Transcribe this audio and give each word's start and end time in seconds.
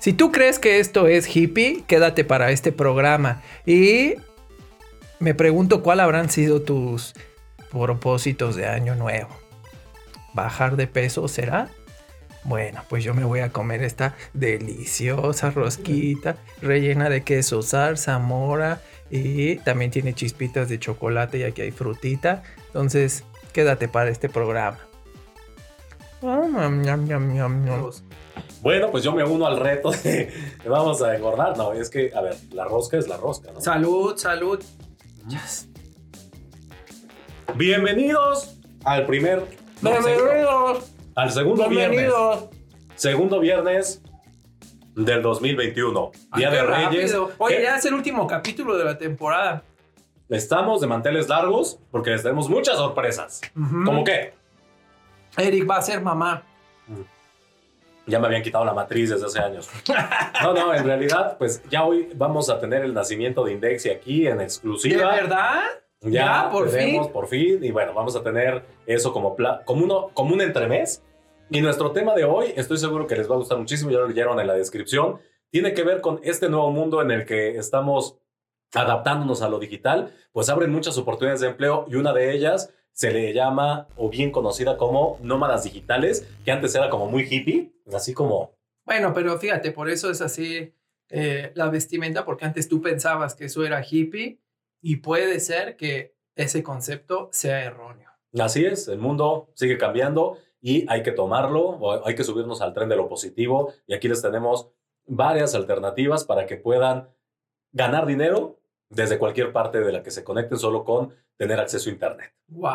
Si 0.00 0.14
tú 0.14 0.32
crees 0.32 0.58
que 0.58 0.80
esto 0.80 1.06
es 1.06 1.34
hippie, 1.36 1.84
quédate 1.86 2.24
para 2.24 2.50
este 2.50 2.72
programa. 2.72 3.42
Y 3.66 4.14
me 5.18 5.34
pregunto 5.34 5.82
cuál 5.82 6.00
habrán 6.00 6.30
sido 6.30 6.62
tus 6.62 7.14
propósitos 7.70 8.56
de 8.56 8.66
año 8.66 8.94
nuevo. 8.94 9.28
¿Bajar 10.32 10.76
de 10.76 10.86
peso 10.86 11.28
será? 11.28 11.68
Bueno, 12.44 12.82
pues 12.88 13.04
yo 13.04 13.12
me 13.12 13.24
voy 13.24 13.40
a 13.40 13.50
comer 13.52 13.82
esta 13.82 14.16
deliciosa 14.32 15.50
rosquita 15.50 16.36
rellena 16.62 17.10
de 17.10 17.22
queso, 17.22 17.60
salsa, 17.60 18.18
mora 18.18 18.80
y 19.10 19.56
también 19.56 19.90
tiene 19.90 20.14
chispitas 20.14 20.70
de 20.70 20.78
chocolate 20.78 21.38
y 21.38 21.42
aquí 21.42 21.60
hay 21.60 21.70
frutita. 21.70 22.42
Entonces, 22.68 23.24
quédate 23.52 23.88
para 23.88 24.08
este 24.08 24.30
programa. 24.30 24.89
Bueno, 28.62 28.90
pues 28.90 29.02
yo 29.02 29.12
me 29.14 29.24
uno 29.24 29.46
al 29.46 29.58
reto 29.58 29.90
de, 29.90 30.30
vamos 30.66 31.00
a 31.02 31.14
engordar. 31.16 31.56
No, 31.56 31.72
es 31.72 31.88
que, 31.88 32.12
a 32.14 32.20
ver, 32.20 32.36
la 32.52 32.64
rosca 32.66 32.98
es 32.98 33.08
la 33.08 33.16
rosca, 33.16 33.50
¿no? 33.52 33.60
Salud, 33.60 34.16
salud. 34.16 34.62
Bienvenidos 37.54 38.58
al 38.84 39.06
primer. 39.06 39.44
Bienvenidos. 39.80 40.92
Al 41.14 41.30
segundo 41.30 41.68
Bienvenidos. 41.68 42.40
viernes. 42.40 42.60
Segundo 42.96 43.40
viernes 43.40 44.02
del 44.94 45.22
2021. 45.22 46.10
Día 46.36 46.48
Ay, 46.50 46.54
de 46.56 46.62
Reyes. 46.62 47.12
rápido. 47.12 47.30
Oye, 47.38 47.62
ya 47.62 47.76
es 47.76 47.84
el 47.86 47.94
último 47.94 48.26
capítulo 48.26 48.76
de 48.76 48.84
la 48.84 48.98
temporada. 48.98 49.62
Estamos 50.28 50.80
de 50.80 50.86
manteles 50.86 51.28
largos 51.28 51.78
porque 51.90 52.10
les 52.10 52.22
tenemos 52.22 52.48
muchas 52.48 52.76
sorpresas. 52.76 53.40
Ujú. 53.56 53.84
¿Cómo 53.84 54.04
qué? 54.04 54.34
Eric 55.36 55.68
va 55.68 55.76
a 55.76 55.82
ser 55.82 56.00
mamá. 56.00 56.42
Ya 58.06 58.18
me 58.18 58.26
habían 58.26 58.42
quitado 58.42 58.64
la 58.64 58.72
matriz 58.74 59.10
desde 59.10 59.26
hace 59.26 59.38
años. 59.38 59.68
No, 60.42 60.52
no, 60.54 60.74
en 60.74 60.84
realidad, 60.84 61.36
pues 61.38 61.62
ya 61.70 61.84
hoy 61.84 62.10
vamos 62.16 62.50
a 62.50 62.58
tener 62.58 62.82
el 62.82 62.92
nacimiento 62.94 63.44
de 63.44 63.52
Indexi 63.52 63.90
aquí 63.90 64.26
en 64.26 64.38
¿De 64.38 64.44
exclusiva. 64.44 65.14
verdad? 65.14 65.62
Ya, 66.00 66.10
Ya, 66.44 66.48
por 66.50 66.70
tenemos 66.70 67.06
fin. 67.06 67.12
por 67.12 67.28
fin. 67.28 67.62
Y 67.62 67.70
bueno, 67.70 67.92
vamos 67.94 68.16
a 68.16 68.22
tener 68.22 68.64
eso 68.86 69.12
como, 69.12 69.36
como, 69.64 69.84
uno, 69.84 70.08
como 70.14 70.34
un 70.34 70.40
entremés. 70.40 71.02
Y 71.50 71.60
nuestro 71.60 71.92
tema 71.92 72.14
de 72.14 72.24
hoy, 72.24 72.52
estoy 72.56 72.78
seguro 72.78 73.06
que 73.06 73.16
les 73.16 73.30
va 73.30 73.34
a 73.34 73.38
gustar 73.38 73.58
muchísimo, 73.58 73.90
ya 73.90 73.98
lo 73.98 74.08
leyeron 74.08 74.40
en 74.40 74.46
la 74.46 74.54
descripción, 74.54 75.20
tiene 75.50 75.74
que 75.74 75.82
ver 75.82 76.00
con 76.00 76.20
este 76.22 76.48
nuevo 76.48 76.70
mundo 76.70 77.02
en 77.02 77.10
el 77.10 77.26
que 77.26 77.56
estamos 77.58 78.16
adaptándonos 78.72 79.42
a 79.42 79.48
lo 79.48 79.58
digital, 79.58 80.14
pues 80.32 80.48
abren 80.48 80.70
muchas 80.70 80.96
oportunidades 80.96 81.40
de 81.40 81.48
empleo 81.48 81.86
y 81.88 81.96
una 81.96 82.12
de 82.12 82.32
ellas 82.32 82.72
se 83.00 83.10
le 83.10 83.32
llama 83.32 83.88
o 83.96 84.10
bien 84.10 84.30
conocida 84.30 84.76
como 84.76 85.18
nómadas 85.22 85.64
digitales, 85.64 86.28
que 86.44 86.52
antes 86.52 86.74
era 86.74 86.90
como 86.90 87.06
muy 87.06 87.22
hippie, 87.22 87.72
así 87.94 88.12
como 88.12 88.52
Bueno, 88.84 89.14
pero 89.14 89.38
fíjate, 89.38 89.72
por 89.72 89.88
eso 89.88 90.10
es 90.10 90.20
así 90.20 90.74
eh, 91.08 91.50
la 91.54 91.70
vestimenta, 91.70 92.26
porque 92.26 92.44
antes 92.44 92.68
tú 92.68 92.82
pensabas 92.82 93.34
que 93.34 93.46
eso 93.46 93.64
era 93.64 93.82
hippie 93.82 94.42
y 94.82 94.96
puede 94.96 95.40
ser 95.40 95.78
que 95.78 96.14
ese 96.36 96.62
concepto 96.62 97.30
sea 97.32 97.64
erróneo. 97.64 98.10
Así 98.38 98.66
es, 98.66 98.86
el 98.86 98.98
mundo 98.98 99.50
sigue 99.54 99.78
cambiando 99.78 100.36
y 100.60 100.84
hay 100.86 101.02
que 101.02 101.12
tomarlo, 101.12 101.62
o 101.62 102.06
hay 102.06 102.14
que 102.14 102.22
subirnos 102.22 102.60
al 102.60 102.74
tren 102.74 102.90
de 102.90 102.96
lo 102.96 103.08
positivo. 103.08 103.72
Y 103.86 103.94
aquí 103.94 104.08
les 104.08 104.20
tenemos 104.20 104.68
varias 105.06 105.54
alternativas 105.54 106.24
para 106.24 106.44
que 106.44 106.58
puedan 106.58 107.08
ganar 107.72 108.04
dinero 108.04 108.60
desde 108.90 109.18
cualquier 109.18 109.52
parte 109.52 109.80
de 109.80 109.92
la 109.92 110.02
que 110.02 110.10
se 110.10 110.24
conecten 110.24 110.58
solo 110.58 110.84
con 110.84 111.14
tener 111.36 111.58
acceso 111.58 111.88
a 111.88 111.92
Internet. 111.92 112.34
¡Wow! 112.48 112.70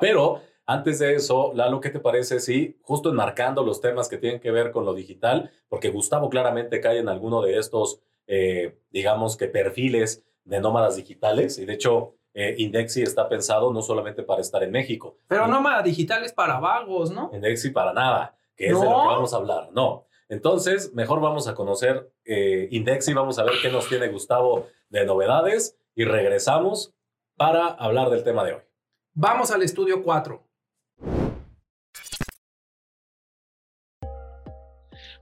Pero 0.00 0.42
antes 0.66 0.98
de 0.98 1.14
eso, 1.14 1.52
Lalo, 1.54 1.80
¿qué 1.80 1.90
te 1.90 2.00
parece 2.00 2.40
si 2.40 2.78
justo 2.82 3.10
enmarcando 3.10 3.64
los 3.64 3.80
temas 3.80 4.08
que 4.08 4.18
tienen 4.18 4.40
que 4.40 4.50
ver 4.50 4.70
con 4.72 4.84
lo 4.84 4.92
digital, 4.92 5.50
porque 5.68 5.90
Gustavo 5.90 6.28
claramente 6.28 6.80
cae 6.80 6.98
en 6.98 7.08
alguno 7.08 7.40
de 7.42 7.58
estos, 7.58 8.00
eh, 8.26 8.78
digamos 8.90 9.36
que 9.36 9.48
perfiles 9.48 10.24
de 10.44 10.60
nómadas 10.60 10.96
digitales, 10.96 11.58
y 11.58 11.64
de 11.64 11.74
hecho 11.74 12.14
eh, 12.34 12.54
Indexi 12.58 13.02
está 13.02 13.28
pensado 13.28 13.72
no 13.72 13.82
solamente 13.82 14.22
para 14.22 14.40
estar 14.40 14.62
en 14.62 14.70
México, 14.70 15.16
Pero 15.28 15.46
nómada 15.46 15.82
digital 15.82 16.24
es 16.24 16.32
para 16.32 16.58
vagos, 16.58 17.10
¿no? 17.10 17.30
Indexi 17.32 17.70
para 17.70 17.92
nada, 17.92 18.34
que 18.56 18.66
es 18.66 18.78
de 18.78 18.84
lo 18.84 18.90
que 18.90 19.06
vamos 19.06 19.32
a 19.32 19.36
hablar, 19.36 19.68
no. 19.72 20.06
Entonces, 20.28 20.94
mejor 20.94 21.20
vamos 21.20 21.46
a 21.46 21.54
conocer 21.54 22.10
eh, 22.24 22.68
Indexi, 22.70 23.12
vamos 23.12 23.38
a 23.38 23.44
ver 23.44 23.54
qué 23.60 23.70
nos 23.70 23.88
tiene 23.88 24.08
Gustavo 24.08 24.68
de 24.92 25.06
novedades 25.06 25.76
y 25.94 26.04
regresamos 26.04 26.94
para 27.36 27.66
hablar 27.66 28.10
del 28.10 28.22
tema 28.22 28.44
de 28.44 28.52
hoy. 28.52 28.62
Vamos 29.14 29.50
al 29.50 29.62
estudio 29.62 30.02
4. 30.02 30.46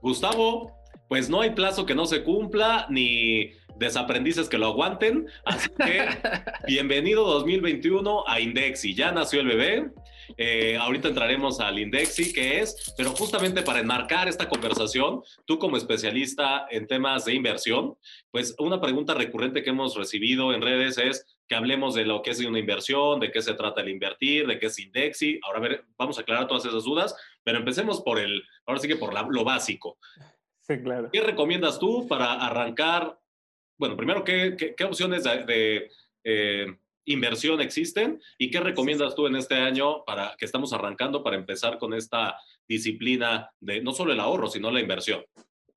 Gustavo, 0.01 0.80
pues 1.11 1.29
no 1.29 1.41
hay 1.41 1.49
plazo 1.49 1.85
que 1.85 1.93
no 1.93 2.05
se 2.05 2.23
cumpla 2.23 2.87
ni 2.89 3.51
desaprendices 3.75 4.47
que 4.47 4.57
lo 4.57 4.67
aguanten, 4.67 5.27
así 5.43 5.67
que 5.85 6.05
bienvenido 6.67 7.25
2021 7.25 8.23
a 8.25 8.39
Indexi. 8.39 8.95
Ya 8.95 9.11
nació 9.11 9.41
el 9.41 9.47
bebé, 9.47 9.91
eh, 10.37 10.77
ahorita 10.77 11.09
entraremos 11.09 11.59
al 11.59 11.79
Indexi, 11.79 12.31
que 12.31 12.61
es, 12.61 12.93
pero 12.95 13.09
justamente 13.09 13.61
para 13.61 13.81
enmarcar 13.81 14.29
esta 14.29 14.47
conversación, 14.47 15.21
tú 15.43 15.59
como 15.59 15.75
especialista 15.75 16.65
en 16.71 16.87
temas 16.87 17.25
de 17.25 17.33
inversión, 17.33 17.95
pues 18.31 18.55
una 18.57 18.79
pregunta 18.79 19.13
recurrente 19.13 19.63
que 19.63 19.71
hemos 19.71 19.97
recibido 19.97 20.53
en 20.53 20.61
redes 20.61 20.97
es 20.97 21.25
que 21.45 21.55
hablemos 21.55 21.93
de 21.93 22.05
lo 22.05 22.21
que 22.21 22.29
es 22.29 22.39
una 22.39 22.57
inversión, 22.59 23.19
de 23.19 23.31
qué 23.31 23.41
se 23.41 23.55
trata 23.55 23.81
el 23.81 23.89
invertir, 23.89 24.47
de 24.47 24.59
qué 24.59 24.67
es 24.67 24.79
Indexi. 24.79 25.41
Ahora 25.43 25.59
a 25.59 25.61
ver, 25.61 25.83
vamos 25.97 26.17
a 26.17 26.21
aclarar 26.21 26.47
todas 26.47 26.63
esas 26.63 26.85
dudas, 26.85 27.13
pero 27.43 27.57
empecemos 27.57 27.99
por 27.99 28.17
el, 28.17 28.41
ahora 28.65 28.79
sí 28.79 28.87
que 28.87 28.95
por 28.95 29.13
la- 29.13 29.27
lo 29.29 29.43
básico. 29.43 29.97
Sí, 30.75 30.83
claro. 30.83 31.09
¿Qué 31.11 31.21
recomiendas 31.21 31.79
tú 31.79 32.07
para 32.07 32.33
arrancar? 32.33 33.17
Bueno, 33.77 33.97
primero, 33.97 34.23
¿qué, 34.23 34.55
qué, 34.57 34.75
qué 34.75 34.83
opciones 34.83 35.23
de, 35.23 35.45
de, 35.45 35.91
eh, 36.23 36.77
inversión 37.05 37.61
existen? 37.61 38.21
¿Y 38.37 38.51
qué 38.51 38.59
recomiendas 38.59 39.15
tú 39.15 39.27
en 39.27 39.35
este 39.35 39.55
año 39.55 40.03
para 40.05 40.35
que 40.37 40.45
estamos 40.45 40.73
arrancando 40.73 41.23
para 41.23 41.35
empezar 41.35 41.77
con 41.77 41.93
esta 41.93 42.37
disciplina 42.67 43.49
de 43.59 43.81
no 43.81 43.91
solo 43.91 44.13
el 44.13 44.19
ahorro, 44.19 44.47
sino 44.47 44.71
la 44.71 44.79
inversión? 44.79 45.23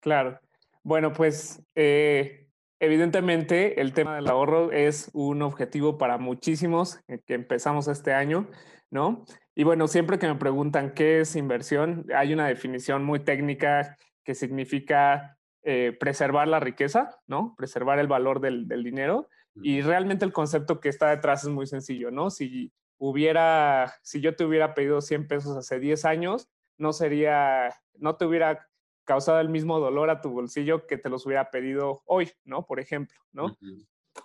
Claro. 0.00 0.38
Bueno, 0.82 1.12
pues 1.12 1.62
eh, 1.74 2.46
evidentemente 2.78 3.80
el 3.80 3.92
tema 3.94 4.16
del 4.16 4.28
ahorro 4.28 4.70
es 4.70 5.10
un 5.14 5.42
objetivo 5.42 5.96
para 5.96 6.18
muchísimos 6.18 7.00
eh, 7.08 7.20
que 7.26 7.34
empezamos 7.34 7.88
este 7.88 8.12
año, 8.12 8.48
¿no? 8.90 9.24
Y 9.54 9.64
bueno, 9.64 9.88
siempre 9.88 10.18
que 10.18 10.26
me 10.26 10.34
preguntan 10.34 10.92
qué 10.92 11.20
es 11.20 11.36
inversión, 11.36 12.06
hay 12.14 12.34
una 12.34 12.48
definición 12.48 13.04
muy 13.04 13.20
técnica 13.20 13.96
que 14.24 14.34
significa 14.34 15.38
eh, 15.62 15.96
preservar 15.98 16.48
la 16.48 16.60
riqueza, 16.60 17.20
¿no? 17.26 17.54
Preservar 17.56 17.98
el 17.98 18.06
valor 18.06 18.40
del, 18.40 18.68
del 18.68 18.82
dinero. 18.82 19.28
Y 19.62 19.82
realmente 19.82 20.24
el 20.24 20.32
concepto 20.32 20.80
que 20.80 20.88
está 20.88 21.10
detrás 21.10 21.44
es 21.44 21.50
muy 21.50 21.68
sencillo, 21.68 22.10
¿no? 22.10 22.28
Si 22.30 22.72
hubiera, 22.98 23.94
si 24.02 24.20
yo 24.20 24.34
te 24.34 24.44
hubiera 24.44 24.74
pedido 24.74 25.00
100 25.00 25.28
pesos 25.28 25.56
hace 25.56 25.78
10 25.78 26.04
años, 26.06 26.48
no 26.76 26.92
sería, 26.92 27.72
no 27.94 28.16
te 28.16 28.24
hubiera 28.24 28.66
causado 29.04 29.40
el 29.40 29.48
mismo 29.48 29.78
dolor 29.78 30.10
a 30.10 30.20
tu 30.20 30.30
bolsillo 30.30 30.86
que 30.86 30.98
te 30.98 31.08
los 31.08 31.24
hubiera 31.26 31.50
pedido 31.50 32.02
hoy, 32.06 32.32
¿no? 32.44 32.66
Por 32.66 32.80
ejemplo, 32.80 33.16
¿no? 33.32 33.56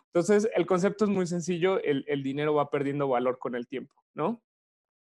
Entonces, 0.07 0.49
el 0.55 0.65
concepto 0.65 1.05
es 1.05 1.11
muy 1.11 1.27
sencillo, 1.27 1.81
el, 1.83 2.05
el 2.07 2.23
dinero 2.23 2.55
va 2.55 2.69
perdiendo 2.69 3.07
valor 3.07 3.37
con 3.37 3.55
el 3.55 3.67
tiempo, 3.67 3.93
¿no? 4.13 4.41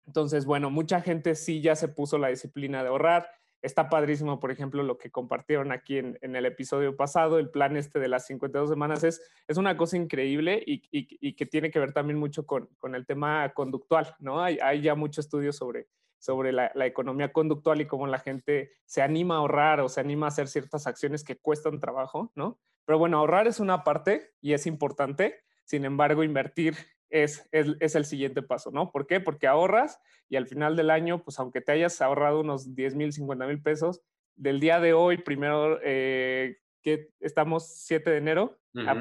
Entonces, 0.06 0.46
bueno, 0.46 0.70
mucha 0.70 1.00
gente 1.00 1.34
sí 1.34 1.60
ya 1.60 1.76
se 1.76 1.88
puso 1.88 2.18
la 2.18 2.28
disciplina 2.28 2.82
de 2.82 2.88
ahorrar. 2.88 3.28
Está 3.60 3.88
padrísimo, 3.88 4.38
por 4.38 4.50
ejemplo, 4.52 4.82
lo 4.84 4.98
que 4.98 5.10
compartieron 5.10 5.72
aquí 5.72 5.98
en, 5.98 6.16
en 6.22 6.36
el 6.36 6.46
episodio 6.46 6.96
pasado, 6.96 7.38
el 7.38 7.50
plan 7.50 7.76
este 7.76 7.98
de 7.98 8.06
las 8.08 8.26
52 8.26 8.68
semanas 8.68 9.02
es, 9.02 9.20
es 9.48 9.56
una 9.56 9.76
cosa 9.76 9.96
increíble 9.96 10.62
y, 10.64 10.74
y- 10.96 11.18
y 11.20 11.34
que 11.34 11.44
tiene 11.46 11.70
que 11.70 11.80
ver 11.80 11.92
también 11.92 12.18
mucho 12.18 12.46
con, 12.46 12.68
con 12.78 12.94
el 12.94 13.04
tema 13.04 13.52
conductual, 13.54 14.14
¿no? 14.20 14.40
Hay, 14.42 14.58
hay 14.62 14.80
ya 14.82 14.94
mucho 14.94 15.20
estudio 15.20 15.52
sobre, 15.52 15.88
sobre 16.18 16.52
la, 16.52 16.70
la 16.76 16.86
economía 16.86 17.32
conductual 17.32 17.80
y 17.80 17.86
cómo 17.86 18.06
la 18.06 18.20
gente 18.20 18.70
se 18.84 19.02
anima 19.02 19.34
a 19.34 19.38
ahorrar 19.38 19.80
o 19.80 19.88
se 19.88 20.00
anima 20.00 20.26
a 20.26 20.28
hacer 20.28 20.46
ciertas 20.46 20.86
acciones 20.86 21.24
que 21.24 21.36
cuestan 21.38 21.80
trabajo, 21.80 22.30
¿no? 22.36 22.60
Pero 22.84 22.98
bueno, 22.98 23.18
ahorrar 23.18 23.48
es 23.48 23.58
una 23.60 23.82
parte 23.82 24.34
y 24.40 24.52
es 24.52 24.66
importante, 24.66 25.40
sin 25.64 25.84
embargo, 25.84 26.22
invertir 26.22 26.76
es, 27.10 27.48
es, 27.52 27.68
es 27.80 27.94
el 27.94 28.04
siguiente 28.04 28.42
paso, 28.42 28.70
¿no? 28.70 28.90
¿Por 28.90 29.06
qué? 29.06 29.20
Porque 29.20 29.46
ahorras 29.46 30.00
y 30.28 30.36
al 30.36 30.46
final 30.46 30.76
del 30.76 30.90
año, 30.90 31.22
pues 31.24 31.38
aunque 31.38 31.60
te 31.60 31.72
hayas 31.72 32.00
ahorrado 32.02 32.40
unos 32.40 32.74
10 32.74 32.94
mil, 32.94 33.12
50 33.12 33.46
mil 33.46 33.62
pesos, 33.62 34.02
del 34.36 34.60
día 34.60 34.78
de 34.80 34.92
hoy, 34.92 35.18
primero, 35.18 35.78
eh, 35.82 36.58
que 36.82 37.10
estamos 37.20 37.68
7 37.76 38.10
de 38.10 38.16
enero, 38.18 38.58
a- 38.88 38.94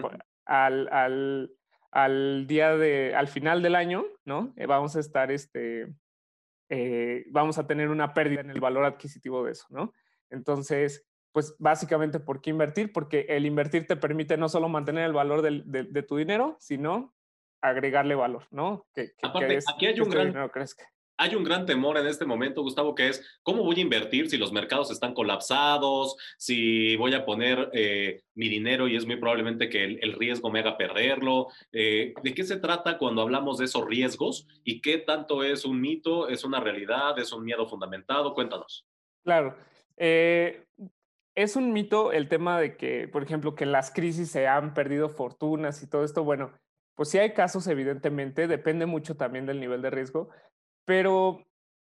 al, 0.46 0.88
al, 0.92 1.52
al 1.92 2.48
día 2.48 2.76
de, 2.76 3.14
al 3.16 3.28
final 3.28 3.62
del 3.62 3.76
año, 3.76 4.06
¿no? 4.26 4.54
Eh, 4.56 4.66
vamos 4.66 4.96
a 4.96 5.00
estar, 5.00 5.32
este, 5.32 5.94
eh, 6.70 7.26
vamos 7.32 7.58
a 7.58 7.68
tener 7.68 7.90
una 7.90 8.14
pérdida 8.14 8.42
en 8.42 8.50
el 8.50 8.60
valor 8.60 8.86
adquisitivo 8.86 9.44
de 9.46 9.52
eso, 9.54 9.66
¿no? 9.70 9.94
Entonces, 10.30 11.06
pues 11.32 11.56
básicamente, 11.60 12.20
¿por 12.20 12.42
qué 12.42 12.50
invertir? 12.50 12.92
Porque 12.92 13.26
el 13.30 13.46
invertir 13.46 13.86
te 13.88 13.96
permite 13.96 14.38
no 14.38 14.50
solo 14.50 14.70
mantener 14.70 15.06
el 15.06 15.14
valor 15.14 15.42
del- 15.42 15.64
de, 15.70 15.84
de 15.84 16.04
tu 16.04 16.18
dinero, 16.18 16.58
sino 16.60 17.14
agregarle 17.62 18.16
valor, 18.16 18.48
¿no? 18.52 18.86
Que, 18.94 19.08
que- 19.08 19.14
que 19.18 19.28
Aparte, 19.28 19.60
aquí 19.74 19.86
hay 19.88 20.00
un 20.00 20.08
este 20.08 20.32
gran- 20.32 20.50
hay 21.20 21.36
un 21.36 21.44
gran 21.44 21.66
temor 21.66 21.98
en 21.98 22.06
este 22.06 22.26
momento, 22.26 22.62
Gustavo, 22.62 22.94
que 22.94 23.10
es 23.10 23.40
cómo 23.42 23.64
voy 23.64 23.78
a 23.78 23.82
invertir 23.82 24.30
si 24.30 24.38
los 24.38 24.52
mercados 24.52 24.92
están 24.92 25.16
colapsados, 25.16 26.16
si 26.38 26.96
voy 26.96 27.16
a 27.16 27.26
poner 27.26 27.72
eh, 27.74 28.22
mi 28.36 28.50
dinero 28.50 28.88
y 28.88 28.96
es 28.96 29.06
muy 29.08 29.16
probablemente 29.16 29.68
que 29.68 29.84
el, 29.84 30.14
riesgo 30.14 30.52
me 30.52 30.60
haga 30.60 30.78
perderlo. 30.78 31.48
Eh, 31.72 32.14
¿De 32.22 32.34
qué 32.36 32.44
se 32.44 32.58
trata 32.58 33.00
cuando 33.00 33.24
hablamos 33.24 33.58
de 33.58 33.66
esos 33.66 33.86
riesgos 33.86 34.48
y 34.64 34.80
qué 34.80 35.00
tanto 35.00 35.44
es 35.44 35.66
un 35.66 35.82
mito, 35.82 36.30
es 36.30 36.44
una 36.44 36.60
realidad, 36.60 37.18
es 37.18 37.34
un 37.34 37.44
miedo 37.44 37.68
fundamentado? 37.68 38.36
Cuéntanos. 38.36 38.86
Claro. 39.24 39.58
Eh, 39.98 40.66
es 41.34 41.56
un 41.56 41.74
mito 41.74 42.12
el 42.12 42.30
tema 42.30 42.60
de 42.60 42.78
que, 42.78 43.08
por 43.08 43.24
ejemplo, 43.24 43.56
que 43.56 43.64
en 43.64 43.72
las 43.72 43.92
crisis 43.92 44.30
se 44.30 44.48
han 44.48 44.76
perdido 44.76 45.10
fortunas 45.10 45.82
y 45.82 45.90
todo 45.90 46.04
esto. 46.04 46.24
Bueno, 46.24 46.52
pues 46.98 47.10
sí 47.10 47.20
hay 47.20 47.34
casos, 47.34 47.68
evidentemente, 47.68 48.48
depende 48.48 48.88
mucho 48.88 49.16
también 49.16 49.46
del 49.46 49.60
nivel 49.60 49.84
de 49.84 49.92
riesgo, 49.92 50.30
pero 50.84 51.46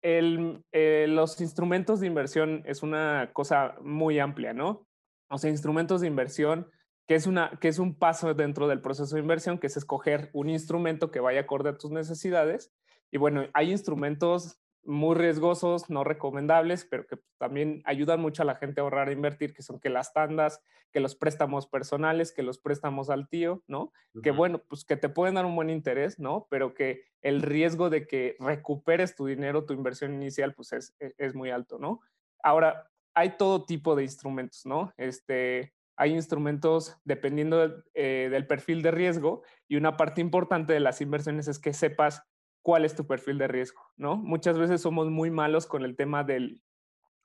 eh, 0.02 1.06
los 1.08 1.40
instrumentos 1.40 2.00
de 2.00 2.06
inversión 2.06 2.62
es 2.66 2.82
una 2.82 3.30
cosa 3.32 3.76
muy 3.80 4.18
amplia, 4.18 4.52
¿no? 4.52 4.86
O 5.30 5.38
sea, 5.38 5.48
instrumentos 5.48 6.02
de 6.02 6.06
inversión, 6.06 6.70
que 7.08 7.14
es, 7.14 7.26
una, 7.26 7.58
que 7.62 7.68
es 7.68 7.78
un 7.78 7.94
paso 7.94 8.34
dentro 8.34 8.68
del 8.68 8.82
proceso 8.82 9.14
de 9.14 9.22
inversión, 9.22 9.58
que 9.58 9.68
es 9.68 9.78
escoger 9.78 10.28
un 10.34 10.50
instrumento 10.50 11.10
que 11.10 11.20
vaya 11.20 11.40
acorde 11.40 11.70
a 11.70 11.78
tus 11.78 11.90
necesidades. 11.90 12.70
Y 13.10 13.16
bueno, 13.16 13.46
hay 13.54 13.70
instrumentos 13.70 14.60
muy 14.84 15.14
riesgosos, 15.14 15.90
no 15.90 16.04
recomendables, 16.04 16.84
pero 16.84 17.06
que 17.06 17.18
también 17.38 17.82
ayudan 17.84 18.20
mucho 18.20 18.42
a 18.42 18.46
la 18.46 18.56
gente 18.56 18.80
a 18.80 18.84
ahorrar 18.84 19.08
e 19.08 19.12
invertir, 19.12 19.52
que 19.52 19.62
son 19.62 19.78
que 19.78 19.90
las 19.90 20.12
tandas, 20.12 20.62
que 20.92 21.00
los 21.00 21.14
préstamos 21.14 21.66
personales, 21.66 22.32
que 22.32 22.42
los 22.42 22.58
préstamos 22.58 23.10
al 23.10 23.28
tío, 23.28 23.62
¿no? 23.66 23.92
Que 24.22 24.30
bueno, 24.30 24.62
pues 24.68 24.84
que 24.84 24.96
te 24.96 25.08
pueden 25.08 25.34
dar 25.34 25.46
un 25.46 25.54
buen 25.54 25.70
interés, 25.70 26.18
¿no? 26.18 26.46
Pero 26.50 26.74
que 26.74 27.02
el 27.22 27.42
riesgo 27.42 27.90
de 27.90 28.06
que 28.06 28.36
recuperes 28.40 29.14
tu 29.14 29.26
dinero, 29.26 29.66
tu 29.66 29.74
inversión 29.74 30.14
inicial, 30.14 30.54
pues 30.54 30.72
es, 30.72 30.94
e, 30.98 31.14
es 31.18 31.34
muy 31.34 31.50
alto, 31.50 31.78
¿no? 31.78 32.00
Ahora, 32.42 32.90
hay 33.14 33.36
todo 33.36 33.64
tipo 33.64 33.94
de 33.96 34.04
instrumentos, 34.04 34.64
¿no? 34.64 34.92
Este, 34.96 35.74
hay 35.96 36.14
instrumentos 36.14 36.96
dependiendo 37.04 37.84
eh, 37.94 38.28
del 38.30 38.46
perfil 38.46 38.82
de 38.82 38.90
riesgo 38.90 39.42
y 39.68 39.76
una 39.76 39.96
parte 39.96 40.22
importante 40.22 40.72
de 40.72 40.80
las 40.80 41.00
inversiones 41.02 41.46
es 41.46 41.58
que 41.58 41.74
sepas 41.74 42.22
cuál 42.62 42.84
es 42.84 42.94
tu 42.94 43.06
perfil 43.06 43.38
de 43.38 43.48
riesgo, 43.48 43.80
¿no? 43.96 44.16
Muchas 44.16 44.58
veces 44.58 44.80
somos 44.80 45.10
muy 45.10 45.30
malos 45.30 45.66
con 45.66 45.84
el 45.84 45.96
tema 45.96 46.24
del, 46.24 46.62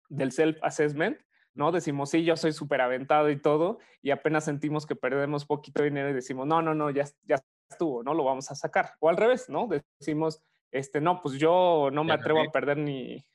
del 0.09 0.31
self-assessment, 0.31 1.19
¿no? 1.53 1.71
Decimos, 1.71 2.09
sí, 2.09 2.23
yo 2.23 2.35
soy 2.35 2.53
súper 2.53 2.81
aventado 2.81 3.29
y 3.29 3.41
todo, 3.41 3.79
y 4.01 4.11
apenas 4.11 4.45
sentimos 4.45 4.85
que 4.85 4.95
perdemos 4.95 5.45
poquito 5.45 5.83
dinero 5.83 6.09
y 6.09 6.13
decimos, 6.13 6.47
no, 6.47 6.61
no, 6.61 6.73
no, 6.73 6.89
ya, 6.89 7.05
ya 7.23 7.37
estuvo, 7.69 8.03
¿no? 8.03 8.13
Lo 8.13 8.23
vamos 8.23 8.51
a 8.51 8.55
sacar. 8.55 8.93
O 8.99 9.09
al 9.09 9.17
revés, 9.17 9.49
¿no? 9.49 9.67
Decimos, 9.99 10.41
este, 10.71 11.01
no, 11.01 11.21
pues 11.21 11.37
yo 11.37 11.89
no 11.91 12.03
me 12.03 12.13
atrevo 12.13 12.41
a 12.41 12.51
perder 12.51 12.77
ni... 12.77 13.25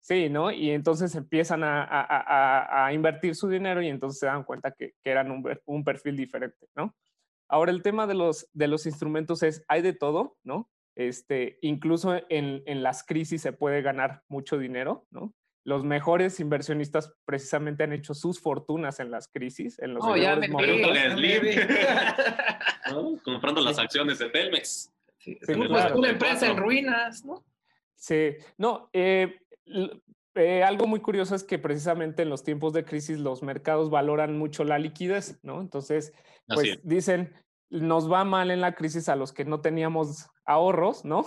Sí, 0.00 0.28
¿no? 0.28 0.50
Y 0.50 0.70
entonces 0.70 1.14
empiezan 1.14 1.64
a, 1.64 1.82
a, 1.82 2.86
a, 2.86 2.92
invertir 2.92 3.34
su 3.34 3.48
dinero 3.48 3.80
y 3.80 3.88
entonces 3.88 4.20
se 4.20 4.26
dan 4.26 4.44
cuenta 4.44 4.70
que, 4.72 4.92
que 5.02 5.10
eran 5.10 5.30
un, 5.30 5.42
un, 5.64 5.82
perfil 5.82 6.14
diferente, 6.14 6.68
¿no? 6.76 6.94
Ahora, 7.48 7.72
el 7.72 7.80
tema 7.80 8.06
de 8.06 8.12
los, 8.12 8.46
de 8.52 8.68
los 8.68 8.84
instrumentos 8.84 9.42
es, 9.42 9.64
hay 9.66 9.80
de 9.80 9.94
todo, 9.94 10.36
¿no? 10.44 10.68
Este, 10.96 11.58
incluso 11.60 12.14
en, 12.28 12.62
en, 12.66 12.82
las 12.82 13.04
crisis 13.04 13.42
se 13.42 13.52
puede 13.52 13.82
ganar 13.82 14.22
mucho 14.28 14.58
dinero, 14.58 15.06
¿no? 15.10 15.34
Los 15.64 15.82
mejores 15.82 16.40
inversionistas 16.40 17.14
precisamente 17.24 17.84
han 17.84 17.92
hecho 17.92 18.14
sus 18.14 18.38
fortunas 18.38 19.00
en 19.00 19.10
las 19.10 19.28
crisis, 19.28 19.78
en 19.78 19.94
los 19.94 20.04
oh, 20.04 20.14
ya 20.14 20.36
me 20.36 20.48
momentos. 20.48 20.92
¿no? 22.90 23.18
Comprando 23.24 23.62
las 23.62 23.78
acciones 23.78 24.18
de 24.18 24.28
Telmex. 24.28 24.92
Sí, 25.18 25.38
una 25.56 26.10
empresa 26.10 26.48
en 26.48 26.58
ruinas, 26.58 27.24
¿no? 27.24 27.42
Sí, 27.96 28.36
no, 28.58 28.90
eh, 28.92 29.38
eh, 30.34 30.62
algo 30.62 30.86
muy 30.86 31.00
curioso 31.00 31.34
es 31.34 31.44
que 31.44 31.58
precisamente 31.58 32.22
en 32.22 32.28
los 32.28 32.44
tiempos 32.44 32.74
de 32.74 32.84
crisis 32.84 33.18
los 33.18 33.42
mercados 33.42 33.88
valoran 33.88 34.36
mucho 34.36 34.64
la 34.64 34.78
liquidez, 34.78 35.38
¿no? 35.42 35.62
Entonces, 35.62 36.12
pues 36.46 36.78
dicen, 36.82 37.32
nos 37.70 38.12
va 38.12 38.24
mal 38.24 38.50
en 38.50 38.60
la 38.60 38.74
crisis 38.74 39.08
a 39.08 39.16
los 39.16 39.32
que 39.32 39.46
no 39.46 39.62
teníamos 39.62 40.28
ahorros, 40.46 41.04
¿no? 41.04 41.24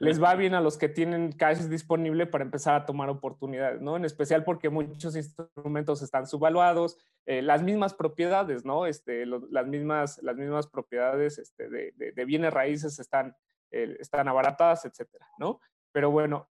Les 0.00 0.22
va 0.22 0.34
bien 0.34 0.54
a 0.54 0.60
los 0.60 0.76
que 0.76 0.88
tienen 0.88 1.32
cash 1.32 1.60
disponible 1.62 2.26
para 2.26 2.44
empezar 2.44 2.74
a 2.74 2.86
tomar 2.86 3.08
oportunidades, 3.08 3.80
¿no? 3.80 3.96
En 3.96 4.04
especial 4.04 4.44
porque 4.44 4.68
muchos 4.68 5.16
instrumentos 5.16 6.02
están 6.02 6.26
subvaluados, 6.26 6.98
eh, 7.26 7.42
las 7.42 7.62
mismas 7.62 7.94
propiedades, 7.94 8.64
¿no? 8.64 8.86
Este, 8.86 9.24
las, 9.26 9.66
mismas, 9.66 10.22
las 10.22 10.36
mismas 10.36 10.66
propiedades 10.66 11.38
este, 11.38 11.68
de, 11.68 12.24
bienes 12.24 12.52
raíces 12.52 12.98
están, 12.98 13.36
eh, 13.70 13.96
están 13.98 14.28
abaratadas, 14.28 14.84
etcétera, 14.84 15.26
¿no? 15.38 15.60
Pero 15.92 16.10
bueno, 16.10 16.48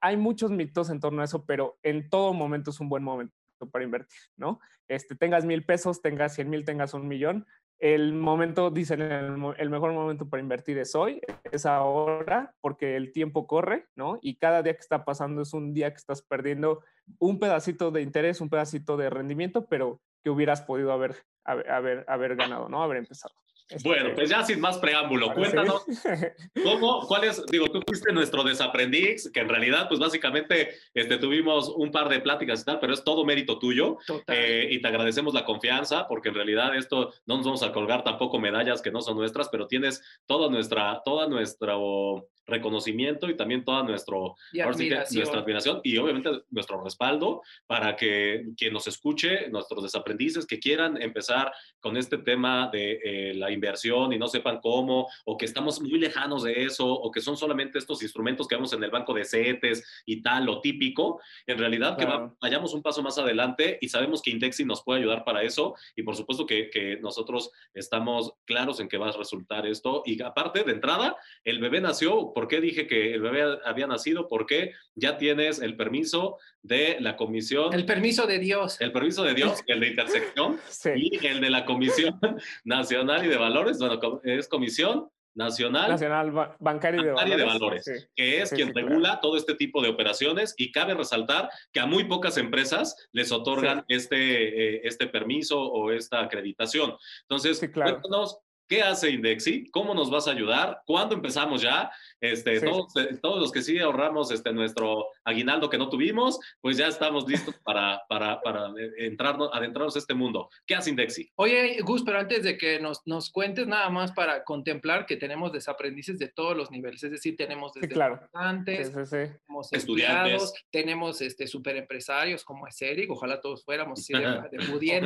hay 0.00 0.16
muchos 0.16 0.50
mitos 0.50 0.90
en 0.90 1.00
torno 1.00 1.22
a 1.22 1.24
eso, 1.24 1.44
pero 1.44 1.78
en 1.82 2.08
todo 2.08 2.32
momento 2.34 2.70
es 2.70 2.78
un 2.80 2.88
buen 2.88 3.02
momento 3.02 3.34
para 3.70 3.84
invertir, 3.84 4.20
¿no? 4.36 4.60
Este, 4.88 5.14
tengas 5.14 5.44
mil 5.44 5.64
pesos, 5.64 6.02
tengas 6.02 6.34
cien 6.34 6.50
mil, 6.50 6.64
tengas 6.64 6.94
un 6.94 7.08
millón, 7.08 7.46
el 7.82 8.12
momento, 8.12 8.70
dicen, 8.70 9.02
el, 9.02 9.68
mejor 9.68 9.92
momento 9.92 10.28
para 10.28 10.40
invertir 10.40 10.78
es 10.78 10.94
hoy, 10.94 11.20
es 11.50 11.66
ahora, 11.66 12.54
porque 12.60 12.94
el 12.94 13.10
tiempo 13.10 13.48
corre, 13.48 13.88
¿no? 13.96 14.20
Y 14.22 14.36
cada 14.36 14.62
día 14.62 14.74
que 14.74 14.80
está 14.80 15.04
pasando 15.04 15.42
es 15.42 15.52
un 15.52 15.74
día 15.74 15.90
que 15.90 15.96
estás 15.96 16.22
perdiendo 16.22 16.84
un 17.18 17.40
pedacito 17.40 17.90
de 17.90 18.02
interés, 18.02 18.40
un 18.40 18.48
pedacito 18.48 18.96
de 18.96 19.10
rendimiento, 19.10 19.66
pero 19.66 20.00
que 20.22 20.30
hubieras 20.30 20.62
podido 20.62 20.92
haber, 20.92 21.16
haber, 21.44 22.04
haber 22.06 22.36
ganado, 22.36 22.68
¿no? 22.68 22.84
Haber 22.84 22.98
empezado. 22.98 23.34
Bueno, 23.82 24.08
este, 24.08 24.14
pues 24.14 24.30
ya 24.30 24.44
sin 24.44 24.60
más 24.60 24.78
preámbulo, 24.78 25.32
cuéntanos 25.34 25.84
cómo, 26.64 27.06
cuál 27.06 27.24
es, 27.24 27.44
digo, 27.46 27.68
tú 27.70 27.80
fuiste 27.86 28.12
nuestro 28.12 28.44
desaprendiz, 28.44 29.30
que 29.32 29.40
en 29.40 29.48
realidad, 29.48 29.88
pues 29.88 30.00
básicamente 30.00 30.70
este, 30.94 31.18
tuvimos 31.18 31.68
un 31.68 31.90
par 31.90 32.08
de 32.08 32.20
pláticas 32.20 32.62
y 32.62 32.64
tal, 32.64 32.80
pero 32.80 32.92
es 32.92 33.04
todo 33.04 33.24
mérito 33.24 33.58
tuyo. 33.58 33.98
Eh, 34.28 34.68
y 34.70 34.80
te 34.80 34.88
agradecemos 34.88 35.34
la 35.34 35.44
confianza, 35.44 36.06
porque 36.08 36.28
en 36.28 36.34
realidad 36.34 36.76
esto 36.76 37.12
no 37.26 37.36
nos 37.36 37.46
vamos 37.46 37.62
a 37.62 37.72
colgar 37.72 38.04
tampoco 38.04 38.38
medallas 38.38 38.82
que 38.82 38.90
no 38.90 39.00
son 39.00 39.16
nuestras, 39.16 39.48
pero 39.48 39.66
tienes 39.66 40.02
toda 40.26 40.50
nuestra, 40.50 41.00
toda 41.04 41.28
nuestro 41.28 42.28
reconocimiento 42.46 43.28
y 43.28 43.36
también 43.36 43.64
toda 43.64 43.82
nuestro, 43.82 44.36
nuestra 44.52 45.40
admiración 45.40 45.80
y 45.84 45.96
obviamente 45.98 46.30
nuestro 46.50 46.82
respaldo 46.82 47.42
para 47.66 47.96
que 47.96 48.46
quien 48.56 48.72
nos 48.72 48.86
escuche, 48.86 49.48
nuestros 49.48 49.82
desaprendices 49.82 50.46
que 50.46 50.58
quieran 50.58 51.00
empezar 51.00 51.52
con 51.80 51.96
este 51.96 52.18
tema 52.18 52.68
de 52.72 53.00
eh, 53.02 53.34
la 53.34 53.50
inversión 53.50 54.12
y 54.12 54.18
no 54.18 54.28
sepan 54.28 54.60
cómo, 54.60 55.08
o 55.24 55.36
que 55.36 55.44
estamos 55.44 55.80
muy 55.80 55.98
lejanos 55.98 56.42
de 56.42 56.64
eso, 56.64 56.86
o 56.86 57.10
que 57.10 57.20
son 57.20 57.36
solamente 57.36 57.78
estos 57.78 58.02
instrumentos 58.02 58.48
que 58.48 58.56
vemos 58.56 58.72
en 58.72 58.82
el 58.82 58.90
banco 58.90 59.14
de 59.14 59.24
CETES 59.24 60.02
y 60.06 60.22
tal, 60.22 60.44
lo 60.44 60.60
típico, 60.60 61.20
en 61.46 61.58
realidad 61.58 61.96
que 61.96 62.06
vayamos 62.40 62.74
un 62.74 62.82
paso 62.82 63.02
más 63.02 63.18
adelante 63.18 63.78
y 63.80 63.88
sabemos 63.88 64.22
que 64.22 64.30
Indexi 64.30 64.64
nos 64.64 64.82
puede 64.82 65.00
ayudar 65.00 65.24
para 65.24 65.42
eso 65.42 65.74
y 65.96 66.02
por 66.02 66.16
supuesto 66.16 66.46
que, 66.46 66.70
que 66.70 66.98
nosotros 67.00 67.50
estamos 67.74 68.32
claros 68.44 68.80
en 68.80 68.88
que 68.88 68.98
va 68.98 69.08
a 69.08 69.12
resultar 69.12 69.66
esto 69.66 70.02
y 70.04 70.20
aparte 70.22 70.64
de 70.64 70.72
entrada, 70.72 71.16
el 71.44 71.60
bebé 71.60 71.80
nació 71.80 72.31
¿Por 72.32 72.48
qué 72.48 72.60
dije 72.60 72.86
que 72.86 73.14
el 73.14 73.20
bebé 73.20 73.58
había 73.64 73.86
nacido? 73.86 74.28
Porque 74.28 74.72
ya 74.94 75.18
tienes 75.18 75.60
el 75.60 75.76
permiso 75.76 76.38
de 76.62 76.96
la 77.00 77.16
comisión. 77.16 77.72
El 77.72 77.86
permiso 77.86 78.26
de 78.26 78.38
Dios. 78.38 78.80
El 78.80 78.92
permiso 78.92 79.24
de 79.24 79.34
Dios, 79.34 79.60
el 79.66 79.80
de 79.80 79.88
intersección 79.88 80.58
y 80.96 81.26
el 81.26 81.40
de 81.40 81.50
la 81.50 81.64
Comisión 81.64 82.18
Nacional 82.64 83.24
y 83.24 83.28
de 83.28 83.36
Valores. 83.36 83.78
Bueno, 83.78 84.20
es 84.24 84.48
Comisión 84.48 85.08
Nacional, 85.34 85.88
Nacional 85.88 86.56
Bancaria 86.60 87.00
y 87.00 87.30
de 87.36 87.44
Valores, 87.44 88.10
que 88.14 88.42
es 88.42 88.50
quien 88.50 88.74
regula 88.74 89.18
todo 89.20 89.38
este 89.38 89.54
tipo 89.54 89.80
de 89.80 89.88
operaciones 89.88 90.54
y 90.58 90.70
cabe 90.70 90.92
resaltar 90.92 91.48
que 91.72 91.80
a 91.80 91.86
muy 91.86 92.04
pocas 92.04 92.36
empresas 92.36 93.08
les 93.12 93.32
otorgan 93.32 93.82
este, 93.88 94.76
eh, 94.76 94.80
este 94.84 95.06
permiso 95.06 95.58
o 95.58 95.90
esta 95.90 96.20
acreditación. 96.20 96.94
Entonces, 97.22 97.60
cuéntanos 97.72 98.40
¿Qué 98.72 98.80
hace 98.80 99.10
Indexi? 99.10 99.68
¿Cómo 99.70 99.92
nos 99.92 100.08
vas 100.08 100.26
a 100.26 100.30
ayudar? 100.30 100.80
¿Cuándo 100.86 101.14
empezamos 101.14 101.60
ya? 101.60 101.90
Este, 102.22 102.58
todos, 102.58 102.96
eh, 102.96 103.18
todos, 103.20 103.38
los 103.38 103.52
que 103.52 103.60
sí 103.60 103.78
ahorramos 103.78 104.30
este, 104.30 104.50
nuestro 104.50 105.08
aguinaldo 105.24 105.68
que 105.68 105.76
no 105.76 105.90
tuvimos, 105.90 106.40
pues 106.60 106.78
ya 106.78 106.86
estamos 106.86 107.28
listos 107.28 107.54
para, 107.64 108.00
para, 108.08 108.40
para 108.40 108.68
eh, 108.68 108.92
entrarnos, 109.08 109.50
adentrarnos 109.52 109.94
a 109.96 109.98
este 109.98 110.14
mundo. 110.14 110.48
¿Qué 110.64 110.74
hace 110.74 110.88
Indexi? 110.88 111.30
Oye, 111.34 111.80
Gus, 111.82 112.02
pero 112.02 112.18
antes 112.18 112.44
de 112.44 112.56
que 112.56 112.80
nos, 112.80 113.06
nos 113.06 113.30
cuentes 113.30 113.66
nada 113.66 113.90
más 113.90 114.12
para 114.12 114.42
contemplar 114.42 115.04
que 115.04 115.16
tenemos 115.18 115.52
desaprendices 115.52 116.18
de 116.18 116.28
todos 116.28 116.56
los 116.56 116.70
niveles, 116.70 117.02
es 117.02 117.10
decir, 117.10 117.36
tenemos 117.36 117.74
desde 117.74 117.88
claro. 117.88 118.20
tenemos 118.64 119.70
estudiantes, 119.72 120.54
tenemos 120.70 121.20
este, 121.20 121.46
superempresarios 121.46 122.42
como 122.42 122.66
es 122.66 122.80
Eric, 122.80 123.10
ojalá 123.10 123.38
todos 123.38 123.64
fuéramos 123.64 124.00
así 124.00 124.14
de, 124.14 124.20
de 124.80 124.96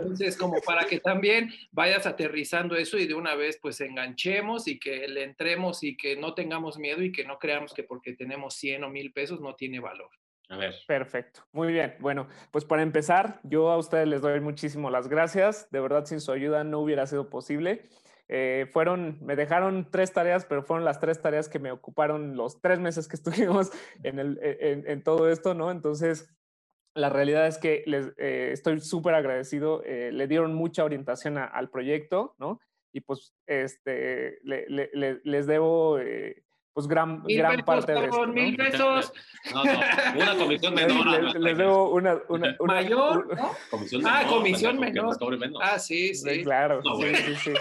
Entonces, 0.00 0.36
como 0.38 0.62
para 0.62 0.86
que 0.86 0.98
también 1.00 1.52
vayas 1.72 2.06
aterrizando 2.06 2.74
eso 2.76 2.85
y 2.94 3.06
de 3.06 3.14
una 3.14 3.34
vez 3.34 3.58
pues 3.60 3.80
enganchemos 3.80 4.68
y 4.68 4.78
que 4.78 5.08
le 5.08 5.24
entremos 5.24 5.82
y 5.82 5.96
que 5.96 6.16
no 6.16 6.34
tengamos 6.34 6.78
miedo 6.78 7.02
y 7.02 7.12
que 7.12 7.24
no 7.24 7.38
creamos 7.38 7.74
que 7.74 7.82
porque 7.82 8.14
tenemos 8.14 8.54
100 8.54 8.84
o 8.84 8.90
1000 8.90 9.12
pesos 9.12 9.40
no 9.40 9.54
tiene 9.54 9.80
valor. 9.80 10.10
A 10.48 10.56
ver. 10.56 10.74
Perfecto, 10.86 11.40
muy 11.52 11.72
bien. 11.72 11.96
Bueno, 11.98 12.28
pues 12.52 12.64
para 12.64 12.82
empezar, 12.82 13.40
yo 13.42 13.70
a 13.70 13.78
ustedes 13.78 14.06
les 14.06 14.22
doy 14.22 14.40
muchísimo 14.40 14.90
las 14.90 15.08
gracias. 15.08 15.68
De 15.70 15.80
verdad, 15.80 16.04
sin 16.04 16.20
su 16.20 16.30
ayuda 16.30 16.62
no 16.62 16.78
hubiera 16.78 17.06
sido 17.06 17.28
posible. 17.28 17.88
Eh, 18.28 18.66
fueron, 18.72 19.18
me 19.20 19.36
dejaron 19.36 19.88
tres 19.90 20.12
tareas, 20.12 20.46
pero 20.46 20.62
fueron 20.62 20.84
las 20.84 21.00
tres 21.00 21.20
tareas 21.20 21.48
que 21.48 21.58
me 21.58 21.70
ocuparon 21.70 22.36
los 22.36 22.60
tres 22.60 22.78
meses 22.78 23.08
que 23.08 23.16
estuvimos 23.16 23.70
en, 24.02 24.18
el, 24.18 24.38
en, 24.40 25.02
todo 25.02 25.28
esto, 25.30 25.54
¿no? 25.54 25.70
Entonces, 25.70 26.28
la 26.94 27.08
realidad 27.08 27.46
es 27.46 27.58
que 27.58 27.82
les, 27.86 28.12
eh, 28.16 28.50
estoy 28.52 28.80
súper 28.80 29.14
agradecido. 29.14 29.82
Eh, 29.84 30.10
le 30.12 30.26
dieron 30.26 30.54
mucha 30.54 30.84
orientación 30.84 31.38
al 31.38 31.70
proyecto, 31.70 32.34
¿no? 32.38 32.60
Y 32.96 33.02
pues 33.02 33.34
este, 33.46 34.38
les 34.42 35.46
debo 35.46 35.98
pues 36.72 36.86
gran, 36.88 37.22
gran 37.24 37.62
parte 37.62 37.92
de 37.92 38.06
esto. 38.06 38.26
Mil 38.26 38.56
pesos. 38.56 39.12
No, 39.52 39.64
no, 39.64 39.72
una 40.14 40.36
comisión 40.38 40.74
menor. 40.74 41.38
Les, 41.38 41.58
debo 41.58 41.90
una, 41.90 42.18
una, 42.30 42.56
una 42.60 42.74
mayor, 42.74 43.36
¿no? 43.36 43.50
Comisión 43.70 44.02
ah, 44.06 44.24
comisión 44.26 44.78
menor. 44.80 45.14
Ah, 45.60 45.78
sí, 45.78 46.14
sí. 46.14 46.42
claro, 46.42 46.80
sí, 46.82 47.14
sí, 47.16 47.54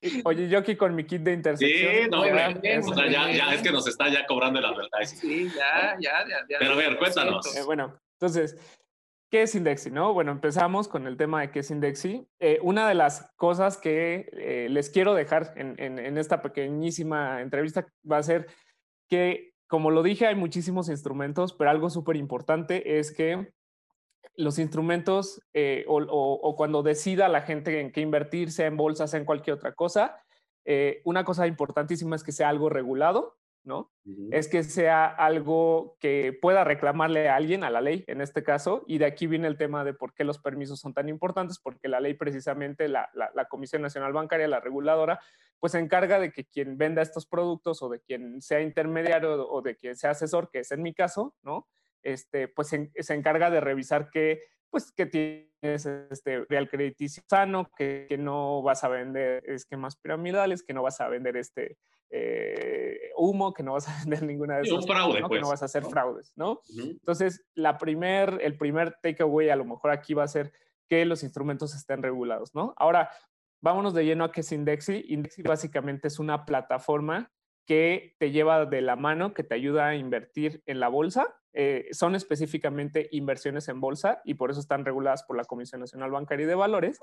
sí. 0.00 0.22
Oye, 0.24 0.48
yo 0.48 0.58
aquí 0.58 0.74
con 0.74 0.96
mi 0.96 1.04
kit 1.04 1.22
de 1.22 1.34
intersección. 1.34 1.92
Sí, 1.92 2.10
no, 2.10 2.26
ya, 2.26 2.80
o 2.80 2.94
sea, 2.94 3.06
ya, 3.08 3.30
ya, 3.30 3.54
es 3.54 3.62
que 3.62 3.70
nos 3.70 3.86
está 3.86 4.08
ya 4.08 4.26
cobrando 4.26 4.60
la 4.60 4.72
verdad. 4.72 4.98
Sí, 5.04 5.48
ya, 5.56 5.96
ya, 6.00 6.24
ya. 6.48 6.56
Pero 6.58 6.72
a 6.72 6.76
ver, 6.76 6.98
cuéntanos. 6.98 7.56
Eh, 7.56 7.62
bueno, 7.62 8.00
entonces, 8.14 8.56
¿Qué 9.30 9.42
es 9.42 9.54
Indexi? 9.54 9.90
No? 9.90 10.14
Bueno, 10.14 10.32
empezamos 10.32 10.88
con 10.88 11.06
el 11.06 11.18
tema 11.18 11.42
de 11.42 11.50
qué 11.50 11.58
es 11.58 11.70
Indexi. 11.70 12.26
Eh, 12.40 12.58
una 12.62 12.88
de 12.88 12.94
las 12.94 13.30
cosas 13.36 13.76
que 13.76 14.30
eh, 14.32 14.68
les 14.70 14.88
quiero 14.88 15.12
dejar 15.12 15.52
en, 15.56 16.16
esta 16.16 16.40
pequeñísima 16.40 17.42
entrevista 17.42 17.86
va 18.10 18.16
a 18.16 18.22
ser 18.22 18.46
que, 19.06 19.52
como 19.66 19.90
lo 19.90 20.02
dije, 20.02 20.26
hay 20.26 20.34
muchísimos 20.34 20.88
instrumentos, 20.88 21.52
pero 21.52 21.68
algo 21.68 21.90
súper 21.90 22.16
importante 22.16 22.98
es 22.98 23.12
que 23.12 23.52
los 24.34 24.58
instrumentos 24.58 25.42
eh, 25.52 25.84
o, 25.88 26.54
cuando 26.56 26.82
decida 26.82 27.28
la 27.28 27.42
gente 27.42 27.80
en 27.80 27.92
qué 27.92 28.00
invertir, 28.00 28.50
sea 28.50 28.66
en 28.66 28.78
bolsas, 28.78 29.10
sea 29.10 29.20
en 29.20 29.26
cualquier 29.26 29.56
otra 29.56 29.74
cosa, 29.74 30.22
una 31.04 31.24
cosa 31.24 31.46
importantísima 31.46 32.14
es 32.14 32.22
que 32.22 32.32
sea 32.32 32.50
algo 32.50 32.68
regulado, 32.68 33.37
¿no? 33.64 33.92
Es 34.30 34.48
que 34.48 34.62
sea 34.62 35.06
algo 35.06 35.96
que 36.00 36.36
pueda 36.40 36.64
reclamarle 36.64 37.28
a 37.28 37.36
alguien, 37.36 37.64
a 37.64 37.70
la 37.70 37.80
ley 37.80 38.04
en 38.06 38.20
este 38.20 38.42
caso, 38.42 38.84
y 38.86 38.98
de 38.98 39.04
aquí 39.04 39.26
viene 39.26 39.46
el 39.46 39.58
tema 39.58 39.84
de 39.84 39.92
por 39.92 40.14
qué 40.14 40.24
los 40.24 40.38
permisos 40.38 40.80
son 40.80 40.94
tan 40.94 41.08
importantes, 41.08 41.58
porque 41.58 41.88
la 41.88 42.00
ley 42.00 42.14
precisamente, 42.14 42.88
la, 42.88 43.10
Comisión 43.48 43.82
Nacional 43.82 44.12
Bancaria, 44.12 44.48
la 44.48 44.60
reguladora, 44.60 45.20
pues 45.58 45.72
se 45.72 45.78
encarga 45.78 46.18
de 46.18 46.32
que 46.32 46.44
quien 46.46 46.78
venda 46.78 47.02
estos 47.02 47.26
productos 47.26 47.82
o 47.82 47.88
de 47.88 48.00
quien 48.00 48.40
sea 48.40 48.60
intermediario 48.60 49.46
o 49.48 49.60
de 49.60 49.76
quien 49.76 49.96
sea 49.96 50.10
asesor, 50.10 50.50
que 50.50 50.60
es 50.60 50.70
en 50.72 50.82
mi 50.82 50.94
caso, 50.94 51.34
¿no? 51.42 51.68
Este, 52.02 52.48
pues 52.48 52.68
se, 52.68 52.90
se 52.94 53.14
encarga 53.14 53.50
de 53.50 53.60
revisar 53.60 54.08
que 54.10 54.40
pues 54.70 54.92
que 54.92 55.06
tienes 55.06 55.86
este 55.86 56.44
real 56.48 56.68
crediticio 56.68 57.22
sano, 57.28 57.70
que, 57.76 58.06
que, 58.08 58.18
no 58.18 58.62
vas 58.62 58.84
a 58.84 58.88
vender 58.88 59.42
esquemas 59.48 59.96
piramidales, 59.96 60.62
que 60.62 60.74
no 60.74 60.82
vas 60.82 61.00
a 61.00 61.08
vender 61.08 61.36
este 61.38 61.78
eh, 62.10 63.10
humo, 63.16 63.52
que 63.52 63.62
no 63.62 63.74
vas 63.74 63.88
a 63.88 63.98
vender 64.04 64.22
ninguna 64.22 64.56
de 64.56 64.62
esas 64.62 64.86
cosas, 64.86 65.14
que 65.14 65.20
no 65.20 65.28
pues. 65.28 65.42
vas 65.42 65.62
a 65.62 65.66
hacer 65.66 65.84
fraudes, 65.84 66.32
¿no? 66.36 66.62
Entonces, 66.76 67.44
la 67.54 67.78
primer, 67.78 68.38
el 68.42 68.56
primer 68.56 68.96
takeaway 69.02 69.50
a 69.50 69.56
lo 69.56 69.64
mejor 69.64 69.90
aquí 69.90 70.14
va 70.14 70.24
a 70.24 70.28
ser 70.28 70.52
que 70.88 71.04
los 71.04 71.22
instrumentos 71.22 71.74
estén 71.74 72.02
regulados, 72.02 72.54
¿no? 72.54 72.74
Ahora, 72.76 73.10
vámonos 73.60 73.94
de 73.94 74.04
lleno 74.04 74.24
a 74.24 74.32
qué 74.32 74.40
es 74.40 74.52
Indexi. 74.52 75.04
Indexi 75.08 75.42
básicamente 75.42 76.08
es 76.08 76.18
una 76.18 76.44
plataforma 76.46 77.30
que 77.66 78.16
te 78.18 78.30
lleva 78.30 78.64
de 78.64 78.80
la 78.80 78.96
mano, 78.96 79.34
que 79.34 79.44
te 79.44 79.54
ayuda 79.54 79.88
a 79.88 79.94
invertir 79.94 80.62
en 80.64 80.80
la 80.80 80.88
bolsa. 80.88 81.26
Eh, 81.52 81.88
son 81.92 82.14
específicamente 82.14 83.08
inversiones 83.12 83.68
en 83.68 83.80
bolsa 83.80 84.22
y 84.24 84.34
por 84.34 84.50
eso 84.50 84.60
están 84.60 84.84
reguladas 84.86 85.24
por 85.24 85.36
la 85.36 85.44
Comisión 85.44 85.80
Nacional 85.82 86.10
Bancaria 86.10 86.44
y 86.44 86.46
de 86.46 86.54
Valores. 86.54 86.98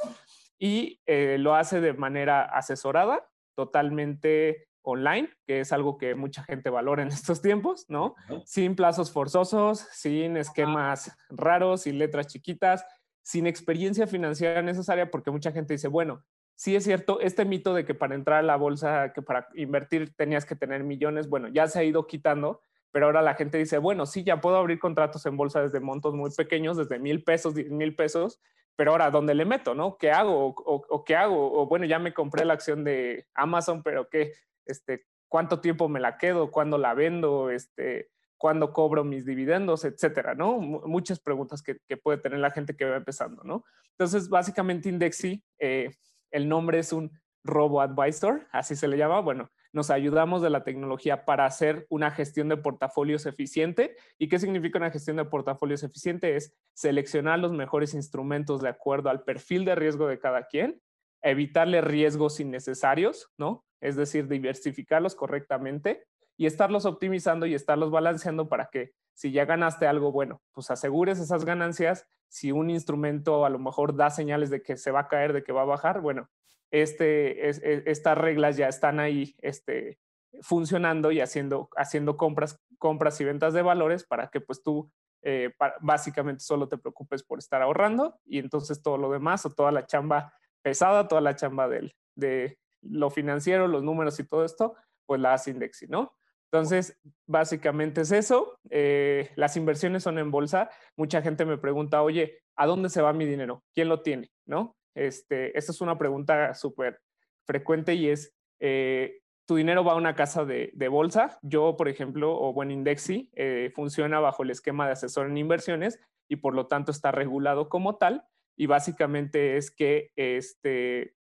Y 0.58 1.02
eh, 1.06 1.38
lo 1.38 1.54
hace 1.54 1.82
de 1.82 1.94
manera 1.94 2.44
asesorada, 2.46 3.30
totalmente 3.56 4.68
online, 4.86 5.30
que 5.46 5.60
es 5.60 5.74
algo 5.74 5.98
que 5.98 6.16
mucha 6.16 6.44
gente 6.44 6.70
valora 6.70 7.04
en 7.04 7.10
estos 7.10 7.42
tiempos, 7.42 7.86
¿no? 7.90 8.16
Sin 8.46 8.76
plazos 8.76 9.12
forzosos, 9.12 9.80
sin 9.92 10.38
esquemas 10.38 11.18
raros, 11.30 11.82
sin 11.82 11.98
letras 11.98 12.28
chiquitas, 12.28 12.86
sin 13.22 13.48
experiencia 13.48 14.08
financiera 14.08 14.62
necesaria, 14.62 15.12
porque 15.12 15.32
mucha 15.32 15.52
gente 15.52 15.74
dice, 15.74 15.88
bueno, 15.88 16.24
sí 16.56 16.76
es 16.76 16.84
cierto, 16.84 17.20
este 17.20 17.44
mito 17.44 17.74
de 17.74 17.84
que 17.84 17.96
para 17.96 18.16
entrar 18.16 18.40
a 18.40 18.44
la 18.44 18.56
bolsa, 18.56 19.12
que 19.14 19.22
para 19.22 19.48
invertir 19.56 20.16
tenías 20.16 20.46
que 20.46 20.56
tener 20.56 20.84
millones, 20.84 21.28
bueno, 21.28 21.48
ya 21.50 21.68
se 21.68 21.80
ha 21.80 21.84
ido 21.84 22.08
quitando, 22.08 22.62
pero 22.92 23.08
ahora 23.08 23.22
la 23.22 23.34
gente 23.34 23.58
dice, 23.58 23.78
bueno, 23.78 24.06
sí, 24.06 24.24
ya 24.24 24.40
puedo 24.40 24.56
abrir 24.56 24.80
contratos 24.80 25.26
en 25.26 25.36
bolsa 25.36 25.62
desde 25.62 25.80
montos 25.80 26.14
muy 26.14 26.30
pequeños, 26.32 26.78
desde 26.78 27.00
mil 27.00 27.24
pesos, 27.24 27.56
diez 27.56 27.70
mil 27.70 27.96
pesos, 27.96 28.40
pero 28.76 28.92
ahora, 28.92 29.10
¿dónde 29.10 29.36
le 29.36 29.46
meto, 29.46 29.74
no? 29.74 29.98
¿Qué 29.98 30.12
hago? 30.12 30.54
O, 30.58 31.04
qué 31.06 31.16
hago? 31.16 31.62
O 31.62 31.66
bueno, 31.68 31.86
ya 31.86 31.98
me 32.00 32.14
compré 32.14 32.44
la 32.46 32.54
acción 32.54 32.84
de 32.84 33.28
Amazon, 33.34 33.84
pero 33.84 34.10
¿qué? 34.10 34.34
Este, 34.66 35.06
¿Cuánto 35.28 35.60
tiempo 35.60 35.90
me 35.90 36.00
la 36.00 36.18
quedo? 36.18 36.52
¿Cuándo 36.52 36.78
la 36.78 36.94
vendo? 36.94 37.50
Este, 37.50 38.10
¿Cuándo 38.38 38.74
cobro 38.74 39.04
mis 39.04 39.26
dividendos? 39.26 39.86
Etcétera, 39.86 40.36
¿no? 40.36 40.60
muchas 40.60 41.20
preguntas 41.20 41.62
que, 41.62 41.78
que, 41.88 41.98
puede 41.98 42.20
tener 42.20 42.40
la 42.40 42.52
gente 42.52 42.76
que 42.76 42.86
va 42.86 42.98
empezando, 42.98 43.44
¿no? 43.44 43.64
Entonces, 43.92 44.30
básicamente 44.30 44.90
Indexi 44.90 45.44
eh, 45.60 45.96
el 46.32 46.50
nombre 46.50 46.80
es 46.80 46.92
un 46.94 47.12
robo 47.44 47.82
advisor, 47.82 48.48
así 48.52 48.76
se 48.76 48.88
le 48.88 48.98
llama. 48.98 49.22
Bueno, 49.22 49.50
nos 49.72 49.90
ayudamos 49.90 50.42
de 50.42 50.50
la 50.50 50.64
tecnología 50.64 51.26
para 51.26 51.46
hacer 51.46 51.86
una 51.90 52.12
gestión 52.12 52.50
de 52.50 52.58
portafolios 52.58 53.26
eficiente. 53.26 53.96
¿Y 54.18 54.30
qué 54.30 54.40
significa 54.40 54.80
una 54.80 54.92
gestión 54.92 55.18
de 55.18 55.26
portafolios 55.26 55.84
eficiente? 55.84 56.36
Es 56.36 56.54
seleccionar 56.74 57.40
los 57.40 57.52
mejores 57.52 57.94
instrumentos 57.94 58.62
de 58.62 58.70
acuerdo 58.70 59.10
al 59.10 59.24
perfil 59.24 59.66
de 59.66 59.76
riesgo 59.76 60.08
de 60.08 60.20
cada 60.20 60.48
quien, 60.48 60.82
evitarle 61.22 61.82
riesgos 61.82 62.40
innecesarios, 62.40 63.30
¿no? 63.38 63.66
Es 63.86 63.96
decir, 63.96 64.28
diversificarlos 64.28 65.16
correctamente 65.16 66.06
y 66.38 66.48
estarlos 66.48 66.86
optimizando 66.86 67.46
y 67.46 67.54
estarlos 67.54 67.92
balanceando 67.92 68.50
para 68.50 68.70
que 68.72 68.94
si 69.14 69.32
ya 69.32 69.46
ganaste 69.46 69.88
algo 69.88 70.12
bueno, 70.12 70.42
pues 70.52 70.72
asegures 70.72 71.20
esas 71.20 71.46
ganancias. 71.46 72.08
Si 72.28 72.52
un 72.52 72.70
instrumento 72.70 73.46
a 73.46 73.50
lo 73.50 73.60
mejor 73.60 73.96
da 73.96 74.10
señales 74.10 74.50
de 74.50 74.62
que 74.62 74.76
se 74.76 74.92
va 74.92 75.02
a 75.02 75.08
caer, 75.08 75.34
de 75.34 75.44
que 75.44 75.54
va 75.54 75.62
a 75.62 75.66
bajar, 75.66 76.02
bueno, 76.02 76.30
este, 76.72 77.48
estas 77.90 78.18
reglas 78.18 78.58
ya 78.58 78.68
están 78.68 79.00
ahí 79.00 79.36
este, 79.42 80.00
funcionando 80.42 81.12
y 81.12 81.22
haciendo, 81.22 81.70
haciendo 81.78 82.18
compras, 82.18 82.60
compras 82.78 83.22
y 83.22 83.24
ventas 83.24 83.54
de 83.54 83.62
valores 83.62 84.04
para 84.04 84.30
que 84.30 84.42
pues 84.42 84.64
tú 84.64 84.92
eh, 85.22 85.54
básicamente 85.82 86.44
solo 86.44 86.68
te 86.68 86.78
preocupes 86.78 87.24
por 87.24 87.40
estar 87.40 87.62
ahorrando 87.62 88.20
y 88.26 88.40
entonces 88.40 88.82
todo 88.82 88.98
lo 88.98 89.12
demás 89.12 89.46
o 89.46 89.52
toda 89.52 89.72
la 89.72 89.86
chamba 89.86 90.34
pesada, 90.62 91.08
toda 91.08 91.22
la 91.22 91.36
chamba 91.36 91.70
del, 91.70 91.96
de 92.16 92.60
lo 92.82 93.10
financiero, 93.10 93.68
los 93.68 93.84
números 93.84 94.20
y 94.20 94.24
todo 94.24 94.46
esto, 94.46 94.76
pues 95.06 95.22
la 95.22 95.34
hace 95.34 95.52
Indexi, 95.52 95.88
¿no? 95.88 96.16
Entonces, 96.52 96.98
básicamente 97.28 98.02
es 98.02 98.12
eso. 98.12 98.60
Eh, 98.70 99.32
las 99.36 99.58
inversiones 99.58 100.04
son 100.04 100.18
en 100.20 100.32
bolsa. 100.32 100.70
Mucha 100.96 101.22
gente 101.22 101.46
me 101.46 101.58
pregunta, 101.58 102.02
oye, 102.02 102.44
¿a 102.56 102.66
dónde 102.66 102.90
se 102.90 103.02
va 103.02 103.12
mi 103.14 103.26
dinero? 103.26 103.64
¿Quién 103.74 103.90
lo 103.90 104.02
tiene? 104.02 104.32
¿No? 104.46 104.78
Este, 104.96 105.58
esta 105.58 105.72
es 105.74 105.82
una 105.82 105.98
pregunta 105.98 106.54
súper 106.54 107.02
frecuente 107.46 107.96
y 107.96 108.08
es, 108.08 108.34
eh, 108.62 109.20
¿tu 109.46 109.58
dinero 109.58 109.84
va 109.84 109.94
a 109.94 109.98
una 109.98 110.16
casa 110.16 110.46
de, 110.46 110.72
bolsa? 110.90 111.40
Yo, 111.42 111.76
por 111.76 111.90
ejemplo, 111.90 112.40
o 112.40 112.54
bueno, 112.54 112.72
Indexi, 112.72 113.30
eh, 113.34 113.72
funciona 113.76 114.20
bajo 114.20 114.44
el 114.44 114.52
esquema 114.52 114.86
de 114.86 114.94
asesor 114.94 115.28
en 115.28 115.38
inversiones 115.38 116.00
y 116.30 116.38
por 116.38 116.56
lo 116.56 116.68
tanto 116.68 116.92
está 116.92 117.12
regulado 117.12 117.68
como 117.68 117.98
tal. 117.98 118.24
Y 118.56 118.68
básicamente 118.68 119.58
es 119.58 119.72
que 119.72 120.12
este, 120.16 121.16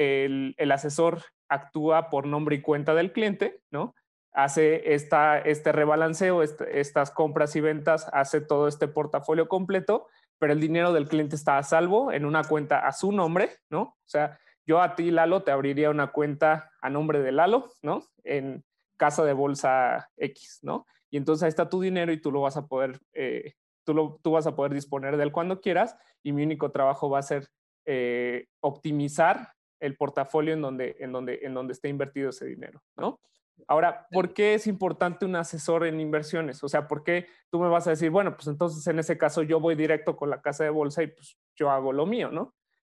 el, 0.00 0.54
el 0.58 0.72
asesor 0.72 1.22
actúa 1.48 2.10
por 2.10 2.26
nombre 2.26 2.56
y 2.56 2.62
cuenta 2.62 2.94
del 2.94 3.12
cliente, 3.12 3.60
¿no? 3.70 3.94
hace 4.32 4.94
esta, 4.94 5.38
este 5.38 5.72
rebalanceo, 5.72 6.42
estas 6.42 7.10
compras 7.10 7.56
y 7.56 7.60
ventas, 7.60 8.08
hace 8.12 8.40
todo 8.40 8.68
este 8.68 8.88
portafolio 8.88 9.48
completo, 9.48 10.06
pero 10.38 10.52
el 10.52 10.60
dinero 10.60 10.92
del 10.92 11.08
cliente 11.08 11.36
está 11.36 11.58
a 11.58 11.62
salvo 11.62 12.12
en 12.12 12.24
una 12.24 12.44
cuenta 12.44 12.86
a 12.86 12.92
su 12.92 13.12
nombre, 13.12 13.50
¿no? 13.68 13.82
O 13.82 14.08
sea, 14.08 14.38
yo 14.66 14.80
a 14.80 14.94
ti, 14.94 15.10
Lalo, 15.10 15.42
te 15.42 15.50
abriría 15.50 15.90
una 15.90 16.12
cuenta 16.12 16.70
a 16.80 16.88
nombre 16.88 17.20
de 17.20 17.32
Lalo, 17.32 17.72
¿no? 17.82 18.04
En 18.24 18.64
casa 18.96 19.24
de 19.24 19.32
bolsa 19.32 20.08
X, 20.16 20.60
¿no? 20.62 20.86
Y 21.10 21.16
entonces 21.16 21.42
ahí 21.42 21.48
está 21.48 21.68
tu 21.68 21.80
dinero 21.80 22.12
y 22.12 22.20
tú 22.20 22.30
lo 22.30 22.40
vas 22.40 22.56
a 22.56 22.66
poder, 22.66 23.00
eh, 23.12 23.54
tú, 23.84 23.94
lo, 23.94 24.20
tú 24.22 24.32
vas 24.32 24.46
a 24.46 24.54
poder 24.54 24.72
disponer 24.72 25.16
de 25.16 25.24
él 25.24 25.32
cuando 25.32 25.60
quieras 25.60 25.96
y 26.22 26.32
mi 26.32 26.44
único 26.44 26.70
trabajo 26.70 27.10
va 27.10 27.18
a 27.18 27.22
ser 27.22 27.48
eh, 27.84 28.46
optimizar 28.60 29.54
el 29.80 29.96
portafolio 29.96 30.54
en 30.54 30.62
donde, 30.62 30.96
en, 31.00 31.12
donde, 31.12 31.40
en 31.42 31.54
donde 31.54 31.72
esté 31.72 31.88
invertido 31.88 32.30
ese 32.30 32.46
dinero, 32.46 32.82
¿no? 32.96 33.20
Ahora, 33.66 34.06
¿por 34.10 34.32
qué 34.32 34.54
es 34.54 34.66
importante 34.66 35.24
un 35.24 35.36
asesor 35.36 35.86
en 35.86 36.00
inversiones? 36.00 36.62
O 36.64 36.68
sea, 36.68 36.88
¿por 36.88 37.04
qué 37.04 37.26
tú 37.50 37.60
me 37.60 37.68
vas 37.68 37.86
a 37.86 37.90
decir, 37.90 38.10
bueno, 38.10 38.34
pues 38.34 38.46
entonces 38.46 38.86
en 38.86 38.98
ese 38.98 39.18
caso 39.18 39.42
yo 39.42 39.60
voy 39.60 39.74
directo 39.74 40.16
con 40.16 40.30
la 40.30 40.40
casa 40.40 40.64
de 40.64 40.70
bolsa 40.70 41.02
y 41.02 41.08
pues 41.08 41.36
yo 41.56 41.70
hago 41.70 41.92
lo 41.92 42.06
mío, 42.06 42.30
¿no? 42.30 42.54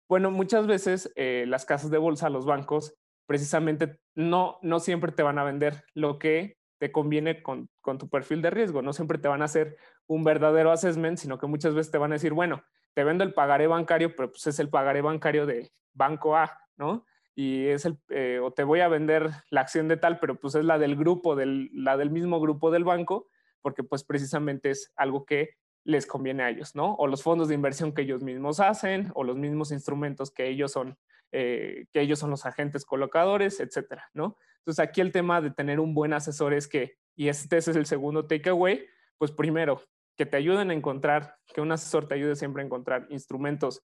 Bueno, 0.08 0.30
muchas 0.30 0.66
veces 0.66 1.12
eh, 1.16 1.44
las 1.48 1.64
casas 1.64 1.90
de 1.90 1.98
bolsa, 1.98 2.30
los 2.30 2.46
bancos, 2.46 2.94
precisamente 3.26 3.98
no, 4.14 4.58
no 4.62 4.80
siempre 4.80 5.12
te 5.12 5.22
van 5.22 5.38
a 5.38 5.44
vender 5.44 5.84
lo 5.94 6.18
que 6.18 6.58
te 6.78 6.92
conviene 6.92 7.42
con, 7.42 7.68
con 7.80 7.98
tu 7.98 8.08
perfil 8.08 8.42
de 8.42 8.50
riesgo, 8.50 8.82
no 8.82 8.92
siempre 8.92 9.18
te 9.18 9.28
van 9.28 9.42
a 9.42 9.46
hacer 9.46 9.76
un 10.06 10.24
verdadero 10.24 10.70
assessment, 10.70 11.18
sino 11.18 11.38
que 11.38 11.46
muchas 11.46 11.74
veces 11.74 11.90
te 11.90 11.98
van 11.98 12.12
a 12.12 12.16
decir, 12.16 12.32
bueno, 12.32 12.62
te 12.94 13.04
vendo 13.04 13.24
el 13.24 13.32
pagaré 13.32 13.66
bancario, 13.66 14.14
pero 14.14 14.30
pues 14.30 14.46
es 14.46 14.58
el 14.58 14.68
pagaré 14.68 15.00
bancario 15.00 15.46
de 15.46 15.72
banco 15.94 16.36
A, 16.36 16.58
¿no? 16.76 17.04
y 17.34 17.66
es 17.66 17.84
el, 17.84 17.98
eh, 18.10 18.40
o 18.42 18.52
te 18.52 18.64
voy 18.64 18.80
a 18.80 18.88
vender 18.88 19.30
la 19.50 19.62
acción 19.62 19.88
de 19.88 19.96
tal, 19.96 20.18
pero 20.18 20.38
pues 20.38 20.54
es 20.54 20.64
la 20.64 20.78
del 20.78 20.96
grupo, 20.96 21.34
del, 21.34 21.70
la 21.72 21.96
del 21.96 22.10
mismo 22.10 22.40
grupo 22.40 22.70
del 22.70 22.84
banco, 22.84 23.28
porque 23.60 23.82
pues 23.82 24.04
precisamente 24.04 24.70
es 24.70 24.92
algo 24.96 25.24
que 25.24 25.56
les 25.82 26.06
conviene 26.06 26.44
a 26.44 26.50
ellos, 26.50 26.74
¿no? 26.74 26.94
O 26.94 27.06
los 27.06 27.22
fondos 27.22 27.48
de 27.48 27.54
inversión 27.54 27.92
que 27.92 28.02
ellos 28.02 28.22
mismos 28.22 28.60
hacen, 28.60 29.10
o 29.14 29.24
los 29.24 29.36
mismos 29.36 29.72
instrumentos 29.72 30.30
que 30.30 30.48
ellos 30.48 30.72
son, 30.72 30.96
eh, 31.32 31.86
que 31.92 32.00
ellos 32.00 32.18
son 32.18 32.30
los 32.30 32.46
agentes 32.46 32.84
colocadores, 32.84 33.60
etcétera, 33.60 34.10
¿no? 34.14 34.38
Entonces 34.58 34.82
aquí 34.82 35.00
el 35.00 35.12
tema 35.12 35.40
de 35.40 35.50
tener 35.50 35.80
un 35.80 35.92
buen 35.92 36.12
asesor 36.12 36.54
es 36.54 36.68
que, 36.68 36.96
y 37.16 37.28
este, 37.28 37.58
es 37.58 37.68
el 37.68 37.86
segundo 37.86 38.26
takeaway, 38.26 38.86
pues 39.18 39.32
primero, 39.32 39.82
que 40.16 40.24
te 40.24 40.36
ayuden 40.36 40.70
a 40.70 40.74
encontrar, 40.74 41.36
que 41.52 41.60
un 41.60 41.72
asesor 41.72 42.06
te 42.06 42.14
ayude 42.14 42.36
siempre 42.36 42.62
a 42.62 42.66
encontrar 42.66 43.06
instrumentos 43.10 43.82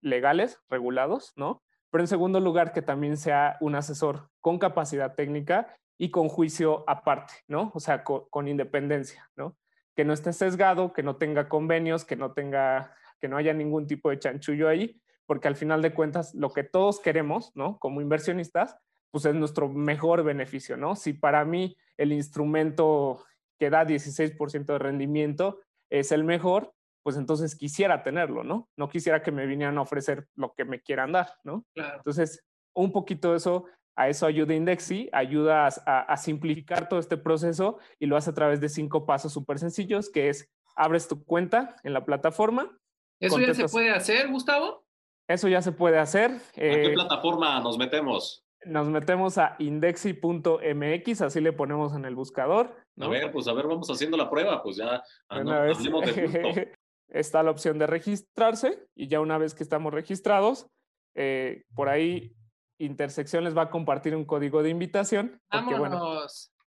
legales, 0.00 0.60
regulados, 0.68 1.32
¿no? 1.36 1.62
Pero 1.92 2.04
en 2.04 2.08
segundo 2.08 2.40
lugar, 2.40 2.72
que 2.72 2.80
también 2.80 3.18
sea 3.18 3.58
un 3.60 3.74
asesor 3.74 4.30
con 4.40 4.58
capacidad 4.58 5.14
técnica 5.14 5.76
y 5.98 6.10
con 6.10 6.30
juicio 6.30 6.84
aparte, 6.86 7.34
¿no? 7.48 7.70
O 7.74 7.80
sea, 7.80 8.02
con, 8.02 8.48
independencia, 8.48 9.30
¿no? 9.36 9.58
Que 9.94 10.06
no 10.06 10.14
esté 10.14 10.32
sesgado, 10.32 10.94
que 10.94 11.02
no 11.02 11.16
tenga 11.16 11.50
convenios, 11.50 12.06
que 12.06 12.16
no 12.16 12.32
tenga, 12.32 12.96
que 13.20 13.28
no 13.28 13.36
haya 13.36 13.52
ningún 13.52 13.86
tipo 13.86 14.08
de 14.08 14.18
chanchullo 14.18 14.70
ahí, 14.70 15.02
porque 15.26 15.48
al 15.48 15.54
final 15.54 15.82
de 15.82 15.92
cuentas 15.92 16.34
lo 16.34 16.50
que 16.50 16.64
todos 16.64 16.98
queremos, 16.98 17.52
¿no? 17.54 17.78
Como 17.78 18.00
inversionistas, 18.00 18.74
pues 19.10 19.26
es 19.26 19.34
nuestro 19.34 19.68
mejor 19.68 20.24
beneficio, 20.24 20.78
¿no? 20.78 20.96
Si 20.96 21.12
para 21.12 21.44
mí 21.44 21.76
el 21.98 22.12
instrumento 22.12 23.22
que 23.58 23.68
da 23.68 23.84
16% 23.84 24.64
de 24.64 24.78
rendimiento 24.78 25.60
es 25.90 26.10
el 26.10 26.24
mejor, 26.24 26.72
pues 27.02 27.16
entonces 27.16 27.56
quisiera 27.56 28.02
tenerlo, 28.02 28.44
¿no? 28.44 28.68
No 28.76 28.88
quisiera 28.88 29.22
que 29.22 29.32
me 29.32 29.46
vinieran 29.46 29.78
a 29.78 29.82
ofrecer 29.82 30.28
lo 30.36 30.54
que 30.54 30.64
me 30.64 30.80
quieran 30.80 31.12
dar, 31.12 31.34
¿no? 31.44 31.64
Entonces, 31.74 32.44
un 32.74 32.92
poquito 32.92 33.34
eso, 33.34 33.66
a 33.96 34.08
eso 34.08 34.26
ayuda 34.26 34.54
Indexi, 34.54 35.08
ayuda 35.12 35.66
a, 35.66 36.16
simplificar 36.16 36.88
todo 36.88 37.00
este 37.00 37.16
proceso 37.16 37.78
y 37.98 38.06
lo 38.06 38.16
hace 38.16 38.30
a 38.30 38.34
través 38.34 38.60
de 38.60 38.68
cinco 38.68 39.04
pasos 39.04 39.32
súper 39.32 39.58
sencillos, 39.58 40.10
que 40.10 40.28
es, 40.28 40.50
abres 40.76 41.08
tu 41.08 41.24
cuenta 41.24 41.76
en 41.82 41.92
la 41.92 42.04
plataforma. 42.04 42.78
¿Eso 43.20 43.38
ya 43.38 43.54
se 43.54 43.68
puede 43.68 43.90
hacer, 43.90 44.28
Gustavo? 44.28 44.84
Eso 45.28 45.48
ya 45.48 45.62
se 45.62 45.72
puede 45.72 45.98
hacer. 45.98 46.30
¿A 46.30 46.52
qué 46.54 46.86
eh, 46.86 46.94
plataforma 46.94 47.60
nos 47.60 47.78
metemos? 47.78 48.44
Nos 48.64 48.86
metemos 48.88 49.38
a 49.38 49.56
indexi.mx, 49.58 51.20
así 51.20 51.40
le 51.40 51.52
ponemos 51.52 51.94
en 51.94 52.04
el 52.04 52.14
buscador. 52.14 52.76
A 53.00 53.08
ver, 53.08 53.32
pues 53.32 53.48
a 53.48 53.52
ver, 53.52 53.66
vamos 53.66 53.90
haciendo 53.90 54.16
la 54.16 54.30
prueba, 54.30 54.62
pues 54.62 54.76
ya. 54.76 55.02
Ah, 55.28 55.42
está 57.12 57.42
la 57.42 57.50
opción 57.50 57.78
de 57.78 57.86
registrarse 57.86 58.86
y 58.94 59.08
ya 59.08 59.20
una 59.20 59.38
vez 59.38 59.54
que 59.54 59.62
estamos 59.62 59.92
registrados, 59.92 60.66
eh, 61.14 61.64
por 61.74 61.88
ahí 61.88 62.34
Intersección 62.78 63.44
les 63.44 63.56
va 63.56 63.62
a 63.62 63.70
compartir 63.70 64.16
un 64.16 64.24
código 64.24 64.60
de 64.60 64.70
invitación. 64.70 65.40
Porque, 65.48 65.76
Bueno, 65.76 66.18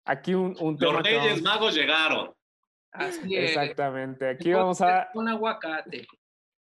aquí 0.06 0.34
un, 0.34 0.56
un 0.62 0.78
tema 0.78 0.94
Los 0.94 1.04
Reyes 1.04 1.42
Magos 1.42 1.76
llegaron. 1.76 2.34
Así 2.94 3.36
es. 3.36 3.50
Exactamente. 3.50 4.30
Aquí 4.30 4.54
vamos 4.54 4.80
a. 4.80 5.10
Un 5.14 5.28
aguacate. 5.28 6.08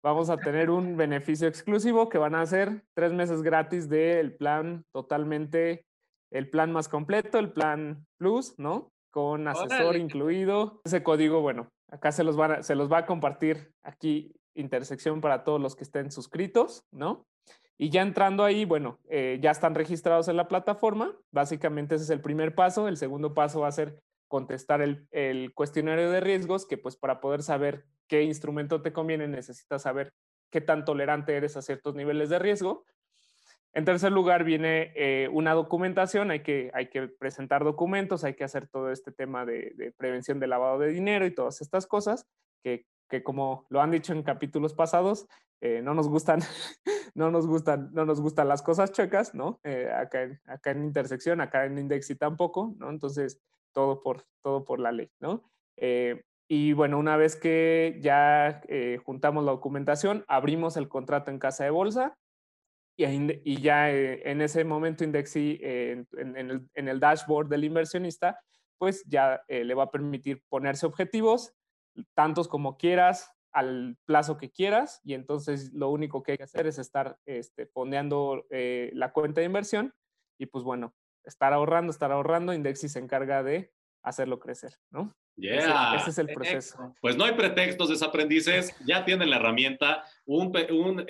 Vamos 0.03 0.29
a 0.29 0.37
tener 0.37 0.69
un 0.69 0.97
beneficio 0.97 1.47
exclusivo 1.47 2.09
que 2.09 2.19
van 2.19 2.35
a 2.35 2.45
ser 2.45 2.83
tres 2.93 3.11
meses 3.11 3.41
gratis 3.41 3.89
del 3.89 4.35
plan 4.35 4.85
totalmente, 4.91 5.85
el 6.29 6.49
plan 6.49 6.71
más 6.71 6.87
completo, 6.87 7.39
el 7.39 7.53
plan 7.53 8.05
plus, 8.19 8.53
¿no? 8.59 8.91
Con 9.11 9.47
asesor 9.47 9.95
incluido. 9.95 10.81
Ese 10.83 11.01
código, 11.01 11.41
bueno, 11.41 11.69
Acá 11.93 12.11
se 12.11 12.23
los, 12.23 12.39
va 12.39 12.45
a, 12.47 12.63
se 12.63 12.73
los 12.73 12.91
va 12.91 12.97
a 12.97 13.05
compartir 13.05 13.71
aquí 13.83 14.33
intersección 14.55 15.21
para 15.21 15.43
todos 15.43 15.61
los 15.61 15.75
que 15.75 15.83
estén 15.83 16.11
suscritos, 16.11 16.83
¿no? 16.91 17.27
Y 17.77 17.91
ya 17.91 18.01
entrando 18.01 18.43
ahí, 18.43 18.65
bueno, 18.65 18.99
eh, 19.09 19.37
ya 19.39 19.51
están 19.51 19.75
registrados 19.75 20.27
en 20.27 20.35
la 20.35 20.47
plataforma. 20.47 21.15
Básicamente 21.31 21.93
ese 21.93 22.05
es 22.05 22.09
el 22.09 22.19
primer 22.19 22.55
paso. 22.55 22.87
El 22.87 22.97
segundo 22.97 23.35
paso 23.35 23.61
va 23.61 23.67
a 23.67 23.71
ser 23.71 24.01
contestar 24.27 24.81
el, 24.81 25.07
el, 25.11 25.53
cuestionario 25.53 26.09
de 26.09 26.19
riesgos, 26.19 26.65
que 26.65 26.79
pues 26.79 26.95
para 26.95 27.21
poder 27.21 27.43
saber 27.43 27.85
qué 28.07 28.23
instrumento 28.23 28.81
te 28.81 28.91
conviene 28.91 29.27
necesitas 29.27 29.83
saber 29.83 30.13
qué 30.49 30.61
tan 30.61 30.85
tolerante 30.85 31.35
eres 31.35 31.57
a 31.57 31.61
ciertos 31.61 31.93
niveles 31.93 32.29
de 32.29 32.39
riesgo. 32.39 32.85
En 33.75 33.85
tercer 33.85 34.11
lugar 34.11 34.43
viene 34.43 34.91
eh, 34.95 35.27
una 35.31 35.53
documentación, 35.53 36.29
hay 36.29 36.41
que, 36.41 36.69
hay 36.75 36.89
que 36.89 37.07
presentar 37.07 37.63
documentos, 37.63 38.23
hay 38.23 38.35
que 38.35 38.43
hacer 38.43 38.67
todo 38.67 38.91
este 38.91 39.11
tema 39.11 39.45
de, 39.45 39.93
prevención 39.97 40.39
de 40.39 40.45
lavado 40.45 40.77
de 40.77 40.89
dinero 40.89 41.25
y 41.25 41.33
todas 41.33 41.59
estas 41.59 41.87
cosas 41.87 42.27
que, 42.63 42.85
que 43.09 43.23
como 43.23 43.65
lo 43.69 43.81
han 43.81 43.89
dicho 43.89 44.13
en 44.13 44.21
capítulos 44.21 44.75
pasados, 44.75 45.27
eh, 45.59 45.81
no 45.81 45.95
nos 45.95 46.07
gustan, 46.07 46.39
no 47.15 47.31
nos 47.31 47.47
gustan, 47.47 47.89
no 47.93 48.05
nos 48.05 48.21
gustan 48.21 48.47
las 48.47 48.61
cosas 48.61 48.91
chuecas, 48.91 49.33
¿no? 49.33 49.59
Eh, 49.63 49.91
acá, 49.91 50.21
en, 50.21 50.39
acá 50.45 50.69
en 50.69 50.83
intersección, 50.83 51.41
acá 51.41 51.65
en 51.65 51.79
Indexi 51.79 52.15
tampoco, 52.15 52.75
¿no? 52.77 52.91
Entonces, 52.91 53.41
todo 53.73 54.03
por, 54.03 54.23
todo 54.43 54.65
por 54.65 54.79
la 54.79 54.91
ley, 54.91 55.09
¿no? 55.19 55.43
y 56.47 56.73
bueno, 56.73 56.99
una 56.99 57.17
vez 57.17 57.35
que 57.35 57.97
ya 57.99 58.61
juntamos 59.03 59.43
la 59.43 59.53
documentación, 59.53 60.23
abrimos 60.27 60.77
el 60.77 60.87
contrato 60.87 61.31
en 61.31 61.39
casa 61.39 61.63
de 61.63 61.71
bolsa, 61.71 62.15
y, 62.95 63.61
ya 63.61 63.91
eh, 63.91 64.21
en 64.29 64.41
ese 64.41 64.63
momento 64.63 65.03
Indexi 65.03 65.59
en, 65.61 66.07
el, 66.75 66.99
dashboard 66.99 67.47
del 67.47 67.63
inversionista, 67.63 68.39
pues 68.77 69.03
ya 69.05 69.41
eh, 69.47 69.63
le 69.63 69.73
va 69.73 69.83
a 69.83 69.91
permitir 69.91 70.43
ponerse 70.49 70.85
objetivos, 70.85 71.53
tantos 72.13 72.47
como 72.47 72.77
quieras, 72.77 73.31
al 73.51 73.97
plazo 74.05 74.37
que 74.37 74.51
quieras, 74.51 74.99
y 75.03 75.13
entonces 75.13 75.71
lo 75.73 75.89
único 75.89 76.23
que 76.23 76.33
hay 76.33 76.37
que 76.37 76.43
hacer 76.43 76.65
es 76.65 76.79
estar 76.79 77.17
este, 77.25 77.69
eh, 78.49 78.91
la 78.93 79.13
cuenta 79.13 79.41
de 79.41 79.45
inversión 79.45 79.93
y 80.39 80.47
pues 80.47 80.63
bueno, 80.63 80.95
estar 81.23 81.53
ahorrando, 81.53 81.91
estar 81.91 82.11
ahorrando, 82.11 82.53
Indexi 82.53 82.89
se 82.89 82.99
encarga 82.99 83.43
de 83.43 83.71
hacerlo 84.03 84.39
crecer, 84.39 84.73
¿no? 84.89 85.15
Yeah. 85.35 85.95
Ese, 85.95 86.09
es 86.09 86.17
el 86.17 86.27
proceso. 86.27 86.95
Pues 87.01 87.15
no 87.15 87.25
hay 87.25 87.33
pretextos, 87.33 87.89
desaprendices, 87.89 88.75
ya 88.85 89.05
tienen 89.05 89.29
la 89.29 89.37
herramienta, 89.37 90.03
un, 90.25 90.51
un 90.71 91.05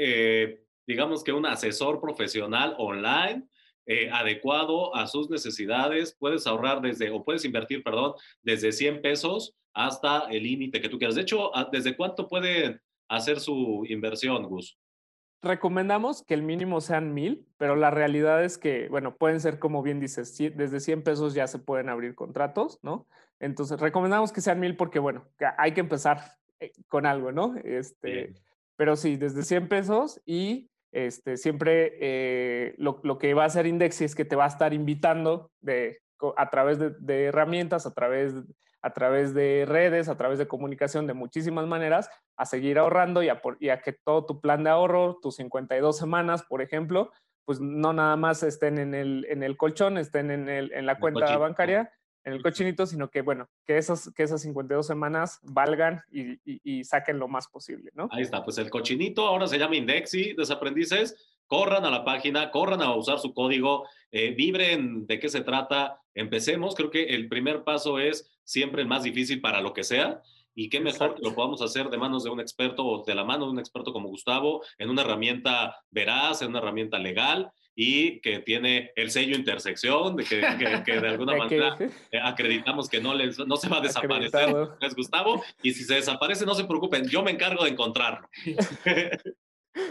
digamos 0.87 1.23
que 1.23 1.31
un 1.31 1.45
asesor 1.45 1.99
profesional 2.01 2.75
online 2.77 3.47
eh, 3.85 4.09
adecuado 4.09 4.95
a 4.95 5.07
sus 5.07 5.29
necesidades. 5.29 6.15
Puedes 6.17 6.47
ahorrar 6.47 6.81
desde, 6.81 7.11
o 7.11 7.23
puedes 7.23 7.43
invertir, 7.43 7.83
perdón, 7.83 8.13
desde 8.41 8.71
100 8.71 9.01
pesos 9.01 9.55
hasta 9.73 10.27
el 10.29 10.43
límite 10.43 10.79
que 10.79 10.87
tú 10.87 10.97
quieras. 10.97 11.15
De 11.15 11.21
hecho, 11.21 11.51
¿desde 11.71 11.95
cuánto 11.97 12.29
puede 12.29 12.79
hacer 13.09 13.41
su 13.41 13.83
inversión, 13.89 14.43
Gus? 14.43 14.77
Recomendamos 15.41 16.23
que 16.23 16.33
el 16.33 16.43
mínimo 16.43 16.79
sean 16.79 17.13
mil, 17.13 17.45
pero 17.57 17.75
la 17.75 17.91
realidad 17.91 18.45
es 18.45 18.57
que, 18.57 18.87
bueno, 18.87 19.17
pueden 19.17 19.41
ser, 19.41 19.59
como 19.59 19.83
bien 19.83 19.99
dices, 19.99 20.37
desde 20.55 20.79
100 20.79 21.03
pesos 21.03 21.33
ya 21.33 21.47
se 21.47 21.59
pueden 21.59 21.89
abrir 21.89 22.15
contratos, 22.15 22.79
¿no? 22.81 23.07
Entonces, 23.41 23.81
recomendamos 23.81 24.31
que 24.31 24.39
sean 24.39 24.61
mil 24.61 24.77
porque, 24.77 24.99
bueno, 24.99 25.27
hay 25.57 25.73
que 25.73 25.81
empezar 25.81 26.37
eh, 26.61 26.71
con 26.87 27.05
algo, 27.05 27.33
¿no? 27.33 27.55
Este, 27.65 28.33
pero 28.77 28.95
sí, 28.95 29.17
desde 29.17 29.43
100 29.43 29.67
pesos 29.67 30.21
y 30.25 30.69
este, 30.93 31.37
siempre 31.37 31.97
eh, 31.99 32.75
lo, 32.77 33.17
que 33.17 33.33
va 33.33 33.43
a 33.43 33.47
hacer 33.47 33.65
Indexi 33.65 34.05
es 34.05 34.15
que 34.15 34.25
te 34.25 34.35
va 34.35 34.45
a 34.45 34.49
estar 34.49 34.73
invitando 34.73 35.51
de, 35.59 35.99
a 36.37 36.49
través 36.49 36.77
de, 36.79 37.25
herramientas, 37.25 37.85
a 37.87 37.93
través, 37.93 38.33
a 38.81 38.93
través 38.93 39.33
de 39.33 39.65
redes, 39.67 40.07
a 40.07 40.17
través 40.17 40.37
de 40.37 40.47
comunicación 40.47 41.07
de 41.07 41.13
muchísimas 41.13 41.65
maneras, 41.65 42.09
a 42.37 42.45
seguir 42.45 42.77
ahorrando 42.77 43.23
y 43.23 43.29
a, 43.29 43.41
y 43.59 43.69
a 43.69 43.81
que 43.81 43.93
todo 44.05 44.25
tu 44.25 44.39
plan 44.39 44.63
de 44.63 44.69
ahorro, 44.69 45.17
tus 45.19 45.37
52 45.37 45.97
semanas, 45.97 46.43
por 46.43 46.61
ejemplo, 46.61 47.11
pues 47.45 47.59
no 47.59 47.91
nada 47.91 48.15
más 48.15 48.43
estén 48.43 48.77
en 48.77 48.93
el, 48.93 49.25
en 49.29 49.41
el 49.41 49.57
colchón, 49.57 49.97
estén 49.97 50.29
en, 50.29 50.47
el, 50.47 50.71
en 50.73 50.85
la 50.85 50.99
cuenta 50.99 51.37
bancaria, 51.37 51.91
en 52.23 52.33
el 52.33 52.41
cochinito, 52.41 52.85
sino 52.85 53.09
que, 53.09 53.21
bueno, 53.21 53.49
que, 53.65 53.77
esos, 53.77 54.11
que 54.13 54.23
esas 54.23 54.41
52 54.41 54.85
semanas 54.85 55.39
valgan 55.43 56.01
y, 56.11 56.39
y, 56.45 56.83
saquen 56.83 57.19
lo 57.19 57.27
más 57.27 57.47
posible, 57.47 57.91
¿no? 57.93 58.07
Ahí 58.11 58.21
está, 58.21 58.43
pues 58.43 58.57
el 58.57 58.69
cochinito 58.69 59.25
ahora 59.25 59.47
se 59.47 59.57
llama 59.57 59.75
Indexi, 59.75 60.33
desaprendices, 60.33 61.15
corran 61.47 61.85
a 61.85 61.91
la 61.91 62.05
página, 62.05 62.51
corran 62.51 62.81
a 62.81 62.95
usar 62.95 63.19
su 63.19 63.33
código, 63.33 63.87
eh, 64.11 64.31
vibren 64.31 65.05
de 65.05 65.19
qué 65.19 65.29
se 65.29 65.41
trata, 65.41 66.01
empecemos, 66.15 66.75
creo 66.75 66.89
que 66.89 67.03
el 67.03 67.27
primer 67.27 67.63
paso 67.63 67.99
es 67.99 68.31
siempre 68.43 68.81
el 68.81 68.87
más 68.87 69.03
difícil 69.03 69.41
para 69.41 69.61
lo 69.61 69.73
que 69.73 69.83
sea, 69.83 70.21
y 70.55 70.69
qué 70.69 70.79
mejor 70.79 71.15
que 71.15 71.23
lo 71.23 71.33
podamos 71.33 71.61
hacer 71.61 71.89
de 71.89 71.97
manos 71.97 72.23
de 72.23 72.29
un 72.29 72.39
experto 72.39 72.85
o 72.85 73.03
de 73.03 73.15
la 73.15 73.23
mano 73.23 73.45
de 73.45 73.51
un 73.51 73.59
experto 73.59 73.91
como 73.91 74.09
Gustavo, 74.09 74.63
en 74.77 74.89
una 74.89 75.01
herramienta 75.01 75.75
veraz, 75.89 76.41
en 76.41 76.49
una 76.49 76.59
herramienta 76.59 76.99
legal 76.99 77.51
y 77.75 78.19
que 78.21 78.39
tiene 78.39 78.91
el 78.95 79.11
sello 79.11 79.35
intersección, 79.35 80.15
de 80.15 80.23
que, 80.23 80.35
de 80.37 81.07
alguna 81.07 81.35
manera 81.37 81.77
eh, 81.79 82.19
acreditamos 82.21 82.89
que 82.89 83.01
no, 83.01 83.13
les, 83.13 83.39
no 83.39 83.55
se 83.57 83.69
va 83.69 83.77
a 83.77 83.81
desaparecer, 83.81 84.49
es 84.81 84.95
Gustavo, 84.95 85.43
y 85.61 85.73
si 85.73 85.83
se 85.83 85.95
desaparece, 85.95 86.45
no 86.45 86.55
se 86.55 86.65
preocupen, 86.65 87.07
yo 87.07 87.23
me 87.23 87.31
encargo 87.31 87.63
de 87.63 87.71
encontrarlo. 87.71 88.29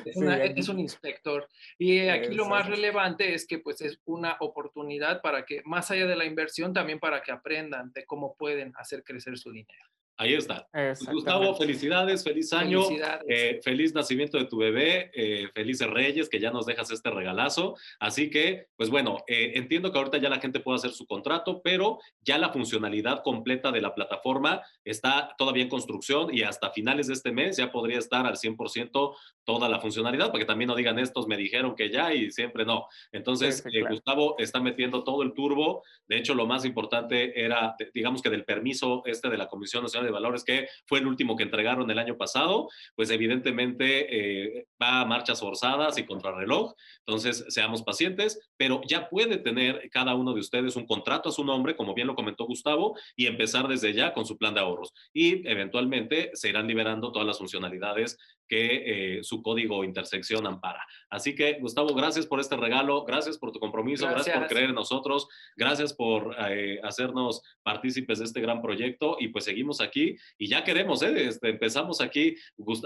Es, 0.04 0.68
un 0.68 0.78
inspector. 0.78 1.48
Y 1.76 2.06
aquí 2.08 2.34
lo 2.34 2.46
más 2.46 2.68
relevante 2.68 3.34
es 3.34 3.46
que 3.46 3.58
pues 3.58 3.80
es 3.80 3.98
una 4.04 4.36
oportunidad 4.38 5.20
para 5.22 5.44
que, 5.44 5.62
más 5.64 5.90
allá 5.90 6.06
de 6.06 6.14
la 6.14 6.24
inversión, 6.24 6.72
también 6.72 7.00
para 7.00 7.22
que 7.22 7.32
aprendan 7.32 7.92
de 7.92 8.04
cómo 8.04 8.36
pueden 8.36 8.72
hacer 8.76 9.02
crecer 9.02 9.36
su 9.38 9.50
dinero. 9.50 9.84
Ahí 10.22 10.34
está. 10.34 10.68
Gustavo, 11.10 11.52
felicidades, 11.56 12.22
feliz 12.22 12.52
año, 12.52 12.82
eh, 13.28 13.60
feliz 13.64 13.92
nacimiento 13.92 14.38
de 14.38 14.44
tu 14.44 14.58
bebé, 14.58 15.10
eh, 15.14 15.48
felices 15.52 15.90
Reyes, 15.90 16.28
que 16.28 16.38
ya 16.38 16.52
nos 16.52 16.64
dejas 16.64 16.92
este 16.92 17.10
regalazo. 17.10 17.74
Así 17.98 18.30
que, 18.30 18.68
pues 18.76 18.88
bueno, 18.88 19.24
eh, 19.26 19.54
entiendo 19.56 19.90
que 19.90 19.98
ahorita 19.98 20.18
ya 20.18 20.28
la 20.28 20.38
gente 20.38 20.60
puede 20.60 20.76
hacer 20.76 20.92
su 20.92 21.06
contrato, 21.06 21.60
pero 21.60 21.98
ya 22.20 22.38
la 22.38 22.50
funcionalidad 22.50 23.24
completa 23.24 23.72
de 23.72 23.80
la 23.80 23.96
plataforma 23.96 24.62
está 24.84 25.34
todavía 25.36 25.64
en 25.64 25.68
construcción 25.68 26.32
y 26.32 26.42
hasta 26.42 26.70
finales 26.70 27.08
de 27.08 27.14
este 27.14 27.32
mes 27.32 27.56
ya 27.56 27.72
podría 27.72 27.98
estar 27.98 28.24
al 28.24 28.36
100% 28.36 29.16
toda 29.42 29.68
la 29.68 29.80
funcionalidad, 29.80 30.30
porque 30.30 30.46
también 30.46 30.68
no 30.68 30.76
digan 30.76 31.00
estos 31.00 31.26
me 31.26 31.36
dijeron 31.36 31.74
que 31.74 31.90
ya 31.90 32.14
y 32.14 32.30
siempre 32.30 32.64
no. 32.64 32.86
Entonces, 33.10 33.64
Gustavo 33.88 34.36
está 34.38 34.60
metiendo 34.60 35.02
todo 35.02 35.24
el 35.24 35.32
turbo. 35.32 35.82
De 36.06 36.16
hecho, 36.16 36.34
lo 36.34 36.46
más 36.46 36.64
importante 36.64 37.44
era, 37.44 37.74
digamos 37.92 38.22
que 38.22 38.30
del 38.30 38.44
permiso 38.44 39.02
este 39.04 39.28
de 39.28 39.36
la 39.36 39.48
Comisión 39.48 39.82
Nacional 39.82 40.06
de 40.06 40.11
valores 40.12 40.44
que 40.44 40.68
fue 40.86 40.98
el 40.98 41.06
último 41.06 41.36
que 41.36 41.42
entregaron 41.42 41.90
el 41.90 41.98
año 41.98 42.16
pasado, 42.16 42.68
pues 42.94 43.10
evidentemente 43.10 44.56
eh, 44.58 44.66
va 44.80 45.00
a 45.00 45.04
marchas 45.04 45.40
forzadas 45.40 45.98
y 45.98 46.04
contrarreloj. 46.04 46.74
Entonces, 47.06 47.44
seamos 47.48 47.82
pacientes, 47.82 48.50
pero 48.56 48.80
ya 48.86 49.08
puede 49.08 49.38
tener 49.38 49.88
cada 49.90 50.14
uno 50.14 50.32
de 50.32 50.40
ustedes 50.40 50.76
un 50.76 50.86
contrato 50.86 51.28
a 51.28 51.32
su 51.32 51.44
nombre, 51.44 51.76
como 51.76 51.94
bien 51.94 52.06
lo 52.06 52.14
comentó 52.14 52.44
Gustavo, 52.44 52.96
y 53.16 53.26
empezar 53.26 53.68
desde 53.68 53.92
ya 53.92 54.12
con 54.12 54.26
su 54.26 54.36
plan 54.36 54.54
de 54.54 54.60
ahorros. 54.60 54.92
Y 55.12 55.46
eventualmente 55.48 56.30
se 56.34 56.48
irán 56.48 56.66
liberando 56.66 57.12
todas 57.12 57.26
las 57.26 57.38
funcionalidades 57.38 58.18
que 58.52 59.16
eh, 59.16 59.24
su 59.24 59.42
código 59.42 59.82
intersección 59.82 60.46
ampara. 60.46 60.86
Así 61.08 61.34
que, 61.34 61.54
Gustavo, 61.54 61.94
gracias 61.94 62.26
por 62.26 62.38
este 62.38 62.54
regalo, 62.54 63.02
gracias 63.06 63.38
por 63.38 63.50
tu 63.50 63.58
compromiso, 63.58 64.06
gracias, 64.06 64.36
por 64.36 64.46
creer 64.46 64.68
en 64.68 64.74
nosotros, 64.74 65.26
gracias 65.56 65.94
por 65.94 66.36
eh, 66.50 66.78
hacernos 66.82 67.40
partícipes 67.62 68.18
de 68.18 68.26
este 68.26 68.42
gran 68.42 68.60
proyecto 68.60 69.16
y 69.18 69.28
pues 69.28 69.46
seguimos 69.46 69.80
aquí 69.80 70.16
y 70.36 70.48
ya 70.48 70.64
queremos, 70.64 71.00
¿eh? 71.02 71.28
Este, 71.28 71.48
empezamos 71.48 72.02
aquí, 72.02 72.36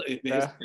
eh, 0.07 0.21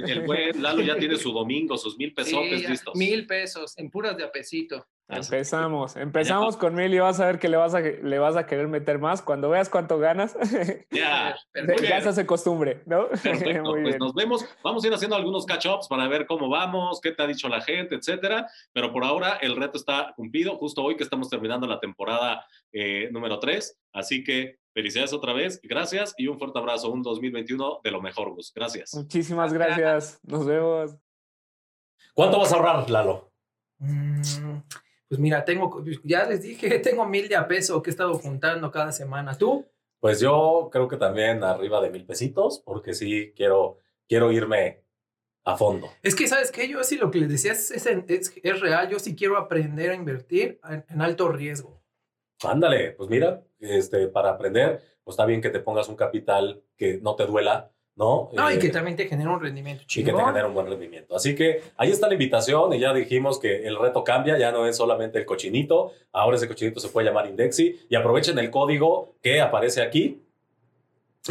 el 0.07 0.21
buen 0.21 0.63
Lalo 0.63 0.83
ya 0.83 0.97
tiene 0.97 1.17
su 1.17 1.33
domingo, 1.33 1.77
sus 1.77 1.99
mil 1.99 2.15
pesos 2.15 2.41
listos. 2.45 2.95
Mil 2.95 3.27
pesos, 3.27 3.77
en 3.79 3.91
puras 3.91 4.17
de 4.17 4.23
apesito. 4.23 4.87
Empezamos, 5.09 5.97
empezamos 5.97 6.57
con 6.57 6.75
mil 6.75 6.93
y 6.95 6.99
vas 6.99 7.21
a 7.21 7.27
ver 7.27 7.39
que 7.39 7.49
le 7.49 7.57
vas 7.57 7.75
a, 7.75 7.81
le 7.81 8.19
vas 8.19 8.37
a 8.37 8.47
querer 8.47 8.69
meter 8.69 8.99
más. 8.99 9.21
Cuando 9.21 9.51
veas 9.51 9.69
cuánto 9.69 9.99
ganas, 9.99 10.37
ya, 10.91 11.37
ya 11.83 12.01
se 12.01 12.09
hace 12.09 12.27
costumbre, 12.27 12.83
¿no? 12.87 13.09
pues 13.23 13.99
nos 13.99 14.15
vemos. 14.15 14.47
Vamos 14.65 14.85
a 14.85 14.87
ir 14.87 14.95
haciendo 14.95 15.17
algunos 15.17 15.45
catch-ups 15.45 15.89
para 15.89 16.09
ver 16.09 16.27
cómo 16.27 16.49
vamos, 16.49 17.01
qué 17.01 17.13
te 17.13 17.23
ha 17.23 17.27
dicho 17.27 17.49
la 17.49 17.61
gente, 17.61 17.95
etcétera. 17.97 18.49
Pero 18.73 18.93
por 18.93 19.05
ahora 19.05 19.39
el 19.43 19.57
reto 19.57 19.77
está 19.77 20.15
cumplido, 20.17 20.57
justo 20.57 20.83
hoy 20.83 20.97
que 20.97 21.05
estamos 21.05 21.29
terminando 21.29 21.67
la 21.67 21.79
temporada 21.79 22.47
eh, 22.73 23.09
número 23.13 23.39
3. 23.39 23.79
Así 23.93 24.25
que 24.25 24.57
felicidades 24.73 25.13
otra 25.13 25.35
vez, 25.35 25.61
gracias 25.63 26.15
y 26.17 26.29
un 26.29 26.39
fuerte 26.39 26.59
abrazo. 26.59 26.91
Un 26.91 27.03
2021 27.03 27.81
de 27.85 27.91
lo 27.91 28.01
mejor, 28.01 28.35
Gus. 28.35 28.53
Gracias. 28.55 28.95
Muchísimas 28.95 29.53
gracias. 29.53 30.21
Nos 30.23 30.47
vemos. 30.47 30.97
¿Cuánto 32.15 32.39
vas 32.39 32.53
a 32.53 32.57
ahorrar, 32.57 32.91
Lalo? 32.91 33.33
Mm, 33.79 34.21
pues 35.13 35.21
mira, 35.21 35.45
tengo, 35.45 35.85
ya 36.05 36.25
les 36.25 36.41
dije, 36.41 36.79
tengo 36.79 37.05
mil 37.05 37.29
de 37.29 37.37
a 37.37 37.47
peso 37.47 37.83
que 37.83 37.91
he 37.91 37.93
estado 37.93 38.15
juntando 38.15 38.71
cada 38.71 38.93
semana. 38.93 39.37
¿Tú? 39.37 39.67
Pues 40.01 40.21
yo 40.21 40.71
creo 40.73 40.89
que 40.89 40.97
también 40.97 41.45
arriba 41.45 41.83
de 41.83 41.91
mil 41.91 42.07
pesitos, 42.07 42.63
porque 42.65 42.95
sí 42.95 43.35
quiero, 43.37 43.77
quiero 44.09 44.33
irme 44.33 44.85
a 45.45 45.59
fondo. 45.59 45.89
Es 46.03 46.15
que, 46.15 46.27
¿sabes 46.27 46.51
qué? 46.51 46.67
Yo 46.67 46.83
sí 46.83 46.97
lo 46.97 47.11
que 47.11 47.19
les 47.19 47.29
decía 47.29 47.53
es, 47.53 47.71
es, 47.73 48.61
real. 48.61 48.89
Yo 48.89 48.99
sí 48.99 49.15
quiero 49.15 49.37
aprender 49.37 49.91
a 49.91 49.95
invertir 49.95 50.59
en, 50.89 51.03
alto 51.03 51.29
riesgo. 51.29 51.83
Ándale, 52.43 52.93
pues 52.93 53.11
mira, 53.11 53.45
este, 53.61 54.09
para 54.09 54.31
aprender, 54.31 54.81
pues 55.05 55.13
está 55.13 55.27
bien 55.27 55.43
que 55.43 55.51
te 55.51 55.61
pongas 55.61 55.91
un 55.91 55.97
capital 55.97 56.65
que 56.75 57.01
no 57.03 57.17
te 57.17 57.27
duela, 57.27 57.71
¿no? 57.97 58.31
No, 58.33 58.51
y 58.51 58.59
que 58.59 58.69
eh, 58.69 58.71
también 58.71 58.97
te 58.97 59.07
genera 59.07 59.31
un 59.31 59.41
rendimiento 59.41 59.85
chido. 59.87 60.03
Y 60.03 60.13
que 60.13 60.19
te 60.19 60.25
genera 60.25 60.47
un 60.47 60.55
buen 60.55 60.67
rendimiento. 60.67 61.15
Así 61.15 61.35
que 61.35 61.63
ahí 61.77 61.91
está 61.91 62.07
la 62.09 62.15
invitación 62.15 62.73
y 62.73 62.81
ya 62.81 62.95
dijimos 62.95 63.39
que 63.39 63.67
el 63.67 63.79
reto 63.79 64.03
cambia, 64.03 64.39
ya 64.39 64.51
no 64.51 64.67
es 64.67 64.77
solamente 64.77 65.19
el 65.19 65.27
cochinito, 65.27 65.93
ahora 66.13 66.37
ese 66.37 66.49
cochinito 66.49 66.81
se 66.81 66.89
puede 66.89 67.07
llamar 67.07 67.27
Indexi 67.27 67.81
y 67.89 67.95
aprovechen 67.95 68.39
el 68.39 68.51
código 68.51 69.15
que 69.23 69.41
aparece 69.41 69.83
aquí 69.83 70.23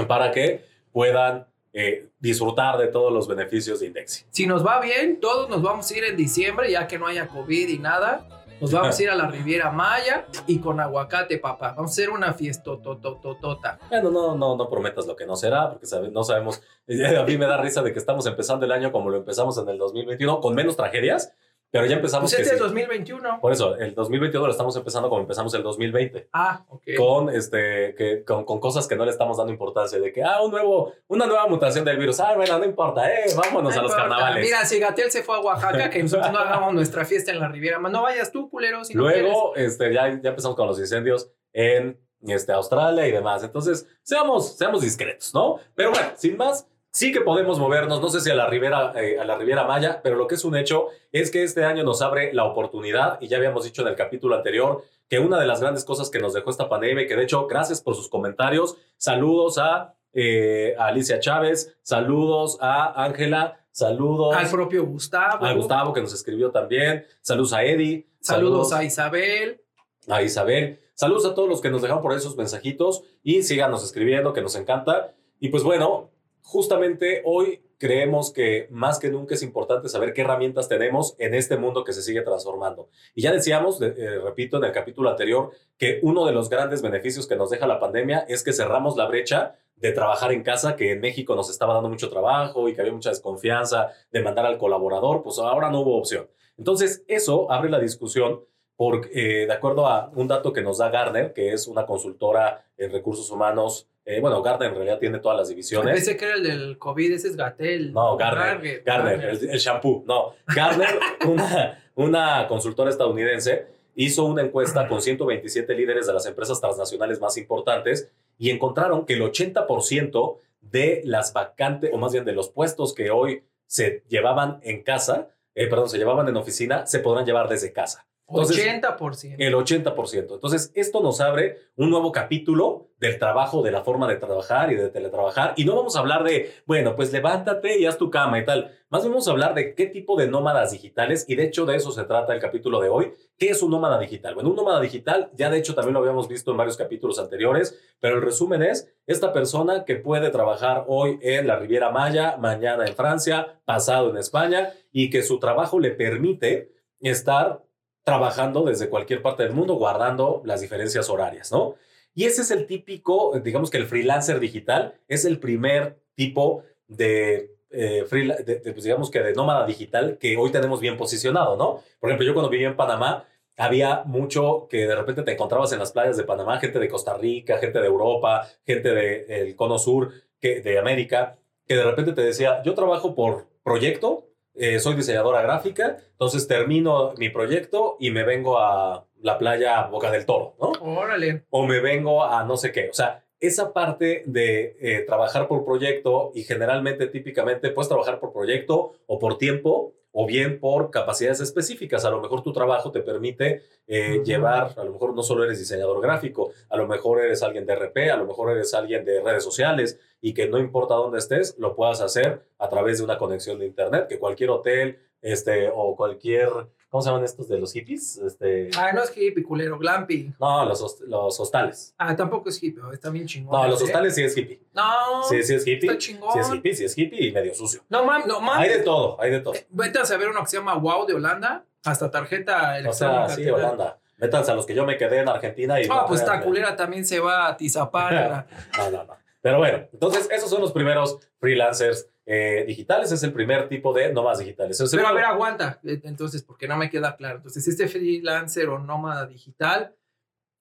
para 0.07 0.31
que 0.31 0.63
puedan 0.91 1.47
eh, 1.73 2.09
disfrutar 2.19 2.77
de 2.77 2.87
todos 2.87 3.11
los 3.11 3.27
beneficios 3.27 3.79
de 3.79 3.87
Indexi. 3.87 4.25
Si 4.29 4.45
nos 4.45 4.65
va 4.65 4.79
bien, 4.81 5.19
todos 5.19 5.49
nos 5.49 5.61
vamos 5.61 5.89
a 5.89 5.97
ir 5.97 6.03
en 6.03 6.17
diciembre, 6.17 6.69
ya 6.69 6.87
que 6.87 6.99
no 6.99 7.07
haya 7.07 7.27
COVID 7.27 7.69
y 7.69 7.79
nada 7.79 8.40
nos 8.61 8.71
vamos 8.71 8.97
a 8.97 9.03
ir 9.03 9.09
a 9.09 9.15
la 9.15 9.27
Riviera 9.27 9.71
Maya 9.71 10.27
y 10.47 10.59
con 10.59 10.79
aguacate, 10.79 11.39
papá. 11.39 11.73
Vamos 11.75 11.91
a 11.91 11.93
hacer 11.93 12.09
una 12.11 12.33
fiesta 12.33 12.71
totototota. 12.81 13.79
Bueno, 13.89 14.11
no, 14.11 14.35
no, 14.35 14.55
no 14.55 14.69
prometas 14.69 15.07
lo 15.07 15.15
que 15.15 15.25
no 15.25 15.35
será, 15.35 15.69
porque 15.69 15.87
no 16.11 16.23
sabemos. 16.23 16.61
A 17.19 17.23
mí 17.23 17.37
me 17.37 17.45
da 17.45 17.57
risa 17.57 17.81
de 17.81 17.91
que 17.91 17.99
estamos 17.99 18.25
empezando 18.27 18.65
el 18.65 18.71
año 18.71 18.91
como 18.91 19.09
lo 19.09 19.17
empezamos 19.17 19.57
en 19.57 19.67
el 19.67 19.77
2021, 19.77 20.39
con 20.39 20.55
menos 20.55 20.77
tragedias, 20.77 21.33
pero 21.71 21.85
ya 21.85 21.95
empezamos. 21.95 22.29
Pues 22.29 22.41
este 22.41 22.55
es 22.55 22.61
el 22.61 22.67
2021. 22.67 23.39
Por 23.39 23.53
eso, 23.53 23.77
el 23.77 23.95
2021 23.95 24.45
lo 24.45 24.51
estamos 24.51 24.75
empezando 24.75 25.07
como 25.07 25.21
empezamos 25.21 25.53
el 25.53 25.63
2020. 25.63 26.27
Ah, 26.33 26.65
ok. 26.67 26.83
Con, 26.97 27.29
este, 27.29 27.95
que, 27.95 28.25
con, 28.25 28.43
con, 28.43 28.59
cosas 28.59 28.87
que 28.87 28.97
no 28.97 29.05
le 29.05 29.11
estamos 29.11 29.37
dando 29.37 29.53
importancia. 29.53 29.97
De 29.97 30.11
que, 30.11 30.21
ah, 30.21 30.41
un 30.41 30.51
nuevo, 30.51 30.91
una 31.07 31.25
nueva 31.25 31.47
mutación 31.47 31.85
del 31.85 31.97
virus. 31.97 32.19
Ah, 32.19 32.33
bueno, 32.35 32.59
no 32.59 32.65
importa, 32.65 33.09
eh, 33.09 33.33
vámonos 33.35 33.75
a 33.77 33.81
los 33.81 33.95
carnavales. 33.95 34.43
Mira, 34.43 34.65
si 34.65 34.79
Gatel 34.79 35.09
se 35.11 35.23
fue 35.23 35.37
a 35.37 35.39
Oaxaca, 35.39 35.89
que 35.89 36.03
nosotros 36.03 36.29
no 36.31 36.39
hagamos 36.39 36.73
nuestra 36.73 37.05
fiesta 37.05 37.31
en 37.31 37.39
la 37.39 37.47
Riviera. 37.47 37.79
No 37.79 38.01
vayas 38.01 38.33
tú, 38.33 38.49
culero. 38.49 38.83
Si 38.83 38.93
Luego, 38.93 39.55
este, 39.55 39.93
ya, 39.93 40.09
ya 40.21 40.29
empezamos 40.29 40.57
con 40.57 40.67
los 40.67 40.77
incendios 40.77 41.31
en 41.53 41.97
este, 42.27 42.51
Australia 42.51 43.07
y 43.07 43.11
demás. 43.11 43.43
Entonces, 43.43 43.87
seamos, 44.03 44.57
seamos 44.57 44.81
discretos, 44.81 45.33
¿no? 45.33 45.57
Pero 45.73 45.91
bueno, 45.91 46.09
sin 46.15 46.35
más 46.35 46.67
sí 46.91 47.11
que 47.11 47.21
podemos 47.21 47.57
movernos, 47.57 48.01
no 48.01 48.09
sé 48.09 48.21
si 48.21 48.29
a 48.29 48.35
la 48.35 48.47
Riviera, 48.47 48.93
eh, 48.95 49.19
a 49.19 49.25
la 49.25 49.37
Riviera 49.37 49.63
Maya, 49.63 50.01
pero 50.03 50.15
lo 50.15 50.27
que 50.27 50.35
es 50.35 50.45
un 50.45 50.55
hecho 50.55 50.87
es 51.11 51.31
que 51.31 51.43
este 51.43 51.63
año 51.63 51.83
nos 51.83 52.01
abre 52.01 52.33
la 52.33 52.43
oportunidad, 52.45 53.19
y 53.21 53.27
ya 53.27 53.37
habíamos 53.37 53.63
dicho 53.63 53.81
en 53.81 53.87
el 53.87 53.95
capítulo 53.95 54.35
anterior, 54.35 54.83
que 55.09 55.19
una 55.19 55.39
de 55.39 55.47
las 55.47 55.59
grandes 55.61 55.83
cosas 55.83 56.09
que 56.09 56.19
nos 56.19 56.33
dejó 56.33 56.49
esta 56.49 56.69
pandemia, 56.69 57.07
que 57.07 57.15
de 57.15 57.23
hecho, 57.23 57.47
gracias 57.47 57.81
por 57.81 57.95
sus 57.95 58.09
comentarios, 58.09 58.77
saludos 58.97 59.57
a, 59.57 59.95
eh, 60.13 60.75
Alicia 60.77 61.19
Chávez, 61.19 61.75
saludos 61.81 62.57
a 62.59 63.03
Ángela, 63.03 63.59
saludos 63.71 64.35
al 64.35 64.49
propio 64.49 64.85
Gustavo, 64.85 65.45
a 65.45 65.53
Gustavo 65.53 65.93
que 65.93 66.01
nos 66.01 66.13
escribió 66.13 66.51
también, 66.51 67.05
saludos 67.21 67.53
a 67.53 67.63
Eddie, 67.63 68.07
saludos, 68.19 68.73
a 68.73 68.83
Isabel, 68.83 69.61
a 70.09 70.21
Isabel, 70.21 70.79
saludos 70.93 71.25
a 71.25 71.33
todos 71.33 71.47
los 71.47 71.61
que 71.61 71.69
nos 71.69 71.81
dejaron 71.81 72.03
por 72.03 72.13
esos 72.13 72.35
mensajitos 72.35 73.03
y 73.23 73.43
síganos 73.43 73.83
escribiendo, 73.83 74.33
que 74.33 74.41
nos 74.41 74.55
encanta. 74.55 75.13
Y 75.39 75.49
pues 75.49 75.63
bueno, 75.63 76.10
justamente 76.43 77.21
hoy 77.25 77.61
creemos 77.77 78.31
que 78.31 78.67
más 78.69 78.99
que 78.99 79.09
nunca 79.09 79.33
es 79.33 79.41
importante 79.41 79.89
saber 79.89 80.13
qué 80.13 80.21
herramientas 80.21 80.69
tenemos 80.69 81.15
en 81.17 81.33
este 81.33 81.57
mundo 81.57 81.83
que 81.83 81.93
se 81.93 82.03
sigue 82.03 82.21
transformando. 82.21 82.89
Y 83.15 83.23
ya 83.23 83.31
decíamos, 83.31 83.81
eh, 83.81 84.19
repito, 84.23 84.57
en 84.57 84.65
el 84.65 84.71
capítulo 84.71 85.09
anterior, 85.09 85.49
que 85.79 85.99
uno 86.03 86.25
de 86.27 86.31
los 86.31 86.47
grandes 86.47 86.83
beneficios 86.83 87.27
que 87.27 87.35
nos 87.35 87.49
deja 87.49 87.65
la 87.65 87.79
pandemia 87.79 88.19
es 88.29 88.43
que 88.43 88.53
cerramos 88.53 88.97
la 88.97 89.07
brecha 89.07 89.55
de 89.75 89.91
trabajar 89.93 90.31
en 90.31 90.43
casa, 90.43 90.75
que 90.75 90.91
en 90.91 91.01
México 91.01 91.35
nos 91.35 91.49
estaba 91.49 91.73
dando 91.73 91.89
mucho 91.89 92.07
trabajo 92.07 92.69
y 92.69 92.75
que 92.75 92.81
había 92.81 92.93
mucha 92.93 93.09
desconfianza 93.09 93.89
de 94.11 94.21
mandar 94.21 94.45
al 94.45 94.59
colaborador, 94.59 95.23
pues 95.23 95.39
ahora 95.39 95.71
no 95.71 95.81
hubo 95.81 95.97
opción. 95.97 96.29
Entonces, 96.57 97.03
eso 97.07 97.51
abre 97.51 97.71
la 97.71 97.79
discusión 97.79 98.45
por, 98.75 99.09
eh, 99.11 99.47
de 99.47 99.53
acuerdo 99.53 99.87
a 99.87 100.11
un 100.13 100.27
dato 100.27 100.53
que 100.53 100.61
nos 100.61 100.77
da 100.77 100.89
Garner, 100.89 101.33
que 101.33 101.51
es 101.51 101.67
una 101.67 101.87
consultora 101.87 102.63
en 102.77 102.91
recursos 102.91 103.31
humanos 103.31 103.87
eh, 104.03 104.19
bueno, 104.19 104.41
Gardner 104.41 104.69
en 104.69 104.75
realidad 104.75 104.99
tiene 104.99 105.19
todas 105.19 105.37
las 105.37 105.49
divisiones. 105.49 105.93
Pensé 105.93 106.17
que 106.17 106.25
era 106.25 106.35
el 106.35 106.43
del 106.43 106.77
COVID, 106.77 107.11
ese 107.11 107.27
es 107.27 107.35
Gatel. 107.35 107.93
No, 107.93 108.17
Gardner. 108.17 108.81
Gardner, 108.83 109.23
el, 109.25 109.59
shampoo. 109.59 110.03
No, 110.07 110.33
Gardner, 110.47 110.99
una, 111.27 111.83
una 111.95 112.47
consultora 112.47 112.89
estadounidense, 112.89 113.67
hizo 113.95 114.25
una 114.25 114.41
encuesta 114.41 114.87
con 114.87 115.01
127 115.01 115.73
líderes 115.75 116.07
de 116.07 116.13
las 116.13 116.25
empresas 116.25 116.59
transnacionales 116.59 117.19
más 117.19 117.37
importantes 117.37 118.11
y 118.37 118.49
encontraron 118.49 119.05
que 119.05 119.13
el 119.13 119.21
80% 119.21 120.37
de 120.61 121.01
las 121.05 121.33
vacantes, 121.33 121.91
o 121.93 121.97
más 121.97 122.11
bien 122.11 122.25
de 122.25 122.33
los 122.33 122.49
puestos 122.49 122.93
que 122.93 123.11
hoy 123.11 123.43
se 123.67 124.03
llevaban 124.07 124.59
en 124.63 124.83
casa, 124.83 125.29
eh, 125.53 125.67
perdón, 125.67 125.89
se 125.89 125.97
llevaban 125.97 126.27
en 126.27 126.37
oficina, 126.37 126.87
se 126.87 126.99
podrán 126.99 127.25
llevar 127.25 127.49
desde 127.49 127.71
casa. 127.71 128.07
80%. 128.31 129.35
El 129.37 129.53
80%. 129.53 130.33
Entonces, 130.33 130.71
esto 130.75 131.01
nos 131.01 131.21
abre 131.21 131.57
un 131.75 131.89
nuevo 131.89 132.11
capítulo 132.11 132.89
del 132.97 133.17
trabajo, 133.17 133.63
de 133.63 133.71
la 133.71 133.83
forma 133.83 134.07
de 134.07 134.17
trabajar 134.17 134.71
y 134.71 134.75
de 134.75 134.89
teletrabajar. 134.89 135.53
Y 135.57 135.65
no 135.65 135.75
vamos 135.75 135.95
a 135.95 135.99
hablar 135.99 136.23
de, 136.23 136.53
bueno, 136.65 136.95
pues 136.95 137.11
levántate 137.11 137.79
y 137.79 137.85
haz 137.85 137.97
tu 137.97 138.11
cama 138.11 138.39
y 138.39 138.45
tal. 138.45 138.71
Más 138.89 139.01
bien 139.01 139.11
vamos 139.11 139.27
a 139.27 139.31
hablar 139.31 139.55
de 139.55 139.73
qué 139.73 139.87
tipo 139.87 140.15
de 140.15 140.27
nómadas 140.27 140.71
digitales. 140.71 141.25
Y 141.27 141.35
de 141.35 141.45
hecho, 141.45 141.65
de 141.65 141.75
eso 141.75 141.91
se 141.91 142.03
trata 142.03 142.33
el 142.33 142.39
capítulo 142.39 142.79
de 142.79 142.89
hoy. 142.89 143.11
¿Qué 143.37 143.49
es 143.49 143.63
un 143.63 143.71
nómada 143.71 143.97
digital? 143.97 144.35
Bueno, 144.35 144.51
un 144.51 144.55
nómada 144.55 144.79
digital, 144.79 145.31
ya 145.33 145.49
de 145.49 145.57
hecho 145.57 145.73
también 145.73 145.93
lo 145.93 145.99
habíamos 145.99 146.27
visto 146.27 146.51
en 146.51 146.57
varios 146.57 146.77
capítulos 146.77 147.17
anteriores, 147.17 147.75
pero 147.99 148.17
el 148.17 148.21
resumen 148.21 148.61
es 148.61 148.93
esta 149.07 149.33
persona 149.33 149.83
que 149.83 149.95
puede 149.95 150.29
trabajar 150.29 150.85
hoy 150.87 151.17
en 151.23 151.47
la 151.47 151.57
Riviera 151.57 151.89
Maya, 151.89 152.37
mañana 152.37 152.85
en 152.85 152.95
Francia, 152.95 153.59
pasado 153.65 154.11
en 154.11 154.17
España, 154.17 154.73
y 154.91 155.09
que 155.09 155.23
su 155.23 155.39
trabajo 155.39 155.79
le 155.79 155.89
permite 155.89 156.71
estar 156.99 157.63
trabajando 158.03 158.63
desde 158.63 158.89
cualquier 158.89 159.21
parte 159.21 159.43
del 159.43 159.53
mundo, 159.53 159.75
guardando 159.75 160.41
las 160.45 160.61
diferencias 160.61 161.09
horarias, 161.09 161.51
¿no? 161.51 161.75
Y 162.13 162.25
ese 162.25 162.41
es 162.41 162.51
el 162.51 162.65
típico, 162.65 163.39
digamos 163.39 163.69
que 163.69 163.77
el 163.77 163.85
freelancer 163.85 164.39
digital 164.39 164.99
es 165.07 165.23
el 165.23 165.39
primer 165.39 165.97
tipo 166.15 166.63
de, 166.87 167.55
eh, 167.69 168.05
pues, 168.09 168.83
digamos 168.83 169.09
que 169.09 169.21
de 169.21 169.33
nómada 169.33 169.65
digital 169.65 170.17
que 170.19 170.35
hoy 170.35 170.51
tenemos 170.51 170.81
bien 170.81 170.97
posicionado, 170.97 171.55
¿no? 171.55 171.81
Por 171.99 172.09
ejemplo, 172.09 172.27
yo 172.27 172.33
cuando 172.33 172.49
vivía 172.49 172.67
en 172.67 172.75
Panamá, 172.75 173.25
había 173.57 174.03
mucho 174.05 174.67
que 174.69 174.87
de 174.87 174.95
repente 174.95 175.23
te 175.23 175.33
encontrabas 175.33 175.71
en 175.71 175.79
las 175.79 175.91
playas 175.91 176.17
de 176.17 176.23
Panamá, 176.23 176.59
gente 176.59 176.79
de 176.79 176.89
Costa 176.89 177.15
Rica, 177.17 177.59
gente 177.59 177.79
de 177.79 177.87
Europa, 177.87 178.47
gente 178.65 178.93
del 178.93 179.55
Cono 179.55 179.77
Sur, 179.77 180.11
de 180.41 180.79
América, 180.79 181.37
que 181.67 181.75
de 181.75 181.83
repente 181.83 182.13
te 182.13 182.21
decía, 182.21 182.61
yo 182.63 182.73
trabajo 182.73 183.13
por 183.13 183.47
proyecto, 183.63 184.30
eh, 184.61 184.79
soy 184.79 184.93
diseñadora 184.93 185.41
gráfica, 185.41 185.97
entonces 186.11 186.47
termino 186.47 187.15
mi 187.17 187.29
proyecto 187.29 187.97
y 187.99 188.11
me 188.11 188.23
vengo 188.23 188.59
a 188.59 189.07
la 189.19 189.39
playa 189.39 189.87
Boca 189.87 190.11
del 190.11 190.27
Toro, 190.27 190.53
¿no? 190.61 190.73
Órale. 190.81 191.45
o 191.49 191.65
me 191.65 191.79
vengo 191.79 192.23
a 192.23 192.43
no 192.43 192.57
sé 192.57 192.71
qué. 192.71 192.87
O 192.91 192.93
sea, 192.93 193.25
esa 193.39 193.73
parte 193.73 194.21
de 194.27 194.77
eh, 194.79 195.03
trabajar 195.07 195.47
por 195.47 195.65
proyecto 195.65 196.31
y 196.35 196.43
generalmente, 196.43 197.07
típicamente, 197.07 197.71
puedes 197.71 197.89
trabajar 197.89 198.19
por 198.19 198.31
proyecto 198.31 198.93
o 199.07 199.17
por 199.17 199.39
tiempo 199.39 199.95
o 200.11 200.25
bien 200.25 200.59
por 200.59 200.91
capacidades 200.91 201.39
específicas. 201.39 202.05
A 202.05 202.09
lo 202.09 202.21
mejor 202.21 202.41
tu 202.41 202.51
trabajo 202.51 202.91
te 202.91 203.01
permite 203.01 203.63
eh, 203.87 204.21
llevar, 204.23 204.73
a 204.77 204.83
lo 204.83 204.93
mejor 204.93 205.15
no 205.15 205.23
solo 205.23 205.43
eres 205.43 205.59
diseñador 205.59 206.01
gráfico, 206.01 206.51
a 206.69 206.77
lo 206.77 206.87
mejor 206.87 207.21
eres 207.21 207.43
alguien 207.43 207.65
de 207.65 207.75
RP, 207.75 208.11
a 208.11 208.17
lo 208.17 208.25
mejor 208.25 208.51
eres 208.51 208.73
alguien 208.73 209.05
de 209.05 209.21
redes 209.21 209.43
sociales 209.43 209.99
y 210.21 210.33
que 210.33 210.47
no 210.47 210.59
importa 210.59 210.95
dónde 210.95 211.19
estés, 211.19 211.55
lo 211.57 211.75
puedas 211.75 212.01
hacer 212.01 212.41
a 212.59 212.69
través 212.69 212.99
de 212.99 213.03
una 213.03 213.17
conexión 213.17 213.59
de 213.59 213.65
internet, 213.65 214.07
que 214.07 214.19
cualquier 214.19 214.49
hotel 214.51 214.99
este, 215.21 215.69
o 215.73 215.95
cualquier, 215.95 216.49
¿cómo 216.91 217.01
se 217.01 217.09
llaman 217.09 217.23
estos 217.23 217.47
de 217.47 217.57
los 217.57 217.73
hippies? 217.73 218.17
Este, 218.17 218.69
Ah, 218.77 218.91
no 218.93 219.01
es 219.01 219.11
hippie, 219.17 219.41
culero, 219.43 219.79
glamping. 219.79 220.35
no, 220.39 220.65
los, 220.65 220.79
host- 220.83 221.01
los 221.07 221.39
hostales. 221.39 221.95
Ah, 221.97 222.15
tampoco 222.15 222.49
es 222.49 222.61
hippie, 222.61 222.83
está 222.93 223.09
bien 223.09 223.25
chingón. 223.25 223.59
No, 223.59 223.67
los 223.67 223.81
¿eh? 223.81 223.85
hostales 223.85 224.13
sí 224.13 224.23
es 224.23 224.37
hippie. 224.37 224.61
No, 224.73 225.23
Sí, 225.23 225.41
sí 225.41 225.55
es 225.55 225.65
hippie. 225.65 225.87
está 225.89 225.97
chingón. 225.97 226.33
Sí 226.33 226.39
es 226.39 226.49
hippie, 226.53 226.73
sí 226.75 226.85
es 226.85 226.97
hippie 226.97 227.27
y 227.27 227.31
medio 227.31 227.55
sucio. 227.55 227.81
No 227.89 228.03
mames, 228.05 228.27
no 228.27 228.35
Hay 228.51 228.67
de 228.67 228.75
mames. 228.75 228.83
todo, 228.85 229.19
hay 229.19 229.31
de 229.31 229.39
todo. 229.39 229.53
Vete 229.69 229.97
a 229.99 230.05
saber 230.05 230.27
uno 230.29 230.41
que 230.41 230.47
se 230.47 230.57
llama 230.57 230.75
Wow 230.75 231.07
de 231.07 231.13
Holanda, 231.15 231.65
hasta 231.83 232.11
tarjeta 232.11 232.73
O 232.73 232.75
electrónica. 232.75 233.27
sea, 233.29 233.35
sí. 233.35 233.49
Holanda. 233.49 233.97
Métanse 234.17 234.51
a 234.51 234.53
los 234.53 234.67
que 234.67 234.75
yo 234.75 234.85
me 234.85 234.97
quedé 234.97 235.19
en 235.21 235.29
Argentina 235.29 235.81
y... 235.81 235.85
Ah, 235.85 236.01
no, 236.01 236.05
pues 236.05 236.19
esta 236.19 236.41
culera 236.43 236.75
también 236.75 237.03
se 237.07 237.19
va 237.19 237.47
a 237.47 237.57
Tizapán. 237.57 238.45
No, 238.77 238.91
no, 238.91 239.03
no. 239.05 239.13
Pero 239.41 239.57
bueno, 239.57 239.87
entonces 239.91 240.29
esos 240.31 240.47
son 240.51 240.61
los 240.61 240.71
primeros 240.71 241.17
freelancers 241.39 242.07
eh, 242.25 242.63
digitales. 242.67 243.11
Es 243.11 243.23
el 243.23 243.33
primer 243.33 243.67
tipo 243.67 243.93
de 243.93 244.11
nómadas 244.13 244.39
digitales. 244.39 244.79
El 244.79 244.87
Pero 244.91 245.07
a 245.07 245.13
ver, 245.13 245.25
aguanta. 245.25 245.79
Eh, 245.83 245.99
Entonces, 246.03 246.43
porque 246.43 246.67
no 246.67 246.77
me 246.77 246.89
queda 246.89 247.15
claro. 247.15 247.37
Entonces, 247.37 247.67
este 247.67 247.87
freelancer 247.87 248.69
o 248.69 248.79
nómada 248.79 249.25
digital, 249.27 249.95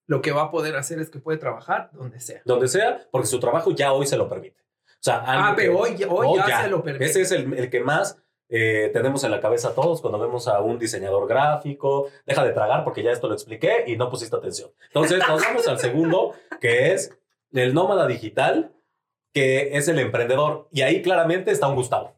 lo 0.07 0.21
que 0.21 0.31
va 0.31 0.43
a 0.43 0.51
poder 0.51 0.75
hacer 0.75 0.99
es 0.99 1.09
que 1.09 1.19
puede 1.19 1.37
trabajar 1.37 1.89
donde 1.93 2.19
sea. 2.19 2.41
donde 2.45 2.67
sea, 2.67 3.07
porque 3.11 3.27
su 3.27 3.39
trabajo 3.39 3.71
ya 3.71 3.93
hoy 3.93 4.05
se 4.07 4.17
lo 4.17 4.27
permite. 4.27 4.59
O 4.59 5.03
sea, 5.03 5.23
Ah, 5.25 5.53
pero 5.55 5.79
hoy, 5.79 5.91
hoy 6.07 6.27
hoy 6.27 6.39
ya, 6.47 6.63
se 6.63 6.69
lo 6.69 6.83
permite. 6.83 7.05
Ese 7.05 7.21
es 7.21 7.31
el, 7.31 7.53
el 7.53 7.69
que 7.69 7.79
más 7.79 8.17
eh, 8.49 8.89
tenemos 8.93 9.23
en 9.23 9.31
la 9.31 9.39
cabeza 9.39 9.73
todos 9.73 10.01
cuando 10.01 10.19
vemos 10.19 10.47
a 10.47 10.59
un 10.59 10.77
diseñador 10.77 11.27
gráfico. 11.27 12.09
Deja 12.25 12.43
de 12.43 12.51
tragar 12.51 12.83
porque 12.83 13.01
ya 13.01 13.11
esto 13.11 13.27
lo 13.27 13.33
expliqué 13.33 13.85
y 13.87 13.95
no 13.95 14.09
pusiste 14.09 14.35
atención. 14.35 14.69
Entonces, 14.87 15.19
nos 15.27 15.41
vamos 15.41 15.67
al 15.67 15.79
segundo, 15.79 16.35
que 16.59 16.91
es 16.93 17.17
el 17.53 17.73
nómada 17.73 18.05
digital, 18.07 18.73
que 19.33 19.77
es 19.77 19.87
el 19.87 19.99
emprendedor. 19.99 20.67
Y 20.71 20.81
ahí 20.81 21.01
claramente 21.01 21.51
está 21.51 21.67
un 21.67 21.75
Gustavo, 21.75 22.15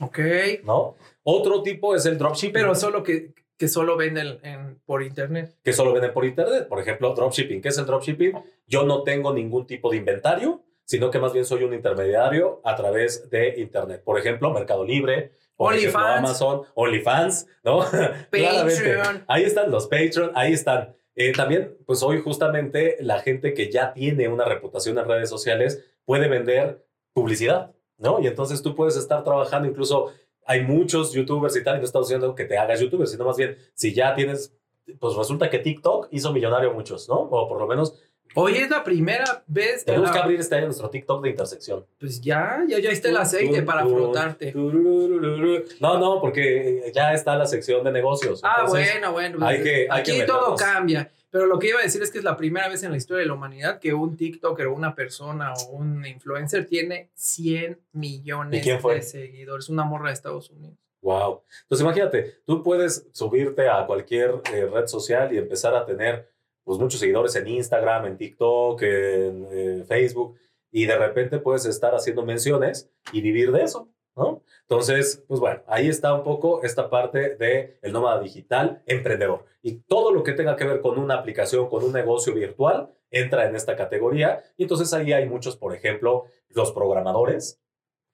Ok. 0.00 0.18
¿no? 0.64 0.96
Otro 1.22 1.62
tipo 1.62 1.94
es 1.94 2.04
el 2.06 2.18
dropshipping, 2.18 2.52
Pero 2.52 2.74
solo 2.74 3.02
que, 3.02 3.32
que 3.56 3.68
solo 3.68 3.96
venden 3.96 4.38
en- 4.42 4.80
por 4.84 5.02
internet. 5.02 5.54
que 5.62 5.72
solo 5.72 5.92
venden 5.92 6.12
por 6.12 6.24
internet. 6.24 6.66
Por 6.68 6.80
ejemplo, 6.80 7.14
dropshipping. 7.14 7.60
¿Qué 7.62 7.68
es 7.68 7.78
el 7.78 7.86
dropshipping? 7.86 8.32
Yo 8.66 8.82
no 8.84 9.02
tengo 9.04 9.32
ningún 9.32 9.66
tipo 9.66 9.90
de 9.90 9.98
inventario, 9.98 10.62
sino 10.84 11.10
que 11.10 11.18
más 11.20 11.32
bien 11.32 11.44
soy 11.44 11.62
un 11.62 11.72
intermediario 11.72 12.60
a 12.64 12.74
través 12.74 13.30
de 13.30 13.54
internet. 13.60 14.02
Por 14.04 14.18
ejemplo, 14.18 14.52
Mercado 14.52 14.84
Libre, 14.84 15.32
por 15.56 15.74
ejemplo, 15.74 16.00
OnlyFans. 16.00 16.18
Amazon, 16.18 16.62
OnlyFans, 16.74 17.46
¿no? 17.62 17.78
Patreon. 18.30 19.24
Ahí 19.28 19.44
están 19.44 19.70
los 19.70 19.86
Patreon, 19.86 20.32
ahí 20.34 20.52
están. 20.52 20.94
Eh, 21.14 21.32
también, 21.32 21.76
pues 21.86 22.02
hoy 22.02 22.20
justamente 22.22 22.96
la 23.00 23.20
gente 23.20 23.52
que 23.54 23.70
ya 23.70 23.92
tiene 23.92 24.28
una 24.28 24.44
reputación 24.46 24.98
en 24.98 25.06
redes 25.06 25.28
sociales 25.28 25.84
puede 26.04 26.28
vender 26.28 26.84
publicidad, 27.12 27.72
¿no? 27.98 28.20
Y 28.20 28.26
entonces 28.26 28.62
tú 28.62 28.74
puedes 28.74 28.96
estar 28.96 29.22
trabajando, 29.24 29.68
incluso 29.68 30.12
hay 30.44 30.62
muchos 30.62 31.12
youtubers 31.12 31.56
y 31.56 31.62
tal, 31.62 31.76
y 31.76 31.78
no 31.78 31.84
estamos 31.84 32.08
diciendo 32.08 32.34
que 32.34 32.44
te 32.44 32.58
hagas 32.58 32.80
youtuber, 32.80 33.06
sino 33.06 33.24
más 33.24 33.36
bien, 33.36 33.56
si 33.74 33.94
ya 33.94 34.14
tienes, 34.14 34.56
pues 34.98 35.14
resulta 35.14 35.50
que 35.50 35.58
TikTok 35.58 36.08
hizo 36.10 36.32
millonario 36.32 36.72
muchos, 36.72 37.08
¿no? 37.08 37.14
O 37.14 37.48
por 37.48 37.58
lo 37.58 37.66
menos 37.66 38.00
Hoy 38.34 38.56
es 38.56 38.70
la 38.70 38.82
primera 38.82 39.42
vez 39.46 39.80
que 39.80 39.84
tenemos 39.86 40.08
la- 40.08 40.12
que 40.14 40.18
abrir 40.20 40.40
este 40.40 40.54
año 40.54 40.66
nuestro 40.66 40.88
TikTok 40.90 41.22
de 41.22 41.30
intersección. 41.30 41.84
Pues 41.98 42.20
ya, 42.20 42.64
ya, 42.68 42.78
ya 42.78 42.90
está 42.90 43.08
el 43.08 43.16
aceite 43.16 43.62
para 43.62 43.82
tun, 43.82 43.92
frotarte. 43.94 44.52
No, 44.54 45.98
no, 45.98 46.20
porque 46.20 46.90
ya 46.94 47.12
está 47.14 47.36
la 47.36 47.46
sección 47.46 47.84
de 47.84 47.92
negocios. 47.92 48.40
Ah, 48.42 48.56
Entonces, 48.60 48.90
bueno, 48.92 49.12
bueno. 49.12 49.38
pues, 49.38 49.50
hay 49.50 49.62
que- 49.62 49.86
hay 49.90 50.00
aquí 50.00 50.18
que 50.20 50.24
todo 50.24 50.56
cambia. 50.56 51.10
Pero 51.30 51.46
lo 51.46 51.58
que 51.58 51.68
iba 51.68 51.80
a 51.80 51.82
decir 51.82 52.02
es 52.02 52.10
que 52.10 52.18
es 52.18 52.24
la 52.24 52.36
primera 52.36 52.68
vez 52.68 52.82
en 52.82 52.90
la 52.90 52.98
historia 52.98 53.22
de 53.22 53.26
la 53.26 53.32
humanidad 53.32 53.80
que 53.80 53.94
un 53.94 54.16
TikToker 54.18 54.66
o 54.66 54.74
una 54.74 54.94
persona 54.94 55.54
o 55.54 55.70
un 55.70 56.04
influencer 56.04 56.66
tiene 56.66 57.10
100 57.14 57.80
millones 57.92 58.60
¿Y 58.60 58.62
quién 58.62 58.80
fue? 58.80 58.96
de 58.96 59.02
seguidores. 59.02 59.70
Una 59.70 59.84
morra 59.84 60.08
de 60.08 60.12
Estados 60.14 60.50
Unidos. 60.50 60.76
Wow. 61.00 61.42
Entonces 61.62 61.82
imagínate, 61.84 62.36
tú 62.44 62.62
puedes 62.62 63.08
subirte 63.12 63.66
a 63.68 63.86
cualquier 63.86 64.42
eh, 64.52 64.66
red 64.72 64.86
social 64.86 65.32
y 65.32 65.38
empezar 65.38 65.74
a 65.74 65.86
tener 65.86 66.28
pues 66.64 66.78
muchos 66.78 67.00
seguidores 67.00 67.34
en 67.36 67.48
Instagram, 67.48 68.06
en 68.06 68.16
TikTok, 68.16 68.82
en 68.82 69.86
Facebook 69.86 70.36
y 70.70 70.86
de 70.86 70.96
repente 70.96 71.38
puedes 71.38 71.66
estar 71.66 71.94
haciendo 71.94 72.24
menciones 72.24 72.90
y 73.12 73.20
vivir 73.20 73.52
de 73.52 73.62
eso, 73.62 73.90
¿no? 74.16 74.42
Entonces, 74.62 75.22
pues 75.28 75.38
bueno, 75.38 75.62
ahí 75.66 75.88
está 75.88 76.14
un 76.14 76.22
poco 76.22 76.62
esta 76.62 76.88
parte 76.88 77.36
de 77.36 77.78
el 77.82 77.92
nómada 77.92 78.20
digital 78.20 78.82
emprendedor. 78.86 79.44
Y 79.60 79.80
todo 79.80 80.12
lo 80.12 80.22
que 80.22 80.32
tenga 80.32 80.56
que 80.56 80.64
ver 80.64 80.80
con 80.80 80.98
una 80.98 81.16
aplicación, 81.16 81.68
con 81.68 81.84
un 81.84 81.92
negocio 81.92 82.32
virtual 82.32 82.90
entra 83.10 83.46
en 83.46 83.54
esta 83.54 83.76
categoría. 83.76 84.42
Y 84.56 84.62
entonces 84.62 84.92
ahí 84.94 85.12
hay 85.12 85.28
muchos, 85.28 85.56
por 85.56 85.74
ejemplo, 85.74 86.24
los 86.48 86.72
programadores. 86.72 87.60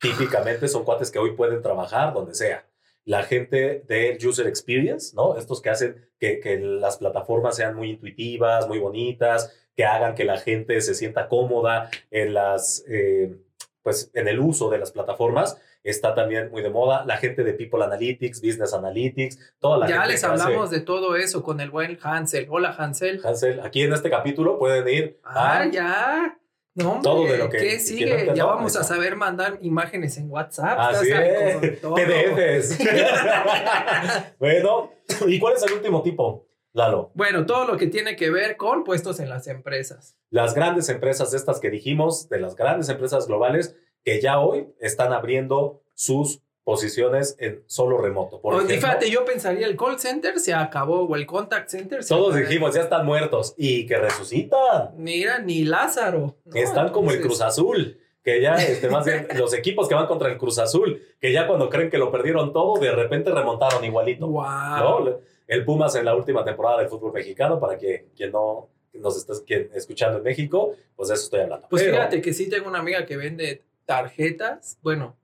Típicamente 0.00 0.66
son 0.66 0.84
cuates 0.84 1.10
que 1.10 1.20
hoy 1.20 1.36
pueden 1.36 1.62
trabajar 1.62 2.12
donde 2.12 2.34
sea 2.34 2.68
la 3.08 3.22
gente 3.22 3.84
del 3.88 4.18
user 4.26 4.46
experience, 4.46 5.16
¿no? 5.16 5.36
Estos 5.38 5.62
que 5.62 5.70
hacen 5.70 6.08
que, 6.20 6.40
que 6.40 6.58
las 6.60 6.98
plataformas 6.98 7.56
sean 7.56 7.74
muy 7.74 7.88
intuitivas, 7.90 8.68
muy 8.68 8.78
bonitas, 8.78 9.50
que 9.74 9.84
hagan 9.86 10.14
que 10.14 10.24
la 10.24 10.36
gente 10.36 10.80
se 10.82 10.94
sienta 10.94 11.28
cómoda 11.28 11.88
en 12.10 12.34
las, 12.34 12.84
eh, 12.88 13.34
pues, 13.82 14.10
en 14.12 14.28
el 14.28 14.38
uso 14.40 14.68
de 14.68 14.78
las 14.78 14.92
plataformas. 14.92 15.56
Está 15.84 16.14
también 16.14 16.50
muy 16.50 16.60
de 16.60 16.68
moda 16.68 17.04
la 17.06 17.16
gente 17.16 17.44
de 17.44 17.54
People 17.54 17.82
Analytics, 17.82 18.42
Business 18.42 18.74
Analytics, 18.74 19.54
toda 19.58 19.78
la 19.78 19.88
ya 19.88 19.94
gente 20.02 20.08
les 20.12 20.24
hace- 20.24 20.42
hablamos 20.42 20.70
de 20.70 20.80
todo 20.80 21.16
eso 21.16 21.42
con 21.42 21.60
el 21.60 21.70
buen 21.70 21.98
Hansel. 22.02 22.46
Hola, 22.50 22.74
Hansel. 22.76 23.22
Hansel, 23.24 23.60
aquí 23.60 23.82
en 23.84 23.92
este 23.94 24.10
capítulo 24.10 24.58
pueden 24.58 24.86
ir 24.88 25.20
Ah, 25.24 25.60
a 25.62 25.70
ya. 25.70 26.37
No, 26.78 26.92
hombre, 26.92 27.02
Todo 27.02 27.24
de 27.26 27.38
lo 27.38 27.50
que- 27.50 27.58
¿Qué 27.58 27.68
que 27.68 27.78
sigue? 27.80 28.24
no 28.26 28.34
ya 28.34 28.44
vamos 28.44 28.76
a 28.76 28.84
saber 28.84 29.16
mandar 29.16 29.58
imágenes 29.62 30.16
en 30.18 30.30
WhatsApp. 30.30 30.78
Así 30.78 31.08
es. 31.10 31.78
PDFs. 31.80 32.78
bueno, 34.38 34.90
¿y 35.26 35.38
cuál 35.38 35.54
es 35.54 35.62
el 35.64 35.72
último 35.72 36.02
tipo, 36.02 36.46
Lalo? 36.72 37.10
Bueno, 37.14 37.46
todo 37.46 37.66
lo 37.66 37.76
que 37.76 37.86
tiene 37.86 38.16
que 38.16 38.30
ver 38.30 38.56
con 38.56 38.84
puestos 38.84 39.20
en 39.20 39.28
las 39.28 39.46
empresas. 39.48 40.16
las 40.30 40.54
grandes 40.54 40.88
empresas 40.88 41.34
estas 41.34 41.60
que 41.60 41.70
dijimos, 41.70 42.28
de 42.28 42.38
las 42.40 42.54
grandes 42.54 42.88
empresas 42.88 43.26
globales, 43.26 43.76
que 44.04 44.20
ya 44.20 44.38
hoy 44.40 44.68
están 44.80 45.12
abriendo 45.12 45.82
sus 45.94 46.42
posiciones 46.68 47.34
en 47.38 47.62
solo 47.66 47.96
remoto. 47.96 48.42
Por 48.42 48.52
ejemplo, 48.52 48.74
fíjate, 48.76 49.10
yo 49.10 49.24
pensaría 49.24 49.66
el 49.66 49.74
call 49.74 49.98
center 49.98 50.38
se 50.38 50.52
acabó 50.52 51.04
o 51.04 51.16
el 51.16 51.24
contact 51.24 51.70
center 51.70 52.02
se 52.02 52.10
todos 52.10 52.34
acabó. 52.34 52.46
dijimos, 52.46 52.74
ya 52.74 52.82
están 52.82 53.06
muertos 53.06 53.54
y 53.56 53.86
que 53.86 53.96
resucitan. 53.96 54.90
Mira, 54.98 55.38
ni 55.38 55.64
Lázaro. 55.64 56.36
¿no? 56.44 56.54
están 56.54 56.90
como 56.90 57.10
el 57.10 57.22
Cruz 57.22 57.40
Azul, 57.40 57.98
que 58.22 58.42
ya, 58.42 58.56
este, 58.56 58.90
más 58.90 59.06
bien, 59.06 59.26
los 59.38 59.54
equipos 59.54 59.88
que 59.88 59.94
van 59.94 60.06
contra 60.06 60.30
el 60.30 60.36
Cruz 60.36 60.58
Azul, 60.58 61.00
que 61.18 61.32
ya 61.32 61.46
cuando 61.46 61.70
creen 61.70 61.88
que 61.88 61.96
lo 61.96 62.12
perdieron 62.12 62.52
todo, 62.52 62.78
de 62.78 62.92
repente 62.92 63.30
remontaron 63.30 63.82
igualito. 63.82 64.26
Wow. 64.26 64.42
¿no? 64.44 65.20
El 65.46 65.64
Pumas 65.64 65.94
en 65.94 66.04
la 66.04 66.14
última 66.14 66.44
temporada 66.44 66.80
del 66.80 66.90
fútbol 66.90 67.14
mexicano, 67.14 67.58
para 67.58 67.78
que 67.78 68.08
quien 68.14 68.30
no 68.30 68.68
nos 68.92 69.16
está 69.16 69.32
quien- 69.46 69.70
escuchando 69.74 70.18
en 70.18 70.24
México, 70.24 70.74
pues 70.94 71.08
de 71.08 71.14
eso 71.14 71.24
estoy 71.24 71.40
hablando. 71.40 71.66
Pues 71.70 71.82
Pero- 71.82 71.94
fíjate 71.96 72.20
que 72.20 72.34
sí 72.34 72.50
tengo 72.50 72.68
una 72.68 72.80
amiga 72.80 73.06
que 73.06 73.16
vende 73.16 73.62
tarjetas, 73.86 74.76
bueno, 74.82 75.16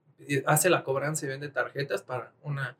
hace 0.45 0.69
la 0.69 0.83
cobranza 0.83 1.25
y 1.25 1.29
vende 1.29 1.49
tarjetas 1.49 2.01
para 2.03 2.31
una 2.43 2.75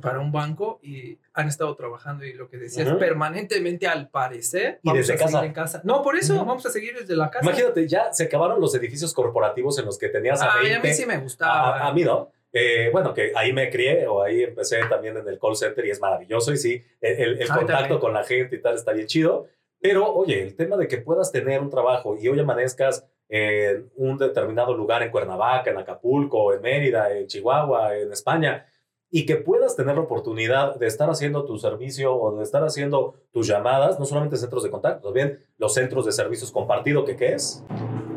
para 0.00 0.20
un 0.20 0.30
banco 0.30 0.78
y 0.80 1.18
han 1.34 1.48
estado 1.48 1.74
trabajando 1.74 2.24
y 2.24 2.32
lo 2.32 2.48
que 2.48 2.56
decías 2.56 2.86
Ujú. 2.86 2.98
permanentemente 3.00 3.88
al 3.88 4.08
parecer 4.08 4.78
Y 4.84 4.92
desde 4.92 5.16
casa. 5.16 5.44
en 5.44 5.52
casa. 5.52 5.80
No, 5.82 6.02
por 6.04 6.14
eso 6.16 6.36
Ujú. 6.36 6.44
vamos 6.46 6.64
a 6.66 6.70
seguir 6.70 6.96
desde 6.96 7.16
la 7.16 7.28
casa. 7.32 7.44
Imagínate, 7.44 7.88
ya 7.88 8.12
se 8.12 8.24
acabaron 8.26 8.60
los 8.60 8.72
edificios 8.76 9.12
corporativos 9.12 9.76
en 9.80 9.86
los 9.86 9.98
que 9.98 10.08
tenías 10.08 10.40
a 10.40 10.52
Ay, 10.54 10.68
20. 10.70 10.76
a 10.76 10.82
mí 10.90 10.94
sí 10.96 11.04
me 11.04 11.18
gustaba. 11.18 11.78
a, 11.80 11.88
a 11.88 11.92
mí 11.92 12.04
no. 12.04 12.30
Eh, 12.52 12.90
bueno, 12.92 13.12
que 13.12 13.32
ahí 13.34 13.52
me 13.52 13.68
crié 13.70 14.06
o 14.06 14.22
ahí 14.22 14.44
empecé 14.44 14.78
también 14.88 15.16
en 15.16 15.26
el 15.26 15.36
call 15.38 15.56
center 15.56 15.84
y 15.84 15.90
es 15.90 16.00
maravilloso 16.00 16.52
y 16.52 16.58
sí, 16.58 16.84
el, 17.00 17.20
el- 17.20 17.42
el 17.42 17.50
A 17.50 17.54
mí 17.54 17.58
contacto 17.58 17.78
también. 17.82 17.98
con 18.00 18.12
la 18.14 18.22
gente 18.22 18.54
y 18.54 18.62
tal 18.62 18.76
está 18.76 18.92
bien 18.92 19.08
chido, 19.08 19.48
Pero, 19.80 20.12
oye, 20.14 20.40
el 20.42 20.54
tema 20.54 20.76
de 20.76 20.86
que 20.86 20.98
puedas 20.98 21.32
tener 21.32 21.60
un 21.60 21.70
trabajo 21.70 22.16
y 22.16 22.28
hoy 22.28 22.38
amanezcas 22.38 23.04
en 23.28 23.90
un 23.96 24.16
determinado 24.18 24.74
lugar 24.74 25.02
en 25.02 25.10
Cuernavaca, 25.10 25.70
en 25.70 25.78
Acapulco, 25.78 26.52
en 26.54 26.62
Mérida, 26.62 27.12
en 27.16 27.26
Chihuahua, 27.26 27.96
en 27.96 28.12
España, 28.12 28.66
y 29.10 29.24
que 29.24 29.36
puedas 29.36 29.74
tener 29.74 29.94
la 29.94 30.02
oportunidad 30.02 30.76
de 30.76 30.86
estar 30.86 31.08
haciendo 31.08 31.44
tu 31.44 31.58
servicio 31.58 32.14
o 32.14 32.36
de 32.36 32.42
estar 32.42 32.62
haciendo 32.62 33.14
tus 33.32 33.46
llamadas, 33.46 33.98
no 33.98 34.04
solamente 34.04 34.36
centros 34.36 34.62
de 34.62 34.70
contacto, 34.70 35.12
bien 35.12 35.38
los 35.56 35.72
centros 35.74 36.04
de 36.04 36.12
servicios 36.12 36.52
compartido, 36.52 37.04
¿qué, 37.04 37.16
qué 37.16 37.32
es? 37.34 37.64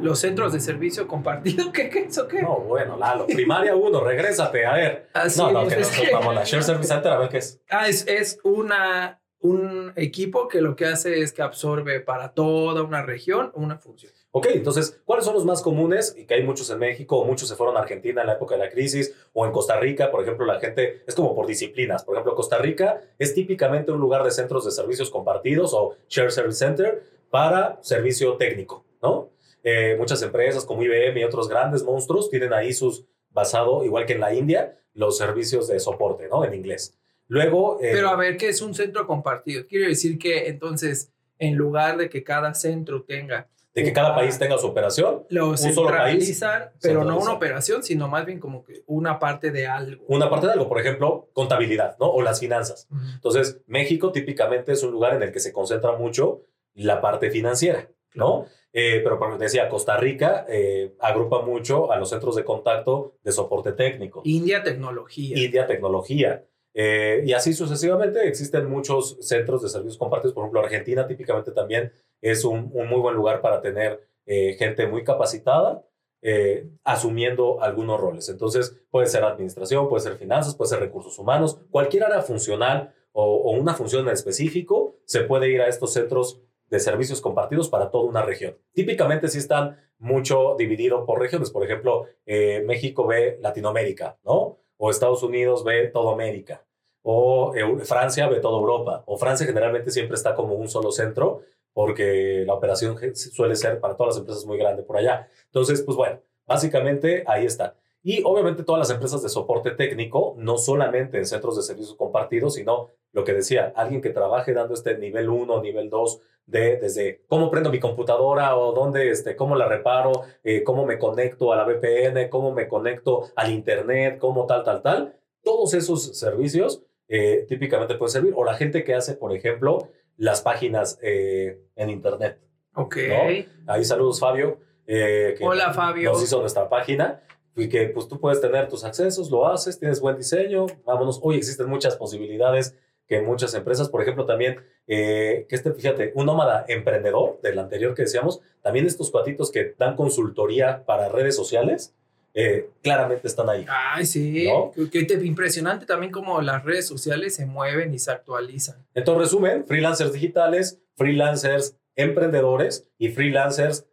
Los 0.01 0.19
centros 0.19 0.51
de 0.51 0.59
servicio 0.59 1.07
compartido, 1.07 1.71
¿qué, 1.73 1.89
qué 1.89 1.99
es 2.05 2.17
o 2.17 2.27
qué? 2.27 2.41
No, 2.41 2.59
bueno, 2.59 2.97
Lalo, 2.97 3.25
primaria 3.27 3.75
1, 3.75 3.99
regrésate, 4.03 4.65
a 4.65 4.73
ver. 4.73 5.07
Así 5.13 5.39
no, 5.39 5.51
no, 5.51 5.61
es, 5.63 5.89
que 5.91 6.07
que- 6.07 6.11
vamos 6.13 6.29
a 6.29 6.33
la 6.33 6.43
Share 6.43 6.63
Service 6.63 6.87
Center, 6.93 7.11
a 7.11 7.19
ver 7.19 7.29
qué 7.29 7.37
es. 7.37 7.61
Ah, 7.69 7.87
es, 7.87 8.05
es 8.07 8.39
una, 8.43 9.21
un 9.39 9.93
equipo 9.95 10.47
que 10.49 10.59
lo 10.59 10.75
que 10.75 10.85
hace 10.87 11.21
es 11.21 11.31
que 11.31 11.41
absorbe 11.41 11.99
para 12.01 12.33
toda 12.33 12.83
una 12.83 13.01
región 13.01 13.51
una 13.53 13.77
función. 13.77 14.11
Ok, 14.33 14.47
entonces, 14.53 15.01
¿cuáles 15.03 15.25
son 15.25 15.33
los 15.33 15.43
más 15.43 15.61
comunes? 15.61 16.15
Y 16.17 16.25
que 16.25 16.35
hay 16.35 16.43
muchos 16.43 16.69
en 16.69 16.79
México, 16.79 17.17
o 17.19 17.25
muchos 17.25 17.49
se 17.49 17.55
fueron 17.55 17.75
a 17.75 17.81
Argentina 17.81 18.21
en 18.21 18.27
la 18.27 18.33
época 18.33 18.55
de 18.55 18.61
la 18.63 18.69
crisis, 18.69 19.13
o 19.33 19.45
en 19.45 19.51
Costa 19.51 19.77
Rica, 19.77 20.09
por 20.09 20.21
ejemplo, 20.21 20.45
la 20.45 20.59
gente 20.59 21.03
es 21.05 21.15
como 21.15 21.35
por 21.35 21.47
disciplinas. 21.47 22.05
Por 22.05 22.15
ejemplo, 22.15 22.33
Costa 22.33 22.57
Rica 22.57 23.01
es 23.19 23.33
típicamente 23.33 23.91
un 23.91 23.99
lugar 23.99 24.23
de 24.23 24.31
centros 24.31 24.63
de 24.63 24.71
servicios 24.71 25.09
compartidos 25.09 25.73
o 25.73 25.95
Share 26.07 26.31
Service 26.31 26.59
Center 26.59 27.03
para 27.29 27.77
servicio 27.81 28.37
técnico, 28.37 28.85
¿no? 29.01 29.31
Eh, 29.63 29.95
muchas 29.97 30.21
empresas 30.21 30.65
como 30.65 30.81
IBM 30.81 31.19
y 31.19 31.23
otros 31.23 31.49
grandes 31.49 31.83
monstruos 31.83 32.29
tienen 32.29 32.53
ahí 32.53 32.73
sus, 32.73 33.05
basado, 33.31 33.83
igual 33.83 34.05
que 34.05 34.13
en 34.13 34.21
la 34.21 34.33
India, 34.33 34.77
los 34.93 35.17
servicios 35.17 35.67
de 35.67 35.79
soporte, 35.79 36.27
¿no? 36.29 36.45
En 36.45 36.53
inglés. 36.53 36.97
Luego... 37.27 37.79
eh, 37.81 37.91
Pero 37.93 38.09
a 38.09 38.15
ver, 38.15 38.37
¿qué 38.37 38.49
es 38.49 38.61
un 38.61 38.73
centro 38.73 39.05
compartido? 39.07 39.65
Quiere 39.67 39.87
decir 39.87 40.17
que 40.17 40.47
entonces, 40.47 41.11
en 41.37 41.55
lugar 41.55 41.97
de 41.97 42.09
que 42.09 42.23
cada 42.23 42.53
centro 42.53 43.03
tenga, 43.03 43.49
de 43.73 43.83
que 43.83 43.93
cada 43.93 44.13
país 44.15 44.37
tenga 44.37 44.57
su 44.57 44.67
operación, 44.67 45.25
lo 45.29 45.55
solo 45.55 45.89
país 45.89 46.43
pero 46.81 47.05
no 47.05 47.17
una 47.17 47.33
operación, 47.33 47.83
sino 47.83 48.07
más 48.07 48.25
bien 48.25 48.39
como 48.39 48.63
que 48.63 48.83
una 48.85 49.17
parte 49.19 49.51
de 49.51 49.67
algo. 49.67 50.03
una 50.07 50.29
parte 50.29 50.47
de 50.47 50.53
algo, 50.53 50.67
por 50.67 50.79
ejemplo, 50.79 51.29
contabilidad, 51.33 51.95
¿no? 51.99 52.07
O 52.07 52.21
las 52.21 52.39
finanzas. 52.39 52.87
Entonces, 53.15 53.61
México 53.67 54.11
típicamente 54.11 54.73
es 54.73 54.83
un 54.83 54.91
lugar 54.91 55.15
en 55.15 55.23
el 55.23 55.31
que 55.31 55.39
se 55.39 55.53
concentra 55.53 55.93
mucho 55.93 56.41
la 56.73 57.01
parte 57.01 57.29
financiera, 57.29 57.89
¿no? 58.13 58.45
Eh, 58.73 59.01
pero, 59.03 59.19
como 59.19 59.37
te 59.37 59.45
decía, 59.45 59.67
Costa 59.67 59.97
Rica 59.97 60.45
eh, 60.47 60.93
agrupa 60.99 61.41
mucho 61.41 61.91
a 61.91 61.97
los 61.97 62.09
centros 62.09 62.35
de 62.35 62.45
contacto 62.45 63.17
de 63.23 63.31
soporte 63.31 63.73
técnico. 63.73 64.21
India, 64.23 64.63
tecnología. 64.63 65.37
India, 65.37 65.67
tecnología. 65.67 66.45
Eh, 66.73 67.23
y 67.25 67.33
así 67.33 67.53
sucesivamente 67.53 68.27
existen 68.27 68.69
muchos 68.69 69.17
centros 69.21 69.61
de 69.61 69.69
servicios 69.69 69.97
compartidos. 69.97 70.33
Por 70.33 70.43
ejemplo, 70.43 70.61
Argentina 70.61 71.07
típicamente 71.07 71.51
también 71.51 71.91
es 72.21 72.45
un, 72.45 72.69
muy 72.69 72.99
buen 72.99 73.15
lugar 73.15 73.41
para 73.41 73.61
tener 73.61 74.07
eh, 74.25 74.55
gente 74.57 74.87
muy 74.87 75.03
capacitada 75.03 75.83
eh, 76.21 76.67
asumiendo 76.83 77.61
algunos 77.61 77.99
roles. 77.99 78.29
Entonces, 78.29 78.77
puede 78.89 79.07
ser 79.07 79.23
administración, 79.23 79.89
puede 79.89 80.03
ser 80.03 80.15
finanzas, 80.17 80.55
puede 80.55 80.69
ser 80.69 80.79
recursos 80.79 81.17
humanos, 81.17 81.59
cualquier 81.71 82.03
área 82.03 82.21
funcional 82.21 82.93
o, 83.11 83.51
una 83.51 83.73
función 83.73 84.07
en 84.07 84.13
específico, 84.13 84.95
se 85.05 85.21
puede 85.21 85.49
ir 85.49 85.61
a 85.61 85.67
estos 85.67 85.91
centros 85.93 86.39
de 86.67 86.79
servicios 86.79 87.19
compartidos 87.19 87.67
para 87.67 87.91
toda 87.91 88.05
una 88.05 88.21
región. 88.21 88.55
Típicamente 88.71 89.27
sí 89.27 89.39
están 89.39 89.77
mucho 89.97 90.55
divididos 90.57 91.05
por 91.05 91.19
regiones. 91.19 91.49
Por 91.49 91.65
ejemplo, 91.65 92.05
México 92.25 93.05
ve 93.05 93.37
Latinoamérica, 93.41 94.17
¿no? 94.23 94.60
O 94.83 94.89
Estados 94.89 95.21
Unidos 95.21 95.63
ve 95.63 95.87
toda 95.89 96.11
América. 96.11 96.55
O 97.03 97.53
Eu- 97.55 97.79
Francia 97.85 98.27
ve 98.27 98.39
toda 98.39 98.57
Europa. 98.57 99.03
O 99.05 99.15
Francia 99.17 99.45
generalmente 99.45 99.91
siempre 99.91 100.15
está 100.15 100.33
como 100.33 100.55
un 100.55 100.67
solo 100.69 100.91
centro 100.91 101.41
porque 101.73 102.43
la 102.47 102.53
operación 102.55 102.97
suele 103.15 103.55
ser 103.55 103.79
para 103.79 103.95
todas 103.95 104.15
las 104.15 104.21
empresas 104.21 104.45
muy 104.45 104.57
grande 104.57 104.81
por 104.83 104.97
allá. 104.97 105.27
Entonces, 105.45 105.81
pues 105.83 105.95
bueno, 105.95 106.19
básicamente 106.47 107.23
ahí 107.27 107.45
está. 107.45 107.75
Y 108.03 108.23
obviamente 108.23 108.63
todas 108.63 108.79
las 108.79 108.89
empresas 108.89 109.21
de 109.21 109.29
soporte 109.29 109.71
técnico, 109.71 110.35
no 110.37 110.57
solamente 110.57 111.17
en 111.17 111.25
centros 111.25 111.55
de 111.55 111.61
servicios 111.61 111.95
compartidos, 111.95 112.55
sino 112.55 112.89
lo 113.11 113.23
que 113.23 113.33
decía, 113.33 113.71
alguien 113.75 114.01
que 114.01 114.09
trabaje 114.09 114.53
dando 114.53 114.73
este 114.73 114.97
nivel 114.97 115.29
1, 115.29 115.61
nivel 115.61 115.89
2, 115.89 116.21
de, 116.47 116.77
desde 116.77 117.21
cómo 117.27 117.51
prendo 117.51 117.69
mi 117.69 117.79
computadora 117.79 118.57
o 118.57 118.73
dónde, 118.73 119.09
este, 119.09 119.35
cómo 119.35 119.55
la 119.55 119.67
reparo, 119.67 120.23
eh, 120.43 120.63
cómo 120.63 120.85
me 120.85 120.97
conecto 120.97 121.53
a 121.53 121.55
la 121.55 121.65
VPN, 121.65 122.29
cómo 122.29 122.51
me 122.51 122.67
conecto 122.67 123.29
al 123.35 123.51
Internet, 123.51 124.17
cómo 124.17 124.45
tal, 124.47 124.63
tal, 124.63 124.81
tal. 124.81 125.15
Todos 125.43 125.73
esos 125.73 126.17
servicios 126.17 126.83
eh, 127.07 127.45
típicamente 127.47 127.95
pueden 127.95 128.11
servir. 128.11 128.33
O 128.35 128.43
la 128.43 128.55
gente 128.55 128.83
que 128.83 128.95
hace, 128.95 129.13
por 129.13 129.35
ejemplo, 129.35 129.89
las 130.17 130.41
páginas 130.41 130.97
eh, 131.01 131.59
en 131.75 131.89
Internet. 131.89 132.39
Ok. 132.73 132.97
¿no? 133.07 133.71
Ahí 133.71 133.85
saludos, 133.85 134.19
Fabio. 134.19 134.59
eh, 134.87 135.35
que 135.37 135.45
Hola, 135.45 135.73
Fabio. 135.73 136.11
Nos 136.11 136.23
hizo 136.23 136.39
nuestra 136.39 136.69
página 136.69 137.21
y 137.55 137.67
que 137.69 137.87
pues 137.87 138.07
tú 138.07 138.19
puedes 138.19 138.39
tener 138.41 138.67
tus 138.69 138.83
accesos, 138.83 139.29
lo 139.29 139.47
haces, 139.47 139.77
tienes 139.79 139.99
buen 139.99 140.17
diseño, 140.17 140.67
vámonos. 140.85 141.19
Hoy 141.21 141.35
existen 141.37 141.67
muchas 141.69 141.95
posibilidades 141.95 142.75
que 143.07 143.19
muchas 143.21 143.53
empresas, 143.55 143.89
por 143.89 144.01
ejemplo, 144.01 144.25
también, 144.25 144.61
eh, 144.87 145.45
que 145.49 145.55
este, 145.55 145.73
fíjate, 145.73 146.13
un 146.15 146.25
nómada 146.27 146.63
emprendedor 146.69 147.41
del 147.41 147.59
anterior 147.59 147.93
que 147.93 148.03
decíamos, 148.03 148.39
también 148.61 148.85
estos 148.85 149.11
cuatitos 149.11 149.51
que 149.51 149.75
dan 149.77 149.97
consultoría 149.97 150.85
para 150.85 151.09
redes 151.09 151.35
sociales, 151.35 151.93
eh, 152.33 152.69
claramente 152.81 153.27
están 153.27 153.49
ahí. 153.49 153.65
Ay, 153.67 154.05
sí. 154.05 154.47
¿No? 154.47 154.71
Que, 154.71 154.89
que 154.89 155.03
te- 155.03 155.25
impresionante 155.25 155.85
también 155.85 156.13
como 156.13 156.41
las 156.41 156.63
redes 156.63 156.87
sociales 156.87 157.35
se 157.35 157.45
mueven 157.45 157.93
y 157.93 157.99
se 157.99 158.11
actualizan. 158.11 158.77
Entonces, 158.93 159.23
resumen, 159.23 159.65
freelancers 159.65 160.13
digitales, 160.13 160.79
freelancers 160.95 161.75
emprendedores 161.97 162.87
y 162.97 163.09
freelancers, 163.09 163.85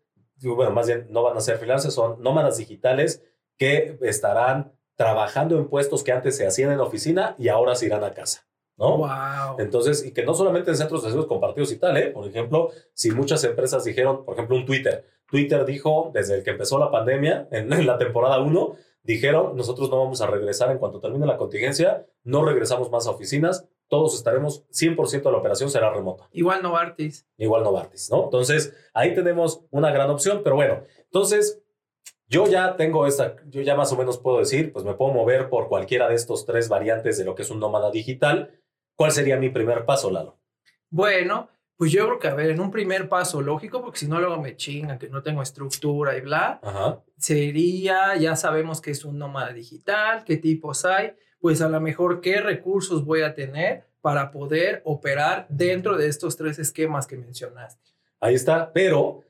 bueno, 0.43 0.71
más 0.71 0.87
bien 0.87 1.09
no 1.11 1.25
van 1.25 1.37
a 1.37 1.41
ser 1.41 1.57
freelancers, 1.59 1.95
son 1.95 2.23
nómadas 2.23 2.59
digitales 2.59 3.25
que 3.59 3.99
estarán 4.03 4.73
trabajando 4.97 5.57
en 5.59 5.69
puestos 5.69 6.03
que 6.03 6.13
antes 6.13 6.37
se 6.37 6.47
hacían 6.47 6.73
en 6.73 6.81
oficina 6.81 7.35
y 7.39 7.49
ahora 7.49 7.75
se 7.75 7.87
irán 7.87 8.03
a 8.05 8.15
casa, 8.15 8.47
¿no? 8.77 8.99
Wow. 8.99 9.59
Entonces, 9.59 10.05
y 10.05 10.13
que 10.13 10.25
no 10.25 10.35
solamente 10.35 10.71
en 10.71 10.77
centros 10.77 11.03
de 11.03 11.09
servicios 11.09 11.29
compartidos 11.29 11.71
y 11.73 11.77
tal, 11.77 11.97
¿eh? 11.97 12.11
Por 12.11 12.27
ejemplo, 12.27 12.71
si 12.95 13.11
muchas 13.11 13.45
empresas 13.45 13.85
dijeron, 13.85 14.25
por 14.25 14.35
ejemplo, 14.35 14.57
un 14.57 14.65
Twitter, 14.67 15.05
Twitter 15.27 15.65
dijo 15.65 16.11
desde 16.15 16.37
el 16.37 16.43
que 16.43 16.51
empezó 16.51 16.79
la 16.79 16.91
pandemia, 16.91 17.49
en, 17.51 17.73
en 17.73 17.87
la 17.87 17.99
temporada 17.99 18.41
1, 18.41 18.77
dijeron, 19.03 19.57
nosotros 19.57 19.91
no 19.91 19.99
vamos 19.99 20.21
a 20.21 20.27
regresar 20.27 20.71
en 20.71 20.79
cuanto 20.79 21.01
termine 21.01 21.27
la 21.27 21.37
contingencia, 21.37 22.07
no 22.25 22.45
regresamos 22.45 22.91
más 22.91 23.07
a 23.07 23.11
oficinas, 23.11 23.69
todos 23.89 24.15
estaremos, 24.15 24.67
100% 24.71 25.23
de 25.23 25.33
la 25.33 25.39
operación 25.39 25.71
será 25.71 25.91
remota, 25.91 26.29
Igual 26.33 26.63
Novartis. 26.63 27.27
igual 27.39 27.63
Novartis, 27.63 28.11
¿no? 28.11 28.25
Entonces, 28.25 28.75
ahí 28.93 29.15
tenemos 29.15 29.63
una 29.71 29.91
gran 29.91 30.11
opción, 30.11 30.43
pero 30.45 30.57
bueno, 30.57 30.83
entonces, 31.05 31.63
yo 32.29 32.47
ya 32.47 32.77
tengo 32.77 33.07
esta, 33.07 33.37
yo 33.47 33.63
ya 33.63 33.75
más 33.75 33.93
o 33.93 33.97
menos 33.97 34.19
puedo 34.19 34.39
decir, 34.39 34.73
pues 34.73 34.85
me 34.85 34.95
puedo 34.95 35.13
mover 35.13 35.49
por 35.49 35.69
cualquiera 35.69 36.09
de 36.09 36.15
estos 36.15 36.45
tres 36.45 36.69
variantes 36.69 37.17
de 37.19 37.25
lo 37.25 37.35
que 37.35 37.43
es 37.43 37.51
un 37.51 37.61
nómada 37.61 37.91
digital. 37.91 38.61
¿Cuál 38.95 39.13
sería 39.13 39.37
mi 39.37 39.49
primer 39.49 39.85
paso, 39.85 40.11
Lalo? 40.11 40.39
Bueno, 40.91 41.49
pues 41.77 41.93
yo 41.93 42.05
creo 42.07 42.19
que, 42.19 42.29
a 42.29 42.35
ver, 42.35 42.51
en 42.51 42.61
un 42.61 42.71
primer 42.71 43.09
paso 43.09 43.41
lógico, 43.41 43.81
porque 43.81 44.01
si 44.01 44.09
no 44.09 44.19
luego 44.19 44.43
me 44.43 44.57
chingan 44.57 44.99
que 44.99 45.09
no 45.09 45.23
tengo 45.23 45.43
estructura 45.43 46.17
y 46.17 46.21
bla, 46.21 46.59
Ajá. 46.63 47.01
sería, 47.17 48.17
ya 48.17 48.37
sabemos 48.37 48.81
que 48.81 48.91
es 48.91 49.05
un 49.05 49.17
nómada 49.17 49.53
digital, 49.53 50.25
qué 50.25 50.37
tipos 50.37 50.85
hay, 50.85 51.13
pues 51.41 51.63
a 51.63 51.69
lo 51.69 51.81
mejor 51.81 52.21
qué 52.21 52.41
recursos 52.41 53.05
voy 53.05 53.23
a 53.23 53.35
tener 53.35 53.85
para 54.01 54.31
poder 54.31 54.83
operar 54.85 55.47
dentro 55.49 55.97
de 55.97 56.09
estos 56.09 56.37
tres 56.37 56.59
esquemas 56.59 57.07
que 57.07 57.17
mencionaste. 57.17 57.93
Ahí 58.21 58.35
está, 58.35 58.73
pero 58.73 59.23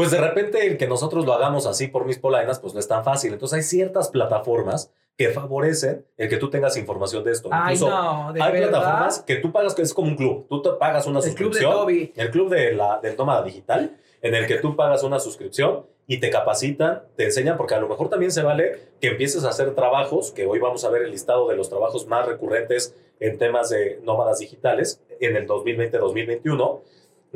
pues 0.00 0.12
de 0.12 0.18
repente 0.18 0.66
el 0.66 0.78
que 0.78 0.86
nosotros 0.86 1.26
lo 1.26 1.34
hagamos 1.34 1.66
así 1.66 1.86
por 1.86 2.06
mis 2.06 2.18
polainas, 2.18 2.58
pues 2.58 2.72
no 2.72 2.80
es 2.80 2.88
tan 2.88 3.04
fácil. 3.04 3.34
Entonces 3.34 3.58
hay 3.58 3.62
ciertas 3.62 4.08
plataformas 4.08 4.90
que 5.18 5.28
favorecen 5.28 6.06
el 6.16 6.30
que 6.30 6.38
tú 6.38 6.48
tengas 6.48 6.78
información 6.78 7.22
de 7.22 7.32
esto. 7.32 7.50
Ay, 7.52 7.74
Incluso 7.74 7.90
no, 7.90 8.32
de 8.32 8.40
hay 8.40 8.50
verdad. 8.50 8.70
plataformas 8.70 9.18
que 9.20 9.36
tú 9.36 9.52
pagas, 9.52 9.74
que 9.74 9.82
es 9.82 9.92
como 9.92 10.08
un 10.08 10.16
club. 10.16 10.46
Tú 10.48 10.62
te 10.62 10.70
pagas 10.70 11.06
una 11.06 11.18
El 11.18 11.34
club 11.34 11.52
de 11.52 11.60
suscripción. 11.60 12.12
El 12.16 12.30
club 12.30 12.48
de 12.48 12.72
la, 12.72 12.98
del 13.02 13.14
nómada 13.14 13.42
digital, 13.42 13.98
en 14.22 14.34
el 14.34 14.46
que 14.46 14.56
tú 14.56 14.74
pagas 14.74 15.02
una 15.02 15.20
suscripción 15.20 15.84
y 16.06 16.18
te 16.18 16.30
capacitan, 16.30 17.02
te 17.14 17.24
enseñan, 17.26 17.58
porque 17.58 17.74
a 17.74 17.80
lo 17.80 17.86
mejor 17.86 18.08
también 18.08 18.32
se 18.32 18.42
vale 18.42 18.94
que 19.02 19.08
empieces 19.08 19.44
a 19.44 19.50
hacer 19.50 19.74
trabajos, 19.74 20.32
que 20.32 20.46
hoy 20.46 20.60
vamos 20.60 20.82
a 20.86 20.88
ver 20.88 21.02
el 21.02 21.10
listado 21.10 21.46
de 21.46 21.56
los 21.56 21.68
trabajos 21.68 22.06
más 22.06 22.24
recurrentes 22.24 22.96
en 23.20 23.36
temas 23.36 23.68
de 23.68 24.00
nómadas 24.02 24.38
digitales 24.38 25.02
en 25.20 25.36
el 25.36 25.46
2020-2021, 25.46 26.80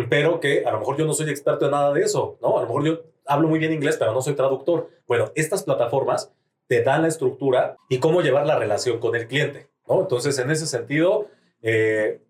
pero 0.08 0.40
que 0.40 0.64
a 0.64 0.72
lo 0.72 0.80
mejor 0.80 0.96
yo 0.96 1.06
no 1.06 1.14
soy 1.14 1.30
experto 1.30 1.66
en 1.66 1.72
nada 1.72 1.92
de 1.92 2.02
eso, 2.02 2.38
¿no? 2.40 2.58
A 2.58 2.62
lo 2.62 2.66
mejor 2.66 2.84
yo 2.84 3.02
hablo 3.26 3.48
muy 3.48 3.58
bien 3.58 3.72
inglés, 3.72 3.96
pero 3.98 4.12
no 4.12 4.22
soy 4.22 4.34
traductor. 4.34 4.88
Bueno, 5.06 5.32
estas 5.34 5.62
plataformas 5.62 6.32
te 6.66 6.82
dan 6.82 7.02
la 7.02 7.08
estructura 7.08 7.76
y 7.88 7.98
cómo 7.98 8.22
llevar 8.22 8.46
la 8.46 8.58
relación 8.58 8.98
con 8.98 9.14
el 9.14 9.26
cliente, 9.26 9.68
¿no? 9.88 10.00
Entonces, 10.00 10.38
en 10.38 10.50
ese 10.50 10.66
sentido, 10.66 11.28
eh, 11.62 12.20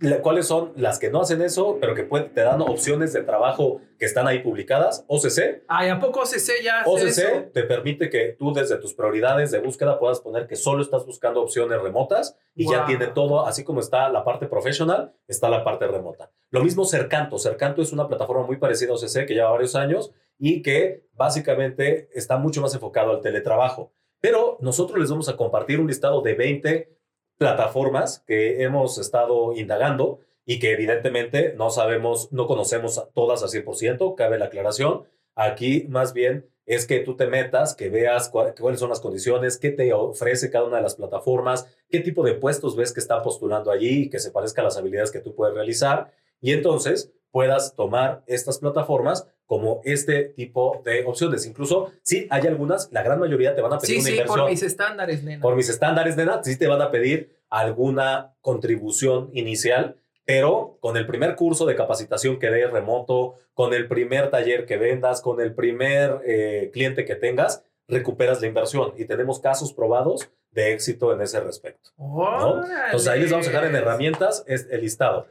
la- 0.00 0.20
¿Cuáles 0.22 0.46
son 0.46 0.72
las 0.76 0.98
que 0.98 1.10
no 1.10 1.20
hacen 1.22 1.42
eso, 1.42 1.78
pero 1.80 1.94
que 1.94 2.04
pueden- 2.04 2.32
te 2.32 2.42
dan 2.42 2.60
opciones 2.62 3.12
de 3.12 3.22
trabajo 3.22 3.80
que 3.98 4.04
están 4.06 4.26
ahí 4.26 4.40
publicadas? 4.40 5.04
OCC. 5.08 5.64
Ay, 5.68 5.88
¿a 5.88 5.98
poco 5.98 6.20
OCC 6.20 6.62
ya 6.62 6.80
hace 6.80 6.90
OCC 6.90 7.08
eso? 7.08 7.50
te 7.52 7.62
permite 7.64 8.08
que 8.10 8.36
tú 8.38 8.52
desde 8.52 8.76
tus 8.78 8.94
prioridades 8.94 9.50
de 9.50 9.58
búsqueda 9.58 9.98
puedas 9.98 10.20
poner 10.20 10.46
que 10.46 10.56
solo 10.56 10.82
estás 10.82 11.04
buscando 11.04 11.42
opciones 11.42 11.80
remotas 11.82 12.36
y 12.54 12.70
ya 12.70 12.84
tiene 12.86 13.08
todo, 13.08 13.46
así 13.46 13.64
como 13.64 13.80
está 13.80 14.08
la 14.08 14.24
parte 14.24 14.46
profesional, 14.46 15.12
está 15.26 15.48
la 15.48 15.64
parte 15.64 15.86
remota. 15.86 16.30
Lo 16.50 16.62
mismo 16.62 16.84
Cercanto. 16.84 17.38
Cercanto 17.38 17.82
es 17.82 17.92
una 17.92 18.08
plataforma 18.08 18.46
muy 18.46 18.56
parecida 18.56 18.92
a 18.92 18.94
OCC 18.94 19.26
que 19.26 19.34
lleva 19.34 19.50
varios 19.50 19.74
años 19.74 20.12
y 20.38 20.62
que 20.62 21.04
básicamente 21.14 22.08
está 22.14 22.36
mucho 22.36 22.60
más 22.60 22.72
enfocado 22.74 23.10
al 23.10 23.20
teletrabajo. 23.20 23.92
Pero 24.20 24.56
nosotros 24.60 24.98
les 24.98 25.10
vamos 25.10 25.28
a 25.28 25.36
compartir 25.36 25.78
un 25.80 25.86
listado 25.86 26.22
de 26.22 26.34
20 26.34 26.97
plataformas 27.38 28.22
que 28.26 28.62
hemos 28.62 28.98
estado 28.98 29.54
indagando 29.54 30.20
y 30.44 30.58
que 30.58 30.72
evidentemente 30.72 31.54
no 31.56 31.70
sabemos, 31.70 32.32
no 32.32 32.46
conocemos 32.46 33.02
todas 33.14 33.42
al 33.42 33.48
100%, 33.48 34.14
cabe 34.14 34.38
la 34.38 34.46
aclaración. 34.46 35.04
Aquí 35.34 35.86
más 35.88 36.12
bien 36.12 36.50
es 36.66 36.86
que 36.86 37.00
tú 37.00 37.16
te 37.16 37.26
metas, 37.26 37.74
que 37.74 37.88
veas 37.88 38.28
cuáles 38.28 38.80
son 38.80 38.90
las 38.90 39.00
condiciones, 39.00 39.56
qué 39.56 39.70
te 39.70 39.92
ofrece 39.92 40.50
cada 40.50 40.64
una 40.64 40.76
de 40.78 40.82
las 40.82 40.96
plataformas, 40.96 41.66
qué 41.88 42.00
tipo 42.00 42.22
de 42.24 42.34
puestos 42.34 42.76
ves 42.76 42.92
que 42.92 43.00
están 43.00 43.22
postulando 43.22 43.70
allí 43.70 44.04
y 44.04 44.10
que 44.10 44.18
se 44.18 44.30
parezca 44.30 44.60
a 44.60 44.64
las 44.64 44.76
habilidades 44.76 45.10
que 45.10 45.20
tú 45.20 45.34
puedes 45.34 45.54
realizar. 45.54 46.12
Y 46.40 46.52
entonces 46.52 47.12
puedas 47.30 47.74
tomar 47.74 48.22
estas 48.26 48.58
plataformas 48.58 49.26
como 49.46 49.80
este 49.84 50.24
tipo 50.24 50.82
de 50.84 51.04
opciones. 51.04 51.46
Incluso, 51.46 51.90
sí, 52.02 52.26
hay 52.30 52.46
algunas, 52.46 52.90
la 52.92 53.02
gran 53.02 53.18
mayoría 53.18 53.54
te 53.54 53.62
van 53.62 53.72
a 53.72 53.78
pedir 53.78 53.94
Sí, 53.96 54.00
una 54.00 54.04
sí, 54.04 54.10
inversión 54.12 54.38
por 54.38 54.50
mis 54.50 54.62
estándares, 54.62 55.22
nena. 55.24 55.42
por 55.42 55.56
mis 55.56 55.68
estándares 55.68 56.18
edad, 56.18 56.40
sí 56.44 56.58
te 56.58 56.66
van 56.66 56.82
a 56.82 56.90
pedir 56.90 57.36
alguna 57.48 58.34
contribución 58.40 59.30
inicial, 59.32 59.96
pero 60.26 60.76
con 60.80 60.96
el 60.98 61.06
primer 61.06 61.34
curso 61.36 61.64
de 61.64 61.76
capacitación 61.76 62.38
que 62.38 62.50
des 62.50 62.70
remoto, 62.70 63.34
con 63.54 63.72
el 63.72 63.88
primer 63.88 64.30
taller 64.30 64.66
que 64.66 64.76
vendas, 64.76 65.22
con 65.22 65.40
el 65.40 65.54
primer 65.54 66.20
eh, 66.26 66.70
cliente 66.72 67.06
que 67.06 67.14
tengas, 67.14 67.64
recuperas 67.88 68.42
la 68.42 68.48
inversión 68.48 68.92
y 68.98 69.06
tenemos 69.06 69.40
casos 69.40 69.72
probados 69.72 70.28
de 70.50 70.72
éxito 70.72 71.12
en 71.12 71.20
ese 71.20 71.40
respecto. 71.40 71.90
¿no? 71.98 72.62
Entonces 72.64 73.08
ahí 73.08 73.20
les 73.20 73.30
vamos 73.30 73.46
a 73.46 73.50
dejar 73.50 73.66
en 73.66 73.76
herramientas 73.76 74.44
el 74.46 74.80
listado. 74.80 75.26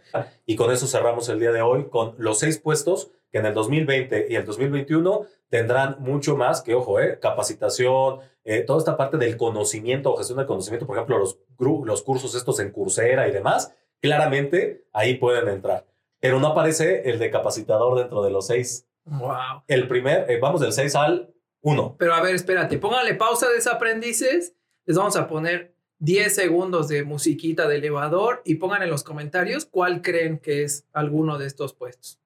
Y 0.45 0.55
con 0.55 0.71
eso 0.71 0.87
cerramos 0.87 1.29
el 1.29 1.39
día 1.39 1.51
de 1.51 1.61
hoy 1.61 1.89
con 1.89 2.15
los 2.17 2.39
seis 2.39 2.59
puestos 2.59 3.11
que 3.31 3.39
en 3.39 3.45
el 3.45 3.53
2020 3.53 4.27
y 4.29 4.35
el 4.35 4.45
2021 4.45 5.25
tendrán 5.49 5.97
mucho 5.99 6.37
más 6.37 6.61
que, 6.61 6.75
ojo, 6.75 6.99
eh, 6.99 7.19
capacitación, 7.19 8.19
eh, 8.43 8.61
toda 8.61 8.79
esta 8.79 8.95
parte 8.95 9.17
del 9.17 9.37
conocimiento 9.37 10.13
o 10.13 10.17
gestión 10.17 10.37
del 10.37 10.47
conocimiento, 10.47 10.87
por 10.87 10.95
ejemplo, 10.95 11.17
los, 11.17 11.39
los 11.57 12.01
cursos 12.03 12.35
estos 12.35 12.59
en 12.59 12.71
Coursera 12.71 13.27
y 13.27 13.31
demás, 13.31 13.73
claramente 14.01 14.85
ahí 14.93 15.15
pueden 15.15 15.49
entrar. 15.49 15.85
Pero 16.19 16.39
no 16.39 16.47
aparece 16.47 17.09
el 17.09 17.19
de 17.19 17.29
capacitador 17.29 17.97
dentro 17.97 18.23
de 18.23 18.31
los 18.31 18.47
seis. 18.47 18.87
Wow. 19.05 19.63
El 19.67 19.87
primer, 19.87 20.29
eh, 20.29 20.39
vamos 20.39 20.59
del 20.59 20.73
6 20.73 20.95
al 20.95 21.33
1. 21.61 21.95
Pero 21.97 22.13
a 22.13 22.21
ver, 22.21 22.35
espérate, 22.35 22.77
pónganle 22.77 23.15
pausa 23.15 23.49
desaprendices. 23.49 24.53
Les 24.87 24.95
vamos 24.95 25.17
a 25.17 25.27
poner 25.27 25.75
10 25.99 26.33
segundos 26.33 26.87
de 26.87 27.03
musiquita 27.03 27.67
de 27.67 27.75
elevador 27.75 28.41
y 28.45 28.55
pongan 28.55 28.83
en 28.83 28.89
los 28.89 29.03
comentarios 29.03 29.65
cuál 29.65 30.01
creen 30.01 30.39
que 30.39 30.63
es 30.63 30.85
alguno 30.93 31.37
de 31.37 31.45
estos 31.45 31.73
puestos. 31.73 32.21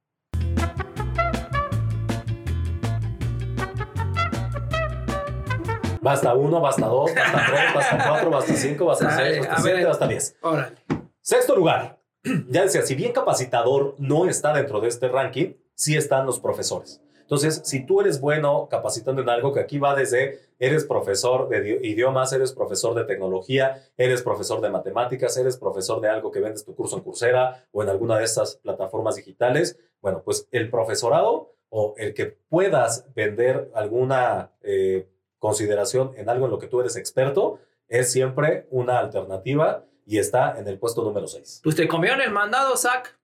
Basta 6.02 6.36
1, 6.36 6.62
basta 6.62 6.86
2, 6.86 7.16
basta 7.16 7.46
3, 7.52 7.74
basta 7.74 8.08
4, 8.08 8.30
basta 8.30 8.54
5, 8.54 8.86
basta 8.86 9.10
Sale, 9.10 9.34
6, 9.34 9.46
a 9.48 9.50
basta 9.50 9.64
ver. 9.64 9.76
7, 9.78 9.86
basta 9.88 10.08
10. 10.08 10.36
Órale. 10.42 10.76
Sexto 11.20 11.56
lugar. 11.56 12.00
Ya 12.48 12.62
decía, 12.62 12.84
si 12.84 12.94
bien 12.94 13.12
capacitador 13.12 13.96
no 13.98 14.30
está 14.30 14.54
dentro 14.54 14.82
de 14.82 14.90
este 14.90 15.08
ranking, 15.08 15.54
sí 15.74 15.96
están 15.96 16.28
los 16.28 16.40
profesores. 16.40 17.02
Entonces, 17.22 17.62
si 17.64 17.86
tú 17.86 18.02
eres 18.02 18.20
bueno 18.20 18.68
capacitando 18.70 19.22
en 19.22 19.30
algo 19.30 19.54
que 19.54 19.62
aquí 19.62 19.80
va 19.80 19.96
desde, 19.96 20.51
eres 20.62 20.86
profesor 20.86 21.50
de 21.50 21.58
idi- 21.64 21.80
idiomas, 21.86 22.32
eres 22.32 22.54
profesor 22.54 22.94
de 22.96 23.04
tecnología, 23.04 23.84
eres 23.98 24.22
profesor 24.22 24.62
de 24.62 24.70
matemáticas, 24.70 25.36
eres 25.36 25.58
profesor 25.58 26.00
de 26.00 26.08
algo 26.10 26.32
que 26.32 26.40
vendes 26.40 26.64
tu 26.64 26.76
curso 26.76 26.96
en 26.98 27.04
Coursera 27.04 27.66
o 27.72 27.84
en 27.84 27.90
alguna 27.90 28.18
de 28.18 28.24
estas 28.24 28.56
plataformas 28.58 29.16
digitales, 29.16 29.78
bueno, 30.02 30.22
pues 30.24 30.48
el 30.52 30.70
profesorado 30.70 31.54
o 31.70 31.94
el 31.98 32.14
que 32.14 32.26
puedas 32.50 33.06
vender 33.16 33.70
alguna 33.74 34.52
eh, 34.62 35.08
consideración 35.40 36.14
en 36.16 36.30
algo 36.30 36.46
en 36.46 36.52
lo 36.52 36.60
que 36.60 36.68
tú 36.68 36.80
eres 36.80 36.96
experto 36.96 37.60
es 37.88 38.12
siempre 38.12 38.68
una 38.70 39.00
alternativa 39.00 39.86
y 40.06 40.18
está 40.20 40.58
en 40.60 40.68
el 40.68 40.78
puesto 40.80 41.04
número 41.04 41.28
6. 41.28 41.62
Pues 41.64 41.76
te 41.76 41.88
comieron 41.88 42.22
el 42.22 42.32
mandado, 42.32 42.76
Zach. 42.78 43.18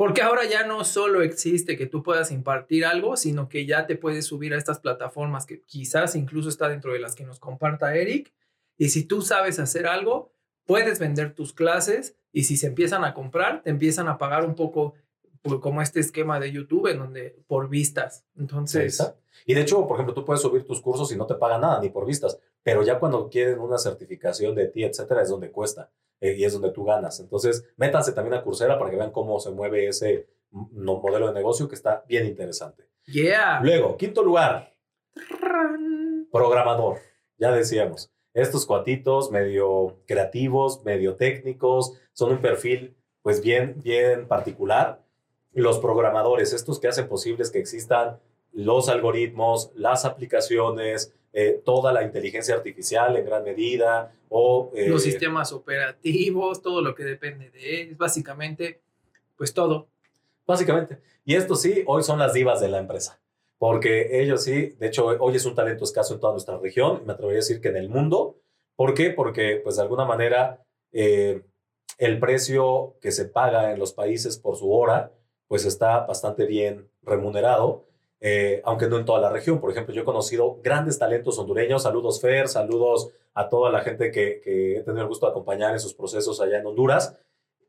Porque 0.00 0.22
ahora 0.22 0.46
ya 0.46 0.66
no 0.66 0.82
solo 0.84 1.20
existe 1.20 1.76
que 1.76 1.84
tú 1.84 2.02
puedas 2.02 2.30
impartir 2.30 2.86
algo, 2.86 3.18
sino 3.18 3.50
que 3.50 3.66
ya 3.66 3.86
te 3.86 3.96
puedes 3.96 4.24
subir 4.24 4.54
a 4.54 4.56
estas 4.56 4.80
plataformas 4.80 5.44
que 5.44 5.60
quizás 5.60 6.16
incluso 6.16 6.48
está 6.48 6.70
dentro 6.70 6.94
de 6.94 7.00
las 7.00 7.14
que 7.14 7.26
nos 7.26 7.38
comparta 7.38 7.94
Eric. 7.94 8.32
Y 8.78 8.88
si 8.88 9.04
tú 9.04 9.20
sabes 9.20 9.58
hacer 9.58 9.86
algo, 9.86 10.32
puedes 10.64 10.98
vender 10.98 11.34
tus 11.34 11.52
clases 11.52 12.16
y 12.32 12.44
si 12.44 12.56
se 12.56 12.68
empiezan 12.68 13.04
a 13.04 13.12
comprar, 13.12 13.62
te 13.62 13.68
empiezan 13.68 14.08
a 14.08 14.16
pagar 14.16 14.46
un 14.46 14.54
poco 14.54 14.94
pues, 15.42 15.60
como 15.60 15.82
este 15.82 16.00
esquema 16.00 16.40
de 16.40 16.50
YouTube 16.50 16.86
en 16.86 16.98
donde 16.98 17.36
por 17.46 17.68
vistas. 17.68 18.24
Entonces. 18.38 19.06
Y 19.44 19.52
de 19.52 19.60
hecho, 19.60 19.86
por 19.86 19.96
ejemplo, 19.98 20.14
tú 20.14 20.24
puedes 20.24 20.40
subir 20.40 20.64
tus 20.64 20.80
cursos 20.80 21.12
y 21.12 21.16
no 21.16 21.26
te 21.26 21.34
pagan 21.34 21.60
nada, 21.60 21.78
ni 21.78 21.90
por 21.90 22.06
vistas, 22.06 22.38
pero 22.62 22.82
ya 22.82 22.98
cuando 22.98 23.28
quieren 23.28 23.58
una 23.58 23.76
certificación 23.76 24.54
de 24.54 24.68
ti, 24.68 24.82
etcétera, 24.82 25.20
es 25.20 25.28
donde 25.28 25.50
cuesta 25.50 25.90
eh, 26.20 26.34
y 26.36 26.44
es 26.44 26.52
donde 26.52 26.70
tú 26.70 26.84
ganas. 26.84 27.20
Entonces, 27.20 27.64
métanse 27.76 28.12
también 28.12 28.34
a 28.34 28.42
Coursera 28.42 28.78
para 28.78 28.90
que 28.90 28.96
vean 28.96 29.10
cómo 29.10 29.38
se 29.40 29.50
mueve 29.50 29.88
ese 29.88 30.28
modelo 30.50 31.28
de 31.28 31.34
negocio 31.34 31.68
que 31.68 31.74
está 31.74 32.04
bien 32.08 32.26
interesante. 32.26 32.84
yeah. 33.06 33.60
Luego, 33.62 33.96
quinto 33.96 34.22
lugar, 34.22 34.74
programador. 36.32 36.98
Ya 37.38 37.52
decíamos, 37.52 38.12
estos 38.34 38.66
cuatitos 38.66 39.30
medio 39.30 39.98
creativos, 40.06 40.84
medio 40.84 41.16
técnicos, 41.16 41.94
son 42.12 42.32
un 42.32 42.40
perfil 42.40 42.96
pues 43.22 43.40
bien, 43.42 43.80
bien 43.82 44.28
particular. 44.28 45.02
Los 45.52 45.78
programadores, 45.78 46.52
estos 46.52 46.78
que 46.78 46.88
hacen 46.88 47.08
posibles 47.08 47.50
que 47.50 47.58
existan 47.58 48.20
los 48.52 48.88
algoritmos, 48.88 49.70
las 49.74 50.04
aplicaciones, 50.04 51.14
eh, 51.32 51.60
toda 51.64 51.92
la 51.92 52.02
inteligencia 52.02 52.54
artificial 52.54 53.16
en 53.16 53.24
gran 53.24 53.44
medida, 53.44 54.12
o 54.28 54.70
eh, 54.74 54.88
Los 54.88 55.02
sistemas 55.02 55.52
operativos, 55.52 56.62
todo 56.62 56.82
lo 56.82 56.94
que 56.94 57.04
depende 57.04 57.50
de 57.50 57.82
él, 57.82 57.94
básicamente, 57.96 58.80
pues 59.36 59.54
todo. 59.54 59.88
Básicamente. 60.46 60.98
Y 61.24 61.34
estos 61.34 61.62
sí, 61.62 61.84
hoy 61.86 62.02
son 62.02 62.18
las 62.18 62.32
divas 62.32 62.60
de 62.60 62.68
la 62.68 62.78
empresa. 62.78 63.20
Porque 63.58 64.20
ellos 64.22 64.42
sí, 64.42 64.74
de 64.78 64.86
hecho, 64.86 65.06
hoy 65.06 65.36
es 65.36 65.44
un 65.44 65.54
talento 65.54 65.84
escaso 65.84 66.14
en 66.14 66.20
toda 66.20 66.32
nuestra 66.32 66.58
región, 66.58 67.00
y 67.02 67.06
me 67.06 67.12
atrevería 67.12 67.38
a 67.38 67.44
decir 67.44 67.60
que 67.60 67.68
en 67.68 67.76
el 67.76 67.88
mundo. 67.88 68.36
¿Por 68.74 68.94
qué? 68.94 69.10
Porque, 69.10 69.60
pues, 69.62 69.76
de 69.76 69.82
alguna 69.82 70.06
manera, 70.06 70.64
eh, 70.92 71.42
el 71.98 72.18
precio 72.18 72.96
que 73.02 73.12
se 73.12 73.26
paga 73.26 73.72
en 73.72 73.78
los 73.78 73.92
países 73.92 74.38
por 74.38 74.56
su 74.56 74.72
hora, 74.72 75.12
pues 75.46 75.64
está 75.66 76.06
bastante 76.06 76.46
bien 76.46 76.88
remunerado, 77.02 77.84
eh, 78.20 78.60
aunque 78.64 78.88
no 78.88 78.98
en 78.98 79.04
toda 79.04 79.20
la 79.20 79.30
región. 79.30 79.60
Por 79.60 79.70
ejemplo, 79.70 79.94
yo 79.94 80.02
he 80.02 80.04
conocido 80.04 80.58
grandes 80.62 80.98
talentos 80.98 81.38
hondureños. 81.38 81.82
Saludos, 81.82 82.20
Fer, 82.20 82.48
saludos 82.48 83.10
a 83.34 83.48
toda 83.48 83.70
la 83.70 83.80
gente 83.80 84.10
que, 84.10 84.40
que 84.42 84.76
he 84.76 84.82
tenido 84.82 85.02
el 85.02 85.08
gusto 85.08 85.26
de 85.26 85.30
acompañar 85.30 85.72
en 85.72 85.80
sus 85.80 85.94
procesos 85.94 86.40
allá 86.40 86.58
en 86.58 86.66
Honduras 86.66 87.16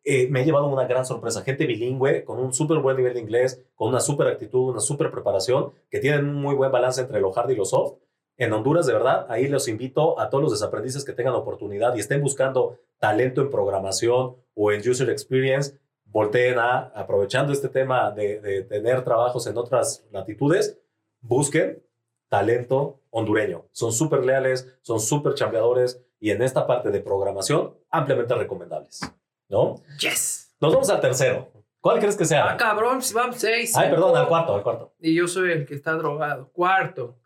eh, 0.03 0.27
me 0.29 0.41
he 0.41 0.45
llevado 0.45 0.67
una 0.67 0.85
gran 0.87 1.05
sorpresa. 1.05 1.43
Gente 1.43 1.65
bilingüe, 1.67 2.23
con 2.23 2.39
un 2.39 2.53
súper 2.53 2.79
buen 2.79 2.97
nivel 2.97 3.13
de 3.13 3.19
inglés, 3.19 3.63
con 3.75 3.89
una 3.89 3.99
súper 3.99 4.27
actitud, 4.27 4.71
una 4.71 4.79
súper 4.79 5.11
preparación, 5.11 5.73
que 5.89 5.99
tienen 5.99 6.25
un 6.25 6.35
muy 6.35 6.55
buen 6.55 6.71
balance 6.71 7.01
entre 7.01 7.21
lo 7.21 7.37
hard 7.37 7.51
y 7.51 7.55
lo 7.55 7.65
soft. 7.65 7.97
En 8.37 8.51
Honduras, 8.53 8.87
de 8.87 8.93
verdad, 8.93 9.27
ahí 9.29 9.47
los 9.47 9.67
invito 9.67 10.19
a 10.19 10.29
todos 10.29 10.43
los 10.43 10.51
desaprendices 10.51 11.05
que 11.05 11.13
tengan 11.13 11.35
oportunidad 11.35 11.95
y 11.95 11.99
estén 11.99 12.21
buscando 12.21 12.79
talento 12.97 13.41
en 13.41 13.51
programación 13.51 14.35
o 14.55 14.71
en 14.71 14.89
user 14.89 15.09
experience, 15.09 15.77
volteen 16.11 16.59
a, 16.59 16.91
aprovechando 16.93 17.53
este 17.53 17.69
tema 17.69 18.11
de, 18.11 18.39
de 18.41 18.63
tener 18.63 19.03
trabajos 19.03 19.47
en 19.47 19.57
otras 19.57 20.05
latitudes, 20.11 20.77
busquen 21.21 21.81
talento 22.29 23.01
hondureño. 23.09 23.65
Son 23.71 23.91
súper 23.91 24.25
leales, 24.25 24.77
son 24.81 24.99
súper 24.99 25.33
chambeadores 25.33 26.03
y 26.19 26.31
en 26.31 26.41
esta 26.41 26.67
parte 26.67 26.89
de 26.91 27.01
programación, 27.01 27.75
ampliamente 27.89 28.35
recomendables. 28.35 29.01
¿No? 29.49 29.75
Yes. 29.99 30.55
Nos 30.61 30.73
vamos 30.73 30.89
al 30.89 31.01
tercero. 31.01 31.51
¿Cuál 31.81 31.99
crees 31.99 32.15
que 32.15 32.25
sea? 32.25 32.51
Ah, 32.51 32.57
cabrón, 32.57 33.01
si 33.01 33.13
vamos 33.13 33.37
seis. 33.37 33.75
Ay, 33.75 33.89
perdón, 33.89 34.15
al 34.15 34.27
cuarto, 34.27 34.53
al 34.55 34.61
cuarto. 34.63 34.93
Y 34.99 35.15
yo 35.15 35.27
soy 35.27 35.51
el 35.51 35.65
que 35.65 35.73
está 35.73 35.93
drogado. 35.93 36.51
Cuarto. 36.51 37.17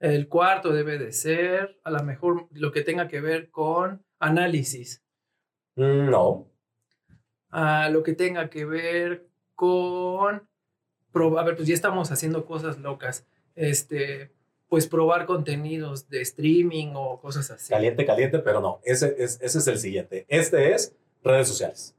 El 0.00 0.28
cuarto 0.28 0.72
debe 0.72 0.98
de 0.98 1.12
ser, 1.12 1.78
a 1.84 1.90
lo 1.90 2.02
mejor, 2.02 2.48
lo 2.52 2.72
que 2.72 2.82
tenga 2.82 3.06
que 3.06 3.20
ver 3.20 3.50
con 3.50 4.04
análisis. 4.18 5.04
Mm, 5.76 6.10
No. 6.10 6.49
A 7.50 7.88
lo 7.88 8.02
que 8.02 8.14
tenga 8.14 8.48
que 8.50 8.64
ver 8.64 9.26
con. 9.54 10.48
A 11.12 11.42
ver, 11.42 11.56
pues 11.56 11.68
ya 11.68 11.74
estamos 11.74 12.10
haciendo 12.10 12.44
cosas 12.44 12.78
locas. 12.78 13.26
Este. 13.54 14.30
Pues 14.68 14.86
probar 14.86 15.26
contenidos 15.26 16.08
de 16.08 16.20
streaming 16.20 16.92
o 16.94 17.20
cosas 17.20 17.50
así. 17.50 17.70
Caliente, 17.70 18.06
caliente, 18.06 18.38
pero 18.38 18.60
no. 18.60 18.80
Ese 18.84 19.16
es, 19.18 19.40
ese 19.42 19.58
es 19.58 19.66
el 19.66 19.78
siguiente. 19.78 20.26
Este 20.28 20.72
es 20.72 20.94
redes 21.24 21.48
sociales. 21.48 21.96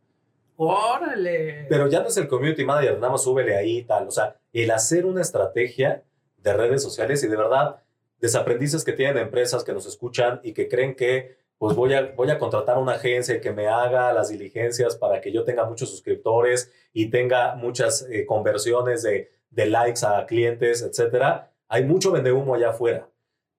Órale. 0.55 1.65
Pero 1.69 1.87
ya 1.87 2.01
no 2.01 2.07
es 2.09 2.17
el 2.17 2.27
community 2.27 2.63
manager, 2.63 2.95
nada 2.95 3.13
más 3.13 3.23
súbele 3.23 3.55
ahí 3.55 3.79
y 3.79 3.83
tal. 3.83 4.07
O 4.07 4.11
sea, 4.11 4.37
el 4.53 4.69
hacer 4.69 5.07
una 5.07 5.21
estrategia 5.21 6.03
de 6.37 6.53
redes 6.53 6.83
sociales 6.83 7.23
y 7.23 7.27
de 7.27 7.35
verdad, 7.35 7.81
desaprendices 8.19 8.83
que 8.83 8.93
tienen 8.93 9.17
empresas 9.17 9.63
que 9.63 9.73
nos 9.73 9.87
escuchan 9.87 10.39
y 10.43 10.53
que 10.53 10.67
creen 10.67 10.95
que 10.95 11.37
pues 11.61 11.75
voy 11.75 11.93
a, 11.93 12.11
voy 12.15 12.31
a 12.31 12.39
contratar 12.39 12.79
una 12.79 12.93
agencia 12.93 13.39
que 13.39 13.51
me 13.51 13.67
haga 13.67 14.11
las 14.13 14.29
diligencias 14.29 14.95
para 14.95 15.21
que 15.21 15.31
yo 15.31 15.43
tenga 15.43 15.63
muchos 15.63 15.91
suscriptores 15.91 16.71
y 16.91 17.11
tenga 17.11 17.53
muchas 17.53 18.07
eh, 18.09 18.25
conversiones 18.25 19.03
de, 19.03 19.29
de 19.51 19.67
likes 19.67 20.03
a 20.03 20.25
clientes, 20.25 20.81
etcétera. 20.81 21.51
Hay 21.67 21.85
mucho 21.85 22.11
vende 22.11 22.31
humo 22.31 22.55
allá 22.55 22.71
afuera. 22.71 23.09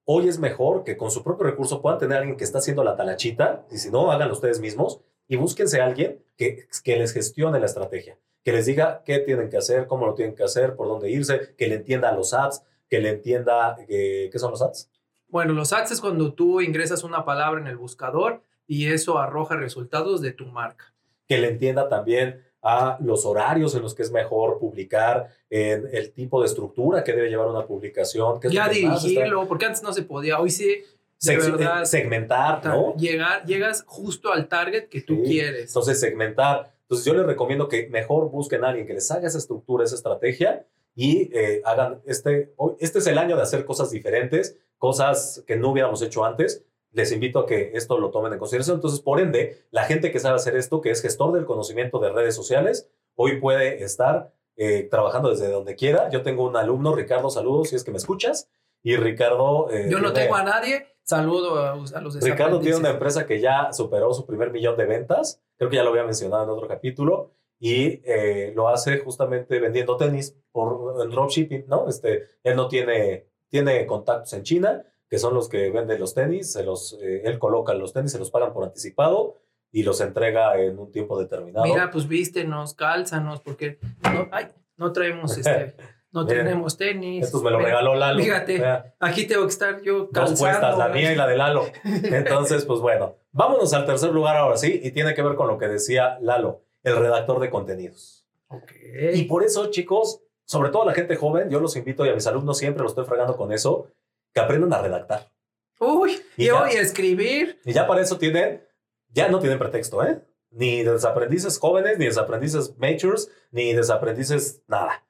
Hoy 0.04 0.26
es 0.26 0.40
mejor 0.40 0.82
que 0.82 0.96
con 0.96 1.12
su 1.12 1.22
propio 1.22 1.46
recurso 1.46 1.80
puedan 1.80 2.00
tener 2.00 2.16
a 2.16 2.20
alguien 2.22 2.36
que 2.36 2.42
está 2.42 2.58
haciendo 2.58 2.82
la 2.82 2.96
talachita, 2.96 3.66
y 3.70 3.78
si 3.78 3.88
no, 3.92 4.10
háganlo 4.10 4.34
ustedes 4.34 4.58
mismos, 4.58 5.00
y 5.28 5.36
búsquense 5.36 5.80
a 5.80 5.84
alguien 5.86 6.24
que, 6.36 6.66
que 6.82 6.96
les 6.96 7.12
gestione 7.12 7.60
la 7.60 7.66
estrategia, 7.66 8.18
que 8.42 8.50
les 8.50 8.66
diga 8.66 9.04
qué 9.04 9.20
tienen 9.20 9.48
que 9.48 9.58
hacer, 9.58 9.86
cómo 9.86 10.06
lo 10.06 10.14
tienen 10.14 10.34
que 10.34 10.42
hacer, 10.42 10.74
por 10.74 10.88
dónde 10.88 11.08
irse, 11.08 11.54
que 11.56 11.68
le 11.68 11.76
entienda 11.76 12.10
los 12.10 12.34
ads, 12.34 12.64
que 12.90 12.98
le 12.98 13.10
entienda 13.10 13.76
eh, 13.88 14.28
qué 14.32 14.38
son 14.40 14.50
los 14.50 14.60
ads. 14.60 14.90
Bueno, 15.32 15.54
los 15.54 15.72
ads 15.72 15.92
es 15.92 16.00
cuando 16.02 16.34
tú 16.34 16.60
ingresas 16.60 17.04
una 17.04 17.24
palabra 17.24 17.58
en 17.58 17.66
el 17.66 17.78
buscador 17.78 18.42
y 18.66 18.92
eso 18.92 19.16
arroja 19.18 19.56
resultados 19.56 20.20
de 20.20 20.32
tu 20.32 20.44
marca. 20.44 20.92
Que 21.26 21.38
le 21.38 21.48
entienda 21.48 21.88
también 21.88 22.44
a 22.60 22.98
los 23.00 23.24
horarios 23.24 23.74
en 23.74 23.80
los 23.80 23.94
que 23.94 24.02
es 24.02 24.12
mejor 24.12 24.58
publicar, 24.58 25.30
en 25.48 25.88
el 25.90 26.12
tipo 26.12 26.42
de 26.42 26.48
estructura 26.48 27.02
que 27.02 27.14
debe 27.14 27.30
llevar 27.30 27.48
una 27.48 27.66
publicación. 27.66 28.40
Que 28.40 28.50
ya 28.50 28.68
dirigirlo, 28.68 29.48
porque 29.48 29.64
antes 29.64 29.82
no 29.82 29.94
se 29.94 30.02
podía, 30.02 30.38
hoy 30.38 30.50
sí. 30.50 30.82
De 31.22 31.38
verdad, 31.38 31.84
segmentar, 31.84 32.62
¿no? 32.66 32.94
Llegar, 32.96 33.46
llegas 33.46 33.84
justo 33.86 34.34
al 34.34 34.48
target 34.48 34.90
que 34.90 35.00
tú 35.00 35.22
quieres. 35.22 35.68
Entonces, 35.68 35.98
segmentar. 35.98 36.74
Entonces, 36.82 37.06
yo 37.06 37.14
les 37.14 37.24
recomiendo 37.24 37.68
que 37.68 37.88
mejor 37.88 38.28
busquen 38.30 38.64
a 38.64 38.68
alguien 38.68 38.86
que 38.86 38.92
les 38.92 39.10
haga 39.10 39.28
esa 39.28 39.38
estructura, 39.38 39.84
esa 39.84 39.94
estrategia 39.94 40.66
y 40.94 41.30
eh, 41.36 41.62
hagan 41.64 42.02
este. 42.06 42.54
Este 42.78 42.98
es 42.98 43.06
el 43.06 43.18
año 43.18 43.36
de 43.36 43.42
hacer 43.42 43.64
cosas 43.64 43.90
diferentes 43.90 44.58
cosas 44.82 45.44
que 45.46 45.54
no 45.54 45.70
hubiéramos 45.70 46.02
hecho 46.02 46.24
antes. 46.24 46.64
Les 46.90 47.12
invito 47.12 47.38
a 47.38 47.46
que 47.46 47.70
esto 47.74 47.98
lo 47.98 48.10
tomen 48.10 48.32
en 48.32 48.40
consideración. 48.40 48.78
Entonces, 48.78 48.98
por 48.98 49.20
ende, 49.20 49.64
la 49.70 49.84
gente 49.84 50.10
que 50.10 50.18
sabe 50.18 50.34
hacer 50.34 50.56
esto, 50.56 50.80
que 50.80 50.90
es 50.90 51.00
gestor 51.00 51.32
del 51.32 51.44
conocimiento 51.44 52.00
de 52.00 52.10
redes 52.10 52.34
sociales, 52.34 52.90
hoy 53.14 53.40
puede 53.40 53.84
estar 53.84 54.34
eh, 54.56 54.88
trabajando 54.90 55.30
desde 55.30 55.52
donde 55.52 55.76
quiera. 55.76 56.10
Yo 56.10 56.22
tengo 56.22 56.44
un 56.44 56.56
alumno, 56.56 56.96
Ricardo, 56.96 57.30
saludos 57.30 57.68
si 57.68 57.76
es 57.76 57.84
que 57.84 57.92
me 57.92 57.98
escuchas. 57.98 58.50
Y 58.82 58.96
Ricardo... 58.96 59.70
Eh, 59.70 59.86
Yo 59.88 60.00
no 60.00 60.12
tengo 60.12 60.34
a 60.34 60.42
nadie, 60.42 60.88
saludo 61.04 61.64
a, 61.64 61.76
los 61.76 62.20
Ricardo 62.20 62.58
tiene 62.58 62.78
una 62.78 62.90
empresa 62.90 63.24
que 63.24 63.40
ya 63.40 63.72
superó 63.72 64.12
su 64.12 64.26
primer 64.26 64.50
millón 64.50 64.76
de 64.76 64.86
ventas. 64.86 65.40
Creo 65.58 65.70
que 65.70 65.76
ya 65.76 65.84
lo 65.84 65.90
había 65.90 66.02
mencionado 66.02 66.42
en 66.42 66.50
otro 66.50 66.66
capítulo. 66.66 67.30
Y 67.64 68.02
eh, 68.04 68.52
lo 68.56 68.68
hace 68.68 68.98
justamente 68.98 69.60
vendiendo 69.60 69.96
tenis 69.96 70.36
por, 70.50 71.00
en 71.00 71.10
dropshipping, 71.10 71.66
¿no? 71.68 71.88
Este, 71.88 72.24
él 72.42 72.56
no 72.56 72.66
tiene 72.66 73.26
tiene 73.52 73.84
contactos 73.84 74.32
en 74.32 74.44
China, 74.44 74.82
que 75.10 75.18
son 75.18 75.34
los 75.34 75.50
que 75.50 75.70
venden 75.70 76.00
los 76.00 76.14
tenis, 76.14 76.52
se 76.52 76.64
los, 76.64 76.98
eh, 77.02 77.20
él 77.26 77.38
coloca 77.38 77.74
los 77.74 77.92
tenis, 77.92 78.12
se 78.12 78.18
los 78.18 78.30
pagan 78.30 78.54
por 78.54 78.64
anticipado 78.64 79.36
y 79.70 79.82
los 79.82 80.00
entrega 80.00 80.58
en 80.58 80.78
un 80.78 80.90
tiempo 80.90 81.20
determinado. 81.20 81.66
Mira, 81.66 81.90
pues 81.90 82.08
vístenos, 82.08 82.72
cálzanos, 82.72 83.42
porque 83.42 83.78
no, 84.02 84.26
ay, 84.32 84.48
no 84.76 84.92
traemos 84.92 85.36
este... 85.36 85.76
No 86.14 86.26
tenemos 86.26 86.76
tenis. 86.76 87.24
Estos 87.24 87.42
me 87.42 87.50
lo 87.50 87.58
regaló 87.58 87.94
Lalo. 87.94 88.22
Fíjate, 88.22 88.62
aquí 89.00 89.26
tengo 89.26 89.44
que 89.44 89.48
estar 89.48 89.80
yo 89.80 90.10
calzando. 90.10 90.30
Dos 90.32 90.40
puestas, 90.40 90.76
la 90.76 90.88
mía 90.88 91.10
y 91.10 91.16
la 91.16 91.26
de 91.26 91.38
Lalo. 91.38 91.64
Entonces, 91.84 92.66
pues 92.66 92.80
bueno, 92.80 93.16
vámonos 93.30 93.72
al 93.72 93.86
tercer 93.86 94.10
lugar 94.10 94.36
ahora 94.36 94.58
sí, 94.58 94.78
y 94.84 94.90
tiene 94.90 95.14
que 95.14 95.22
ver 95.22 95.36
con 95.36 95.48
lo 95.48 95.56
que 95.56 95.68
decía 95.68 96.18
Lalo, 96.20 96.64
el 96.82 96.96
redactor 96.96 97.40
de 97.40 97.50
contenidos. 97.50 98.26
Okay. 98.48 99.18
Y 99.18 99.24
por 99.24 99.44
eso, 99.44 99.70
chicos, 99.70 100.20
sobre 100.44 100.70
todo 100.70 100.82
a 100.82 100.86
la 100.86 100.94
gente 100.94 101.16
joven, 101.16 101.48
yo 101.48 101.60
los 101.60 101.76
invito 101.76 102.04
y 102.04 102.10
a 102.10 102.14
mis 102.14 102.26
alumnos 102.26 102.58
siempre 102.58 102.82
los 102.82 102.92
estoy 102.92 103.06
fregando 103.06 103.36
con 103.36 103.52
eso, 103.52 103.88
que 104.32 104.40
aprendan 104.40 104.72
a 104.72 104.82
redactar. 104.82 105.30
Uy, 105.78 106.20
y, 106.36 106.50
hoy 106.50 106.76
a 106.76 106.80
escribir. 106.80 107.60
Y 107.64 107.72
ya 107.72 107.86
para 107.86 108.02
eso 108.02 108.18
tienen, 108.18 108.62
ya 109.08 109.28
no 109.28 109.40
tienen 109.40 109.58
pretexto, 109.58 110.04
¿eh? 110.04 110.22
Ni 110.50 110.82
desaprendices 110.82 111.58
jóvenes, 111.58 111.98
ni 111.98 112.04
desaprendices 112.04 112.76
matures, 112.78 113.30
ni 113.50 113.72
desaprendices 113.72 114.62
nada. 114.66 115.04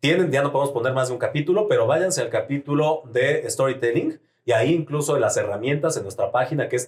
Tienen, 0.00 0.32
ya 0.32 0.42
no 0.42 0.50
podemos 0.50 0.72
poner 0.72 0.92
más 0.92 1.08
de 1.08 1.14
un 1.14 1.20
capítulo, 1.20 1.68
pero 1.68 1.86
váyanse 1.86 2.22
al 2.22 2.30
capítulo 2.30 3.02
de 3.12 3.48
storytelling 3.48 4.18
y 4.44 4.52
ahí 4.52 4.72
incluso 4.72 5.18
las 5.18 5.36
herramientas 5.36 5.96
en 5.96 6.02
nuestra 6.02 6.32
página 6.32 6.68
que 6.68 6.76
es 6.76 6.86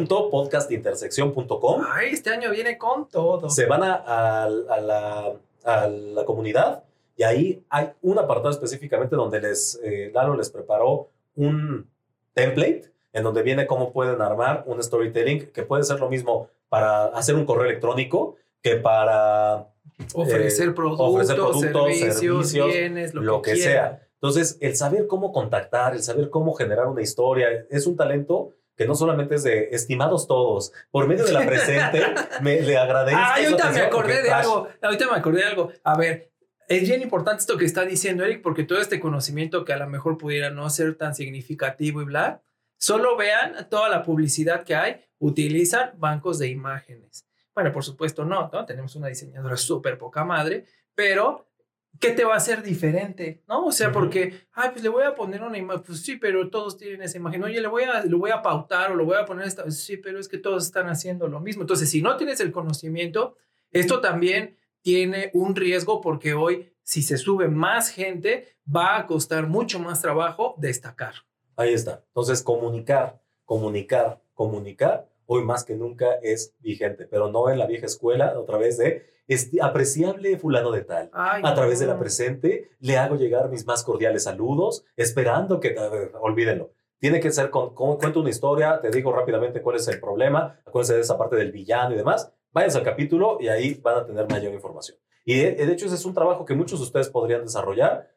www.podcastintersección.com. 0.00 1.82
Ay, 1.90 2.10
este 2.12 2.30
año 2.30 2.50
viene 2.50 2.78
con 2.78 3.08
todo. 3.08 3.50
Se 3.50 3.66
van 3.66 3.82
a 3.82 4.48
la 4.48 5.34
a 5.64 5.88
la 5.88 6.24
comunidad 6.24 6.84
y 7.16 7.22
ahí 7.22 7.64
hay 7.68 7.90
un 8.02 8.18
apartado 8.18 8.50
específicamente 8.50 9.16
donde 9.16 9.40
les, 9.40 9.80
eh, 9.82 10.10
Lalo 10.14 10.36
les 10.36 10.50
preparó 10.50 11.08
un 11.36 11.88
template 12.34 12.90
en 13.12 13.22
donde 13.22 13.42
viene 13.42 13.66
cómo 13.66 13.92
pueden 13.92 14.20
armar 14.22 14.64
un 14.66 14.82
storytelling 14.82 15.50
que 15.52 15.62
puede 15.62 15.82
ser 15.84 16.00
lo 16.00 16.08
mismo 16.08 16.48
para 16.68 17.06
hacer 17.06 17.34
un 17.34 17.44
correo 17.44 17.66
electrónico 17.66 18.36
que 18.62 18.76
para 18.76 19.68
ofrecer, 20.14 20.68
eh, 20.68 20.72
productos, 20.72 21.28
servicios, 21.28 22.52
bienes, 22.52 23.12
lo, 23.12 23.42
que, 23.42 23.56
sea. 23.56 24.00
Entonces, 24.14 24.56
el 24.60 24.76
saber 24.76 25.06
cómo 25.06 25.32
contactar, 25.32 25.94
el 25.94 26.02
saber 26.02 26.30
cómo 26.30 26.54
generar 26.54 26.86
una 26.86 27.02
historia, 27.02 27.66
es 27.68 27.86
un 27.86 27.96
talento 27.96 28.54
que 28.82 28.88
no 28.88 28.96
solamente 28.96 29.36
es 29.36 29.44
de 29.44 29.68
estimados 29.70 30.26
todos, 30.26 30.72
por 30.90 31.06
medio 31.06 31.24
de 31.24 31.32
la 31.32 31.46
presente, 31.46 32.02
me 32.42 32.60
le 32.60 32.76
agradezco. 32.76 33.20
Ah, 33.22 33.36
ahorita 33.36 33.70
me 33.70 33.80
acordé 33.80 34.22
de 34.22 34.30
algo, 34.32 34.68
ahorita 34.82 35.06
me 35.08 35.16
acordé 35.16 35.38
de 35.38 35.46
algo. 35.46 35.72
A 35.84 35.96
ver, 35.96 36.32
es 36.66 36.82
bien 36.82 37.00
importante 37.00 37.42
esto 37.42 37.56
que 37.56 37.64
está 37.64 37.84
diciendo 37.84 38.24
Eric, 38.24 38.42
porque 38.42 38.64
todo 38.64 38.80
este 38.80 38.98
conocimiento 38.98 39.64
que 39.64 39.72
a 39.72 39.76
lo 39.76 39.88
mejor 39.88 40.18
pudiera 40.18 40.50
no 40.50 40.68
ser 40.68 40.96
tan 40.96 41.14
significativo 41.14 42.02
y 42.02 42.06
bla, 42.06 42.42
solo 42.76 43.16
vean 43.16 43.68
toda 43.70 43.88
la 43.88 44.02
publicidad 44.02 44.64
que 44.64 44.74
hay, 44.74 45.00
utilizan 45.20 45.92
bancos 45.96 46.40
de 46.40 46.48
imágenes. 46.48 47.28
Bueno, 47.54 47.70
por 47.70 47.84
supuesto 47.84 48.24
no, 48.24 48.50
¿no? 48.52 48.66
Tenemos 48.66 48.96
una 48.96 49.06
diseñadora 49.06 49.56
súper 49.56 49.96
poca 49.96 50.24
madre, 50.24 50.64
pero 50.96 51.51
¿qué 52.00 52.10
te 52.10 52.24
va 52.24 52.34
a 52.34 52.38
hacer 52.38 52.62
diferente? 52.62 53.42
¿No? 53.48 53.66
O 53.66 53.72
sea, 53.72 53.92
porque, 53.92 54.46
ay, 54.52 54.70
pues 54.72 54.82
le 54.82 54.88
voy 54.88 55.04
a 55.04 55.14
poner 55.14 55.42
una 55.42 55.58
imagen, 55.58 55.82
pues 55.82 56.02
sí, 56.02 56.16
pero 56.16 56.50
todos 56.50 56.76
tienen 56.76 57.02
esa 57.02 57.16
imagen. 57.16 57.42
Oye, 57.44 57.60
le 57.60 57.68
voy 57.68 57.84
a, 57.84 58.02
le 58.04 58.14
voy 58.14 58.30
a 58.30 58.42
pautar 58.42 58.92
o 58.92 58.96
le 58.96 59.04
voy 59.04 59.16
a 59.16 59.24
poner 59.24 59.46
esta, 59.46 59.70
sí, 59.70 59.96
pero 59.96 60.18
es 60.18 60.28
que 60.28 60.38
todos 60.38 60.64
están 60.64 60.88
haciendo 60.88 61.28
lo 61.28 61.40
mismo. 61.40 61.62
Entonces, 61.62 61.90
si 61.90 62.02
no 62.02 62.16
tienes 62.16 62.40
el 62.40 62.52
conocimiento, 62.52 63.36
esto 63.70 64.00
también 64.00 64.58
tiene 64.80 65.30
un 65.32 65.54
riesgo 65.54 66.00
porque 66.00 66.34
hoy, 66.34 66.72
si 66.82 67.02
se 67.02 67.16
sube 67.16 67.48
más 67.48 67.88
gente, 67.90 68.48
va 68.64 68.96
a 68.96 69.06
costar 69.06 69.46
mucho 69.46 69.78
más 69.78 70.02
trabajo 70.02 70.54
destacar. 70.58 71.14
Ahí 71.56 71.72
está. 71.72 72.04
Entonces, 72.08 72.42
comunicar, 72.42 73.22
comunicar, 73.44 74.20
comunicar, 74.34 75.08
hoy 75.26 75.44
más 75.44 75.64
que 75.64 75.76
nunca 75.76 76.14
es 76.22 76.56
vigente, 76.58 77.06
pero 77.06 77.30
no 77.30 77.48
en 77.48 77.58
la 77.58 77.66
vieja 77.66 77.86
escuela, 77.86 78.38
otra 78.38 78.58
vez 78.58 78.78
de 78.78 79.11
apreciable 79.60 80.38
fulano 80.38 80.70
de 80.70 80.82
tal. 80.82 81.10
a 81.12 81.54
través 81.54 81.80
de 81.80 81.86
la 81.86 81.98
presente 81.98 82.70
le 82.80 82.98
hago 82.98 83.16
llegar 83.16 83.48
mis 83.48 83.66
más 83.66 83.82
cordiales 83.84 84.24
saludos, 84.24 84.84
esperando 84.96 85.60
que, 85.60 85.74
olvídenlo. 86.20 86.72
Tiene 86.98 87.18
que 87.18 87.32
ser 87.32 87.50
con, 87.50 87.74
cuento 87.74 88.20
una 88.20 88.30
historia, 88.30 88.80
te 88.80 88.90
digo 88.90 89.12
rápidamente 89.12 89.60
cuál 89.60 89.76
es 89.76 89.88
el 89.88 89.98
problema, 89.98 90.60
acuérdense 90.64 90.94
de 90.94 91.00
esa 91.00 91.18
parte 91.18 91.34
del 91.34 91.50
villano 91.50 91.94
y 91.94 91.96
demás. 91.96 92.32
Váyanse 92.52 92.78
al 92.78 92.84
capítulo 92.84 93.38
y 93.40 93.48
ahí 93.48 93.74
van 93.74 93.98
a 93.98 94.06
tener 94.06 94.28
mayor 94.30 94.52
información. 94.52 94.98
Y 95.24 95.36
de, 95.36 95.72
hecho 95.72 95.86
ese 95.86 95.94
es 95.94 96.04
un 96.04 96.14
trabajo 96.14 96.44
que 96.44 96.54
muchos 96.54 96.78
de 96.80 96.84
ustedes 96.84 97.08
podrían 97.08 97.42
desarrollar, 97.42 98.10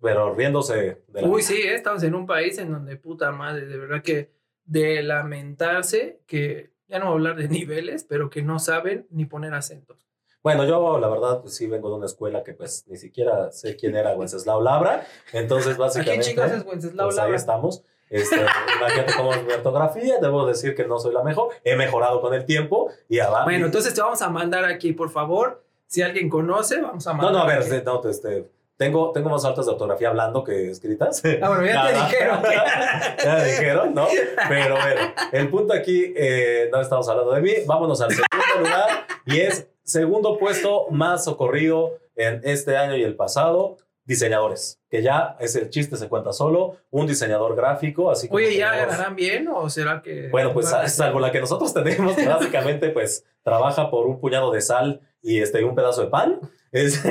pero 0.00 0.34
riéndose 0.34 1.02
de 1.06 1.22
la 1.22 1.28
Uy, 1.28 1.42
sí, 1.42 1.54
¿eh? 1.54 1.74
estamos 1.74 2.02
en 2.02 2.14
un 2.14 2.26
país 2.26 2.58
en 2.58 2.72
donde 2.72 2.96
puta 2.96 3.32
madre, 3.32 3.66
de 3.66 3.78
verdad 3.78 4.02
que 4.02 4.32
de 4.64 5.02
lamentarse 5.02 6.20
que, 6.26 6.72
ya 6.86 6.98
no 6.98 7.06
voy 7.06 7.12
a 7.12 7.16
hablar 7.16 7.36
de 7.36 7.48
niveles, 7.48 8.04
pero 8.04 8.30
que 8.30 8.42
no 8.42 8.58
saben 8.58 9.06
ni 9.10 9.24
poner 9.24 9.54
acentos. 9.54 10.07
Bueno, 10.42 10.64
yo 10.64 10.98
la 10.98 11.08
verdad 11.08 11.40
pues 11.40 11.56
sí 11.56 11.66
vengo 11.66 11.90
de 11.90 11.96
una 11.96 12.06
escuela 12.06 12.42
que 12.42 12.54
pues 12.54 12.84
ni 12.86 12.96
siquiera 12.96 13.50
sé 13.50 13.76
quién 13.76 13.96
era 13.96 14.14
Wenceslao 14.14 14.62
Labra, 14.62 15.06
entonces 15.32 15.76
básicamente... 15.76 16.30
¿A 16.40 16.46
quién 16.46 16.60
es 16.60 16.66
Wenceslao 16.66 17.08
pues, 17.08 17.18
Ahí 17.18 17.34
estamos. 17.34 17.82
Este, 18.10 18.36
imagínate 18.36 19.14
cómo 19.16 19.34
es 19.34 19.44
mi 19.44 19.52
ortografía, 19.52 20.18
debo 20.20 20.46
decir 20.46 20.74
que 20.74 20.86
no 20.86 20.98
soy 20.98 21.12
la 21.12 21.22
mejor, 21.22 21.50
he 21.62 21.76
mejorado 21.76 22.22
con 22.22 22.32
el 22.32 22.46
tiempo 22.46 22.90
y 23.08 23.18
abajo. 23.18 23.44
Bueno, 23.44 23.66
entonces 23.66 23.92
te 23.92 24.00
vamos 24.00 24.22
a 24.22 24.30
mandar 24.30 24.64
aquí, 24.64 24.92
por 24.92 25.10
favor, 25.10 25.62
si 25.86 26.00
alguien 26.02 26.30
conoce, 26.30 26.80
vamos 26.80 27.06
a 27.06 27.12
mandar. 27.12 27.32
No, 27.32 27.38
no, 27.38 27.44
a 27.44 27.46
ver, 27.46 27.84
no, 27.84 28.02
este, 28.08 28.48
tengo, 28.78 29.10
tengo 29.12 29.28
más 29.28 29.44
altas 29.44 29.66
de 29.66 29.72
ortografía 29.72 30.08
hablando 30.08 30.42
que 30.44 30.70
escritas. 30.70 31.22
Ah, 31.42 31.48
bueno, 31.48 31.66
ya 31.66 31.86
te 31.86 31.94
dijeron. 31.94 32.42
ya 33.24 33.44
dijeron, 33.44 33.94
¿no? 33.94 34.06
Pero 34.48 34.76
bueno, 34.76 35.00
el 35.32 35.50
punto 35.50 35.74
aquí, 35.74 36.14
eh, 36.16 36.68
no 36.72 36.80
estamos 36.80 37.08
hablando 37.08 37.32
de 37.32 37.42
mí, 37.42 37.52
vámonos 37.66 38.00
al 38.00 38.10
segundo 38.10 38.60
lugar 38.60 39.06
y 39.26 39.40
es 39.40 39.66
segundo 39.88 40.38
puesto 40.38 40.86
más 40.90 41.24
socorrido 41.24 41.98
en 42.14 42.40
este 42.44 42.76
año 42.76 42.96
y 42.96 43.02
el 43.02 43.16
pasado, 43.16 43.78
diseñadores, 44.04 44.80
que 44.90 45.02
ya 45.02 45.36
es 45.40 45.56
el 45.56 45.70
chiste, 45.70 45.96
se 45.96 46.08
cuenta 46.08 46.32
solo, 46.32 46.76
un 46.90 47.06
diseñador 47.06 47.56
gráfico, 47.56 48.10
así 48.10 48.28
como 48.28 48.36
Oye, 48.36 48.56
¿ya 48.56 48.74
ganarán 48.74 49.16
bien 49.16 49.48
o 49.48 49.68
será 49.70 50.02
que...? 50.02 50.28
Bueno, 50.28 50.52
pues 50.52 50.68
salvo 50.86 51.20
la 51.20 51.32
que 51.32 51.40
nosotros 51.40 51.72
tenemos, 51.74 52.16
que 52.16 52.26
básicamente 52.26 52.90
pues 52.90 53.24
trabaja 53.42 53.90
por 53.90 54.06
un 54.06 54.20
puñado 54.20 54.50
de 54.50 54.60
sal 54.60 55.00
y 55.22 55.40
este, 55.40 55.64
un 55.64 55.74
pedazo 55.74 56.02
de 56.02 56.08
pan, 56.08 56.40
es, 56.72 57.02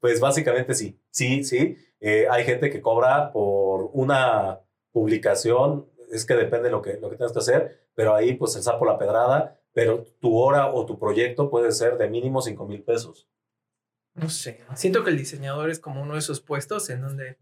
pues 0.00 0.20
básicamente 0.20 0.74
sí, 0.74 0.98
sí, 1.10 1.42
sí. 1.44 1.76
Eh, 2.00 2.26
hay 2.30 2.44
gente 2.44 2.70
que 2.70 2.80
cobra 2.80 3.32
por 3.32 3.90
una 3.92 4.60
publicación, 4.92 5.86
es 6.12 6.24
que 6.24 6.34
depende 6.34 6.64
de 6.64 6.72
lo 6.72 6.82
que, 6.82 6.98
lo 7.00 7.08
que 7.08 7.16
tengas 7.16 7.32
que 7.32 7.38
hacer, 7.38 7.80
pero 7.94 8.14
ahí 8.14 8.34
pues 8.34 8.56
el 8.56 8.62
sapo 8.62 8.84
la 8.84 8.98
pedrada, 8.98 9.59
pero 9.72 10.04
tu 10.20 10.36
hora 10.36 10.68
o 10.72 10.84
tu 10.86 10.98
proyecto 10.98 11.50
puede 11.50 11.72
ser 11.72 11.96
de 11.98 12.08
mínimo 12.08 12.40
5 12.42 12.66
mil 12.66 12.82
pesos. 12.82 13.28
No 14.14 14.28
sé. 14.28 14.64
Siento 14.74 15.04
que 15.04 15.10
el 15.10 15.18
diseñador 15.18 15.70
es 15.70 15.78
como 15.78 16.02
uno 16.02 16.14
de 16.14 16.18
esos 16.18 16.40
puestos 16.40 16.90
en 16.90 17.00
donde... 17.02 17.38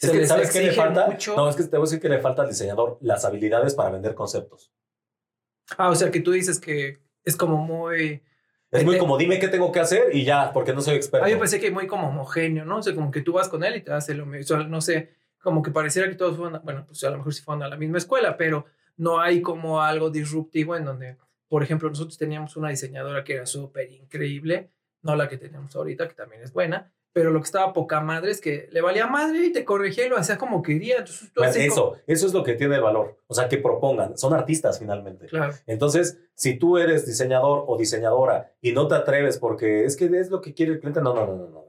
Es 0.00 0.08
se 0.08 0.12
que, 0.12 0.18
les 0.18 0.28
¿sabes 0.28 0.50
qué 0.52 0.62
le 0.62 0.72
falta? 0.72 1.06
mucho. 1.06 1.36
No, 1.36 1.48
es 1.48 1.56
que 1.56 1.62
te 1.64 1.76
voy 1.76 1.80
a 1.80 1.86
decir 1.86 2.00
que 2.00 2.08
le 2.08 2.20
falta 2.20 2.42
al 2.42 2.48
diseñador 2.48 2.98
las 3.00 3.24
habilidades 3.24 3.74
para 3.74 3.90
vender 3.90 4.14
conceptos. 4.14 4.72
Ah, 5.78 5.88
o 5.90 5.94
sea, 5.94 6.10
que 6.10 6.20
tú 6.20 6.32
dices 6.32 6.58
que 6.58 6.98
es 7.24 7.36
como 7.36 7.58
muy... 7.58 8.22
Es 8.72 8.84
muy 8.84 8.94
Ente- 8.94 8.98
como, 9.00 9.18
dime 9.18 9.38
qué 9.38 9.48
tengo 9.48 9.70
que 9.72 9.80
hacer 9.80 10.14
y 10.14 10.24
ya, 10.24 10.52
porque 10.52 10.72
no 10.72 10.80
soy 10.80 10.94
experto. 10.94 11.26
Ah, 11.26 11.30
yo 11.30 11.38
pensé 11.38 11.60
que 11.60 11.70
muy 11.70 11.86
como 11.86 12.08
homogéneo, 12.08 12.64
¿no? 12.64 12.78
O 12.78 12.82
sea, 12.82 12.94
como 12.94 13.10
que 13.10 13.20
tú 13.20 13.32
vas 13.32 13.48
con 13.48 13.62
él 13.64 13.76
y 13.76 13.82
te 13.82 13.92
hace 13.92 14.14
lo 14.14 14.26
mismo. 14.26 14.56
O 14.56 14.58
sea, 14.60 14.66
no 14.68 14.80
sé, 14.80 15.10
como 15.42 15.62
que 15.62 15.70
pareciera 15.70 16.08
que 16.08 16.14
todos 16.14 16.36
fueron, 16.36 16.60
bueno, 16.64 16.84
pues 16.86 17.02
a 17.04 17.10
lo 17.10 17.18
mejor 17.18 17.34
sí 17.34 17.42
fueron 17.42 17.62
a 17.64 17.68
la 17.68 17.76
misma 17.76 17.98
escuela, 17.98 18.36
pero 18.36 18.66
no 18.96 19.20
hay 19.20 19.42
como 19.42 19.80
algo 19.82 20.08
disruptivo 20.10 20.76
en 20.76 20.84
donde, 20.84 21.16
por 21.50 21.62
ejemplo, 21.64 21.88
nosotros 21.88 22.16
teníamos 22.16 22.56
una 22.56 22.68
diseñadora 22.70 23.24
que 23.24 23.34
era 23.34 23.44
súper 23.44 23.90
increíble, 23.92 24.70
no 25.02 25.16
la 25.16 25.28
que 25.28 25.36
tenemos 25.36 25.74
ahorita, 25.74 26.06
que 26.06 26.14
también 26.14 26.42
es 26.42 26.52
buena, 26.52 26.92
pero 27.12 27.32
lo 27.32 27.40
que 27.40 27.46
estaba 27.46 27.72
poca 27.72 28.00
madre 28.00 28.30
es 28.30 28.40
que 28.40 28.68
le 28.70 28.80
valía 28.80 29.08
madre 29.08 29.46
y 29.46 29.52
te 29.52 29.64
corregía 29.64 30.06
y 30.06 30.08
lo 30.08 30.16
hacía 30.16 30.38
como 30.38 30.62
quería. 30.62 30.98
Entonces 30.98 31.32
tú 31.32 31.40
Bueno, 31.40 31.50
así 31.50 31.66
como- 31.68 31.94
eso, 31.96 32.02
eso 32.06 32.26
es 32.28 32.32
lo 32.32 32.44
que 32.44 32.54
tiene 32.54 32.76
el 32.76 32.82
valor. 32.82 33.18
O 33.26 33.34
sea, 33.34 33.48
que 33.48 33.58
propongan. 33.58 34.16
Son 34.16 34.32
artistas 34.32 34.78
finalmente. 34.78 35.26
claro. 35.26 35.52
Entonces, 35.66 36.20
si 36.34 36.54
tú 36.56 36.78
eres 36.78 37.06
diseñador 37.06 37.64
o 37.66 37.76
diseñadora 37.76 38.52
y 38.60 38.70
no 38.70 38.86
te 38.86 38.94
atreves 38.94 39.38
porque 39.38 39.84
es 39.86 39.96
que 39.96 40.04
es 40.04 40.30
lo 40.30 40.40
que 40.40 40.54
quiere 40.54 40.70
el 40.74 40.78
cliente, 40.78 41.00
no, 41.02 41.12
no, 41.12 41.26
no, 41.26 41.34
no, 41.36 41.48
no. 41.48 41.64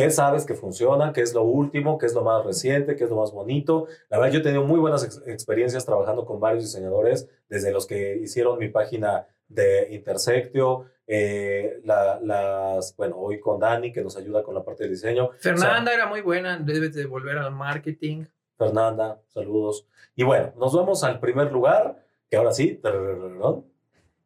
¿Qué 0.00 0.10
sabes 0.10 0.46
que 0.46 0.54
funciona? 0.54 1.12
¿Qué 1.12 1.20
es 1.20 1.34
lo 1.34 1.42
último? 1.42 1.98
¿Qué 1.98 2.06
es 2.06 2.14
lo 2.14 2.22
más 2.22 2.42
reciente? 2.44 2.96
¿Qué 2.96 3.04
es 3.04 3.10
lo 3.10 3.16
más 3.16 3.32
bonito? 3.32 3.86
La 4.08 4.18
verdad, 4.18 4.32
yo 4.32 4.40
he 4.40 4.42
tenido 4.42 4.64
muy 4.64 4.80
buenas 4.80 5.04
ex- 5.04 5.22
experiencias 5.26 5.84
trabajando 5.84 6.24
con 6.24 6.40
varios 6.40 6.64
diseñadores, 6.64 7.28
desde 7.48 7.70
los 7.70 7.86
que 7.86 8.16
hicieron 8.16 8.58
mi 8.58 8.68
página 8.68 9.26
de 9.48 9.88
Intersectio, 9.90 10.86
eh, 11.06 11.80
la- 11.84 12.18
las, 12.22 12.96
bueno, 12.96 13.16
hoy 13.18 13.40
con 13.40 13.60
Dani, 13.60 13.92
que 13.92 14.00
nos 14.02 14.16
ayuda 14.16 14.42
con 14.42 14.54
la 14.54 14.64
parte 14.64 14.84
de 14.84 14.90
diseño. 14.90 15.30
Fernanda 15.38 15.92
era 15.92 16.06
muy 16.06 16.22
buena, 16.22 16.56
debes 16.58 16.94
de 16.94 17.04
volver 17.04 17.36
al 17.36 17.52
marketing. 17.52 18.24
Fernanda, 18.56 19.20
saludos. 19.28 19.86
Y 20.16 20.22
bueno, 20.22 20.52
nos 20.56 20.74
vamos 20.74 21.04
al 21.04 21.20
primer 21.20 21.52
lugar, 21.52 22.06
que 22.30 22.36
ahora 22.38 22.52
sí, 22.52 22.80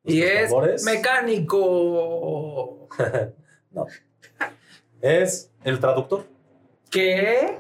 Y 0.05 0.23
es 0.23 0.53
mecánico. 0.85 1.59
no. 3.73 3.87
Es 5.05 5.51
el 5.65 5.81
traductor. 5.81 6.25
¿Qué? 6.91 7.59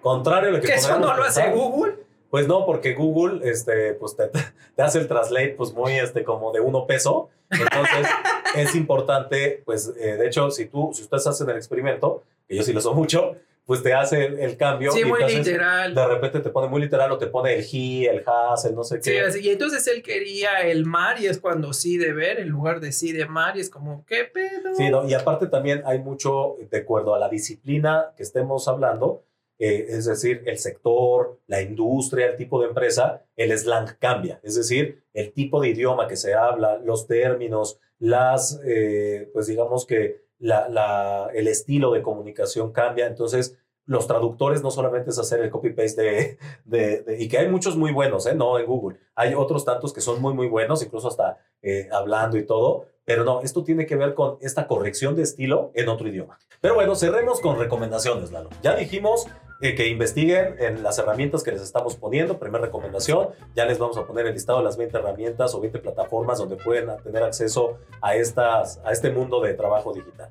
Contrario 0.00 0.48
a 0.48 0.52
lo 0.52 0.60
que 0.62 0.68
¿Que 0.68 0.74
eso 0.76 0.98
no 0.98 1.14
lo 1.14 1.22
hace 1.24 1.50
Google? 1.50 1.96
Pues 2.30 2.48
no, 2.48 2.64
porque 2.64 2.94
Google 2.94 3.46
este, 3.50 3.92
pues 3.92 4.16
te, 4.16 4.28
te 4.76 4.82
hace 4.82 4.98
el 4.98 5.06
translate 5.06 5.50
pues 5.58 5.74
muy 5.74 5.92
este, 5.92 6.24
como 6.24 6.52
de 6.52 6.60
uno 6.60 6.86
peso. 6.86 7.28
Entonces 7.50 8.06
es 8.56 8.74
importante, 8.74 9.62
pues 9.66 9.92
eh, 10.00 10.16
de 10.16 10.26
hecho, 10.26 10.50
si 10.50 10.68
tú, 10.68 10.90
si 10.94 11.02
ustedes 11.02 11.26
hacen 11.26 11.50
el 11.50 11.56
experimento, 11.56 12.22
que 12.48 12.56
yo 12.56 12.62
sí 12.62 12.72
lo 12.72 12.78
uso 12.78 12.94
mucho, 12.94 13.36
pues 13.70 13.84
te 13.84 13.92
hace 13.94 14.26
el, 14.26 14.40
el 14.40 14.56
cambio. 14.56 14.90
Sí, 14.90 15.02
y 15.02 15.04
muy 15.04 15.20
entonces, 15.22 15.46
literal. 15.46 15.94
De 15.94 16.04
repente 16.08 16.40
te 16.40 16.50
pone 16.50 16.66
muy 16.66 16.80
literal 16.80 17.12
o 17.12 17.18
te 17.18 17.28
pone 17.28 17.54
el 17.54 17.64
he, 17.72 18.06
el 18.06 18.24
has, 18.26 18.64
el 18.64 18.74
no 18.74 18.82
sé 18.82 18.96
Sí, 19.00 19.12
qué. 19.12 19.20
así, 19.20 19.38
y 19.46 19.50
entonces 19.50 19.86
él 19.86 20.02
quería 20.02 20.62
el 20.62 20.84
mar 20.86 21.20
y 21.20 21.28
es 21.28 21.38
cuando 21.38 21.72
sí 21.72 21.96
de 21.96 22.12
ver 22.12 22.40
en 22.40 22.48
lugar 22.48 22.80
de 22.80 22.90
sí 22.90 23.12
de 23.12 23.26
mar 23.26 23.56
y 23.56 23.60
es 23.60 23.70
como, 23.70 24.04
¿qué 24.06 24.24
pedo? 24.24 24.74
Sí, 24.76 24.90
no, 24.90 25.08
y 25.08 25.14
aparte 25.14 25.46
también 25.46 25.82
hay 25.86 26.00
mucho, 26.00 26.56
de 26.68 26.78
acuerdo 26.78 27.14
a 27.14 27.20
la 27.20 27.28
disciplina 27.28 28.12
que 28.16 28.24
estemos 28.24 28.66
hablando, 28.66 29.22
eh, 29.60 29.86
es 29.90 30.06
decir, 30.06 30.42
el 30.46 30.58
sector, 30.58 31.38
la 31.46 31.62
industria, 31.62 32.26
el 32.26 32.36
tipo 32.36 32.60
de 32.60 32.66
empresa, 32.70 33.22
el 33.36 33.56
slang 33.56 33.96
cambia. 34.00 34.40
Es 34.42 34.56
decir, 34.56 35.04
el 35.14 35.32
tipo 35.32 35.60
de 35.60 35.68
idioma 35.68 36.08
que 36.08 36.16
se 36.16 36.34
habla, 36.34 36.76
los 36.78 37.06
términos, 37.06 37.78
las, 38.00 38.60
eh, 38.66 39.30
pues 39.32 39.46
digamos 39.46 39.86
que 39.86 40.28
la, 40.38 40.70
la- 40.70 41.28
el 41.34 41.46
estilo 41.48 41.92
de 41.92 42.00
comunicación 42.00 42.72
cambia. 42.72 43.06
Entonces, 43.06 43.58
los 43.90 44.06
traductores 44.06 44.62
no 44.62 44.70
solamente 44.70 45.10
es 45.10 45.18
hacer 45.18 45.40
el 45.40 45.50
copy-paste 45.50 46.38
de, 46.64 47.02
de- 47.02 47.16
y 47.18 47.28
que 47.28 47.38
hay 47.38 47.48
muchos 47.48 47.76
muy 47.76 47.92
buenos, 47.92 48.24
¿eh? 48.26 48.34
No 48.36 48.56
en 48.56 48.64
Google. 48.66 48.98
Hay 49.16 49.34
otros 49.34 49.64
tantos 49.64 49.92
que 49.92 50.00
son 50.00 50.22
muy, 50.22 50.32
muy 50.32 50.46
buenos, 50.46 50.80
incluso 50.84 51.08
hasta 51.08 51.38
eh, 51.60 51.88
hablando 51.90 52.38
y 52.38 52.46
todo. 52.46 52.86
Pero 53.04 53.24
no, 53.24 53.40
esto 53.40 53.64
tiene 53.64 53.86
que 53.86 53.96
ver 53.96 54.14
con 54.14 54.38
esta 54.42 54.68
corrección 54.68 55.16
de 55.16 55.22
estilo 55.24 55.72
en 55.74 55.88
otro 55.88 56.06
idioma. 56.06 56.38
Pero 56.60 56.74
bueno, 56.76 56.94
cerremos 56.94 57.40
con 57.40 57.58
recomendaciones, 57.58 58.30
Lalo. 58.30 58.50
Ya 58.62 58.76
dijimos 58.76 59.26
eh, 59.60 59.74
que 59.74 59.88
investiguen 59.88 60.54
en 60.60 60.84
las 60.84 61.00
herramientas 61.00 61.42
que 61.42 61.50
les 61.50 61.60
estamos 61.62 61.96
poniendo. 61.96 62.38
Primera 62.38 62.64
recomendación, 62.66 63.30
ya 63.56 63.64
les 63.64 63.80
vamos 63.80 63.96
a 63.96 64.06
poner 64.06 64.26
el 64.28 64.34
listado 64.34 64.58
de 64.60 64.66
las 64.66 64.76
20 64.76 64.96
herramientas 64.98 65.52
o 65.56 65.60
20 65.60 65.80
plataformas 65.80 66.38
donde 66.38 66.54
pueden 66.54 66.88
tener 67.02 67.24
acceso 67.24 67.78
a, 68.00 68.14
estas, 68.14 68.80
a 68.84 68.92
este 68.92 69.10
mundo 69.10 69.40
de 69.40 69.54
trabajo 69.54 69.92
digital. 69.92 70.30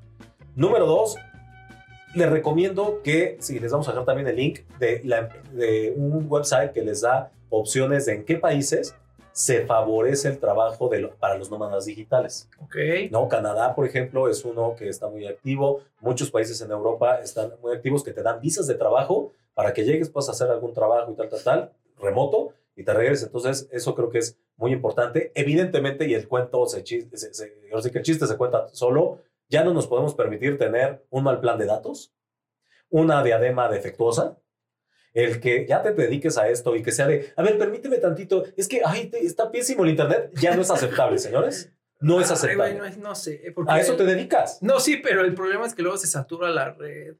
Número 0.55 0.85
dos, 0.85 1.17
les 2.15 2.29
recomiendo 2.29 3.01
que, 3.03 3.37
si 3.39 3.59
les 3.59 3.71
vamos 3.71 3.87
a 3.87 3.91
dejar 3.91 4.05
también 4.05 4.27
el 4.27 4.35
link 4.35 4.61
de, 4.79 5.01
la- 5.03 5.29
de 5.53 5.93
un 5.95 6.25
website 6.29 6.71
que 6.71 6.81
les 6.83 7.01
da 7.01 7.31
opciones 7.49 8.05
de 8.05 8.13
en 8.13 8.25
qué 8.25 8.35
países 8.37 8.95
se 9.31 9.65
favorece 9.65 10.27
el 10.27 10.39
trabajo 10.39 10.89
de 10.89 10.99
lo- 10.99 11.15
para 11.15 11.37
los 11.37 11.49
nómadas 11.51 11.85
digitales. 11.85 12.49
Ok. 12.61 12.75
¿no? 13.11 13.27
Canadá, 13.29 13.73
por 13.75 13.85
ejemplo, 13.85 14.27
es 14.27 14.43
uno 14.43 14.75
que 14.77 14.89
está 14.89 15.07
muy 15.07 15.27
activo. 15.27 15.81
Muchos 16.01 16.29
países 16.31 16.59
en 16.61 16.71
Europa 16.71 17.19
están 17.21 17.53
muy 17.61 17.73
activos 17.73 18.03
que 18.03 18.11
te 18.11 18.21
dan 18.23 18.41
visas 18.41 18.67
de 18.67 18.75
trabajo 18.75 19.31
para 19.53 19.73
que 19.73 19.83
llegues, 19.85 20.09
puedas 20.09 20.29
hacer 20.29 20.49
algún 20.49 20.73
trabajo 20.73 21.11
y 21.11 21.15
tal, 21.15 21.29
tal, 21.29 21.43
tal, 21.43 21.71
remoto, 22.01 22.53
y 22.75 22.83
te 22.83 22.93
regreses. 22.93 23.27
Entonces, 23.27 23.67
eso 23.71 23.93
creo 23.93 24.09
que 24.09 24.19
es 24.19 24.37
muy 24.57 24.71
importante. 24.73 25.31
Evidentemente, 25.35 26.07
y 26.07 26.13
el 26.13 26.27
cuento, 26.27 26.65
se, 26.65 26.83
se, 26.85 27.33
se- 27.33 27.53
ahora 27.69 27.81
sí 27.83 27.91
que 27.91 27.97
el 27.99 28.03
chiste 28.05 28.25
se 28.25 28.35
cuenta 28.37 28.67
solo, 28.73 29.19
ya 29.49 29.63
no 29.63 29.73
nos 29.73 29.87
podemos 29.87 30.15
permitir 30.15 30.57
tener 30.57 31.05
un 31.09 31.23
mal 31.23 31.39
plan 31.41 31.57
de 31.57 31.65
datos, 31.65 32.13
una 32.89 33.23
diadema 33.23 33.69
defectuosa, 33.69 34.37
el 35.13 35.39
que 35.41 35.65
ya 35.67 35.81
te 35.81 35.91
dediques 35.93 36.37
a 36.37 36.49
esto 36.49 36.75
y 36.75 36.83
que 36.83 36.91
sea 36.91 37.07
de, 37.07 37.33
a 37.35 37.41
ver, 37.41 37.57
permíteme 37.57 37.97
tantito, 37.97 38.43
es 38.55 38.67
que, 38.67 38.81
ay, 38.85 39.07
te- 39.07 39.25
está 39.25 39.51
pésimo 39.51 39.83
el 39.83 39.89
internet, 39.91 40.31
ya 40.39 40.55
no 40.55 40.61
es 40.61 40.69
aceptable, 40.69 41.17
señores. 41.17 41.73
No 42.01 42.21
es 42.21 42.27
Ay, 42.29 42.33
aceptable. 42.35 42.79
bueno, 42.79 42.95
no 43.01 43.13
sé. 43.15 43.51
Porque 43.53 43.71
A 43.73 43.79
eso 43.81 43.97
te 43.97 44.05
dedicas. 44.05 44.59
No, 44.61 44.79
sí, 44.79 44.97
pero 45.03 45.21
el 45.25 45.33
problema 45.33 45.65
es 45.65 45.75
que 45.75 45.81
luego 45.81 45.97
se 45.97 46.07
satura 46.07 46.49
la 46.49 46.71
red. 46.71 47.15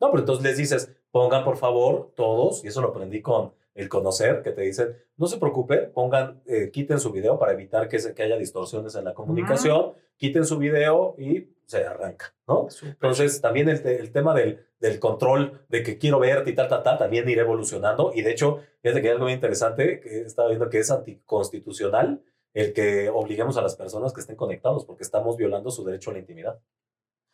No, 0.00 0.10
pero 0.12 0.20
entonces 0.20 0.44
les 0.44 0.56
dices, 0.56 0.92
pongan 1.10 1.42
por 1.42 1.56
favor 1.56 2.12
todos, 2.14 2.64
y 2.64 2.68
eso 2.68 2.80
lo 2.80 2.88
aprendí 2.90 3.20
con 3.20 3.52
el 3.74 3.88
conocer, 3.88 4.42
que 4.42 4.52
te 4.52 4.62
dicen, 4.62 4.96
no 5.16 5.26
se 5.26 5.38
preocupen, 5.38 5.90
pongan, 5.92 6.40
eh, 6.46 6.70
quiten 6.70 7.00
su 7.00 7.10
video 7.10 7.36
para 7.38 7.52
evitar 7.52 7.88
que, 7.88 7.98
se, 7.98 8.14
que 8.14 8.22
haya 8.22 8.36
distorsiones 8.36 8.94
en 8.94 9.04
la 9.06 9.14
comunicación, 9.14 9.94
quiten 10.16 10.44
su 10.44 10.56
video 10.58 11.16
y 11.18 11.48
se 11.72 11.84
arranca, 11.84 12.34
¿no? 12.46 12.68
Entonces, 12.82 13.40
también 13.40 13.68
el, 13.68 13.82
te- 13.82 13.98
el 13.98 14.12
tema 14.12 14.34
del, 14.34 14.64
del 14.78 14.98
control 15.00 15.64
de 15.68 15.82
que 15.82 15.98
quiero 15.98 16.18
verte 16.20 16.50
y 16.50 16.54
tal, 16.54 16.68
tal, 16.68 16.82
tal, 16.82 16.98
también 16.98 17.28
irá 17.28 17.42
evolucionando. 17.42 18.12
Y 18.14 18.22
de 18.22 18.30
hecho, 18.30 18.60
fíjate 18.82 19.00
que 19.02 19.08
hay 19.08 19.12
algo 19.14 19.24
muy 19.24 19.32
interesante 19.32 20.00
que 20.00 20.20
estaba 20.20 20.48
viendo 20.48 20.68
que 20.70 20.78
es 20.78 20.90
anticonstitucional 20.90 22.22
el 22.54 22.72
que 22.72 23.08
obliguemos 23.08 23.56
a 23.56 23.62
las 23.62 23.76
personas 23.76 24.12
que 24.12 24.20
estén 24.20 24.36
conectados, 24.36 24.84
porque 24.84 25.02
estamos 25.02 25.36
violando 25.36 25.70
su 25.70 25.84
derecho 25.84 26.10
a 26.10 26.12
la 26.12 26.18
intimidad. 26.20 26.60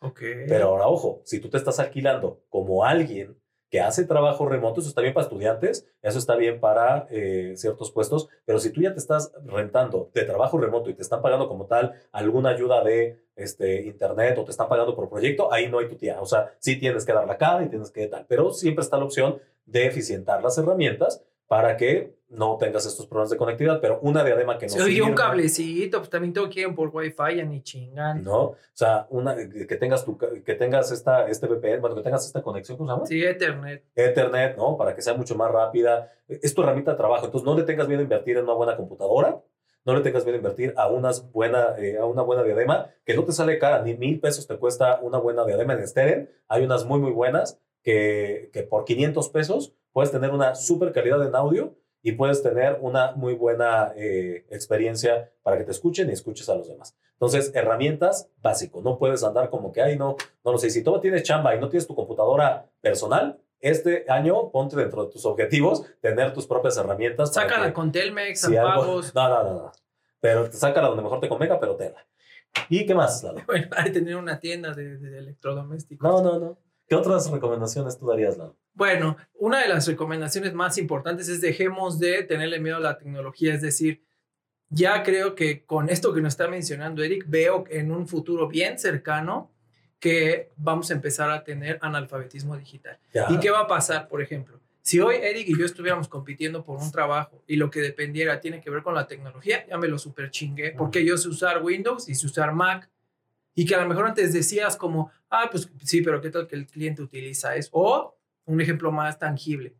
Ok. 0.01 0.21
Pero 0.47 0.69
ahora, 0.69 0.87
ojo, 0.87 1.21
si 1.25 1.39
tú 1.39 1.49
te 1.49 1.57
estás 1.57 1.79
alquilando 1.79 2.41
como 2.49 2.85
alguien 2.85 3.37
que 3.69 3.81
hace 3.81 4.05
trabajo 4.05 4.47
remoto, 4.47 4.81
eso 4.81 4.89
está 4.89 5.01
bien 5.01 5.13
para 5.13 5.25
estudiantes, 5.25 5.87
eso 6.01 6.17
está 6.17 6.35
bien 6.35 6.59
para 6.59 7.07
eh, 7.11 7.53
ciertos 7.55 7.91
puestos, 7.91 8.27
pero 8.45 8.59
si 8.59 8.71
tú 8.71 8.81
ya 8.81 8.93
te 8.93 8.99
estás 8.99 9.31
rentando 9.45 10.09
de 10.13 10.23
trabajo 10.23 10.57
remoto 10.57 10.89
y 10.89 10.95
te 10.95 11.03
están 11.03 11.21
pagando 11.21 11.47
como 11.47 11.67
tal 11.67 11.93
alguna 12.11 12.49
ayuda 12.49 12.83
de 12.83 13.23
este, 13.35 13.83
internet 13.83 14.37
o 14.37 14.43
te 14.43 14.51
están 14.51 14.67
pagando 14.67 14.95
por 14.95 15.09
proyecto, 15.09 15.53
ahí 15.53 15.69
no 15.69 15.79
hay 15.79 15.87
tu 15.87 15.95
tía. 15.95 16.19
O 16.19 16.25
sea, 16.25 16.51
sí 16.59 16.77
tienes 16.77 17.05
que 17.05 17.13
dar 17.13 17.27
la 17.27 17.37
cara 17.37 17.63
y 17.63 17.69
tienes 17.69 17.91
que 17.91 18.07
tal, 18.07 18.25
pero 18.27 18.51
siempre 18.51 18.83
está 18.83 18.97
la 18.97 19.05
opción 19.05 19.39
de 19.65 19.85
eficientar 19.85 20.43
las 20.43 20.57
herramientas 20.57 21.23
para 21.47 21.77
que 21.77 22.18
no 22.29 22.57
tengas 22.57 22.85
estos 22.85 23.07
problemas 23.07 23.31
de 23.31 23.37
conectividad, 23.37 23.81
pero 23.81 23.99
una 24.01 24.23
diadema 24.23 24.57
que 24.57 24.67
no 24.67 24.73
Si 24.73 24.79
oye, 24.79 25.01
un 25.01 25.13
cablecito, 25.13 25.97
pues 25.97 26.09
también 26.09 26.33
que 26.49 26.61
ir 26.61 26.75
por 26.75 26.89
Wi-Fi, 26.89 27.37
ya 27.37 27.43
ni 27.43 27.61
chingan. 27.61 28.23
¿no? 28.23 28.41
O 28.41 28.57
sea, 28.73 29.07
una, 29.09 29.35
que 29.35 29.75
tengas, 29.77 30.05
tu, 30.05 30.17
que 30.17 30.53
tengas 30.53 30.91
esta, 30.91 31.27
este 31.27 31.47
VPN, 31.47 31.81
bueno, 31.81 31.95
que 31.95 32.03
tengas 32.03 32.25
esta 32.25 32.41
conexión, 32.43 32.77
¿cómo 32.77 32.87
se 32.87 32.93
llama? 32.93 33.05
Sí, 33.07 33.23
Ethernet. 33.23 33.83
Ethernet, 33.95 34.57
¿no? 34.57 34.77
Para 34.77 34.95
que 34.95 35.01
sea 35.01 35.15
mucho 35.15 35.35
más 35.35 35.51
rápida. 35.51 36.11
Es 36.27 36.53
tu 36.53 36.61
herramienta 36.61 36.91
de 36.91 36.97
trabajo. 36.97 37.25
Entonces, 37.25 37.45
no 37.45 37.57
le 37.57 37.63
tengas 37.63 37.87
miedo 37.87 38.01
a 38.01 38.03
invertir 38.03 38.37
en 38.37 38.43
una 38.43 38.53
buena 38.53 38.77
computadora. 38.77 39.41
No 39.85 39.95
le 39.95 40.01
tengas 40.01 40.23
miedo 40.23 40.35
a 40.35 40.37
invertir 40.37 40.73
a, 40.77 40.87
unas 40.87 41.31
buena, 41.31 41.75
eh, 41.79 41.97
a 41.97 42.05
una 42.05 42.21
buena 42.21 42.43
diadema, 42.43 42.91
que 43.05 43.15
no 43.15 43.23
te 43.23 43.31
sale 43.31 43.57
cara, 43.57 43.81
ni 43.81 43.95
mil 43.97 44.19
pesos 44.19 44.45
te 44.45 44.55
cuesta 44.57 44.99
una 45.01 45.17
buena 45.17 45.45
diadema 45.45 45.73
en 45.73 45.87
Steren. 45.87 46.29
Hay 46.47 46.63
unas 46.63 46.85
muy, 46.85 46.99
muy 46.99 47.11
buenas 47.11 47.59
que, 47.81 48.51
que 48.53 48.61
por 48.61 48.85
500 48.85 49.29
pesos 49.29 49.73
puedes 49.93 50.11
tener 50.11 50.29
una 50.29 50.53
super 50.53 50.91
calidad 50.91 51.25
en 51.25 51.35
audio 51.35 51.78
y 52.01 52.13
puedes 52.13 52.41
tener 52.41 52.77
una 52.81 53.11
muy 53.13 53.33
buena 53.33 53.91
eh, 53.95 54.45
experiencia 54.49 55.31
para 55.43 55.57
que 55.57 55.63
te 55.63 55.71
escuchen 55.71 56.09
y 56.09 56.13
escuches 56.13 56.47
a 56.49 56.55
los 56.55 56.67
demás. 56.67 56.95
Entonces, 57.13 57.51
herramientas 57.53 58.29
básico. 58.41 58.81
No 58.81 58.97
puedes 58.97 59.23
andar 59.23 59.49
como 59.49 59.73
que, 59.73 59.81
ay, 59.81 59.97
no, 59.97 60.15
no 60.43 60.51
lo 60.51 60.57
sé. 60.57 60.69
Si 60.69 60.83
tú 60.83 60.99
tienes 61.01 61.23
chamba 61.23 61.55
y 61.55 61.59
no 61.59 61.67
tienes 61.67 61.85
tu 61.85 61.95
computadora 61.95 62.69
personal, 62.79 63.41
este 63.59 64.05
año 64.07 64.51
ponte 64.51 64.77
dentro 64.77 65.05
de 65.05 65.11
tus 65.11 65.25
objetivos 65.25 65.83
tener 66.01 66.33
tus 66.33 66.47
propias 66.47 66.77
herramientas. 66.77 67.33
Sácala 67.33 67.73
con 67.73 67.91
Telmex, 67.91 68.41
si 68.41 68.55
pagos. 68.55 69.11
No, 69.15 69.27
no, 69.27 69.43
no, 69.43 69.53
no. 69.53 69.71
Pero 70.21 70.51
sácala 70.51 70.87
donde 70.87 71.03
mejor 71.03 71.19
te 71.19 71.27
convenga, 71.27 71.59
pero 71.59 71.75
tela. 71.75 72.05
¿Y 72.69 72.85
qué 72.85 72.95
más, 72.95 73.25
Bueno, 73.47 73.67
hay 73.75 73.91
tener 73.91 74.15
una 74.15 74.39
tienda 74.39 74.73
de, 74.73 74.97
de 74.97 75.19
electrodomésticos. 75.19 76.09
No, 76.09 76.21
no, 76.21 76.39
no. 76.39 76.57
¿Qué 76.87 76.95
otras 76.95 77.29
recomendaciones 77.29 77.99
tú 77.99 78.07
darías, 78.07 78.37
Lalo? 78.37 78.55
Bueno, 78.79 79.17
una 79.33 79.61
de 79.61 79.67
las 79.67 79.85
recomendaciones 79.89 80.53
más 80.53 80.77
importantes 80.77 81.27
es 81.27 81.41
dejemos 81.41 81.99
de 81.99 82.23
tenerle 82.23 82.61
miedo 82.61 82.77
a 82.77 82.79
la 82.79 82.97
tecnología, 82.97 83.53
es 83.53 83.61
decir, 83.61 84.05
ya 84.69 85.03
creo 85.03 85.35
que 85.35 85.65
con 85.65 85.89
esto 85.89 86.13
que 86.13 86.21
nos 86.21 86.31
está 86.31 86.47
mencionando 86.47 87.03
Eric, 87.03 87.25
veo 87.27 87.65
en 87.69 87.91
un 87.91 88.07
futuro 88.07 88.47
bien 88.47 88.79
cercano 88.79 89.51
que 89.99 90.53
vamos 90.55 90.91
a 90.91 90.93
empezar 90.93 91.29
a 91.29 91.43
tener 91.43 91.77
analfabetismo 91.81 92.55
digital. 92.55 92.97
¿Y 93.27 93.37
qué 93.41 93.51
va 93.51 93.59
a 93.59 93.67
pasar, 93.67 94.07
por 94.07 94.21
ejemplo? 94.21 94.61
Si 94.81 95.01
hoy 95.01 95.15
Eric 95.15 95.49
y 95.49 95.59
yo 95.59 95.65
estuviéramos 95.65 96.07
compitiendo 96.07 96.63
por 96.63 96.79
un 96.79 96.89
trabajo 96.89 97.43
y 97.47 97.57
lo 97.57 97.69
que 97.69 97.81
dependiera 97.81 98.39
tiene 98.39 98.61
que 98.61 98.69
ver 98.69 98.81
con 98.81 98.95
la 98.95 99.07
tecnología, 99.07 99.67
ya 99.67 99.77
me 99.77 99.89
lo 99.89 99.97
super 99.97 100.31
chingué, 100.31 100.71
porque 100.71 101.03
yo 101.03 101.17
sé 101.17 101.27
usar 101.27 101.61
Windows 101.61 102.07
y 102.07 102.15
sé 102.15 102.25
usar 102.25 102.53
Mac. 102.53 102.89
Y 103.55 103.65
que 103.65 103.75
a 103.75 103.81
lo 103.81 103.89
mejor 103.89 104.05
antes 104.05 104.31
decías 104.31 104.77
como, 104.77 105.11
ah, 105.29 105.49
pues 105.51 105.69
sí, 105.83 106.01
pero 106.01 106.21
¿qué 106.21 106.29
tal 106.29 106.47
que 106.47 106.55
el 106.55 106.65
cliente 106.65 107.01
utiliza 107.01 107.57
eso? 107.57 107.71
O 107.73 108.18
un 108.49 108.61
ejemplo 108.61 108.91
más 108.91 109.19
tangible. 109.19 109.75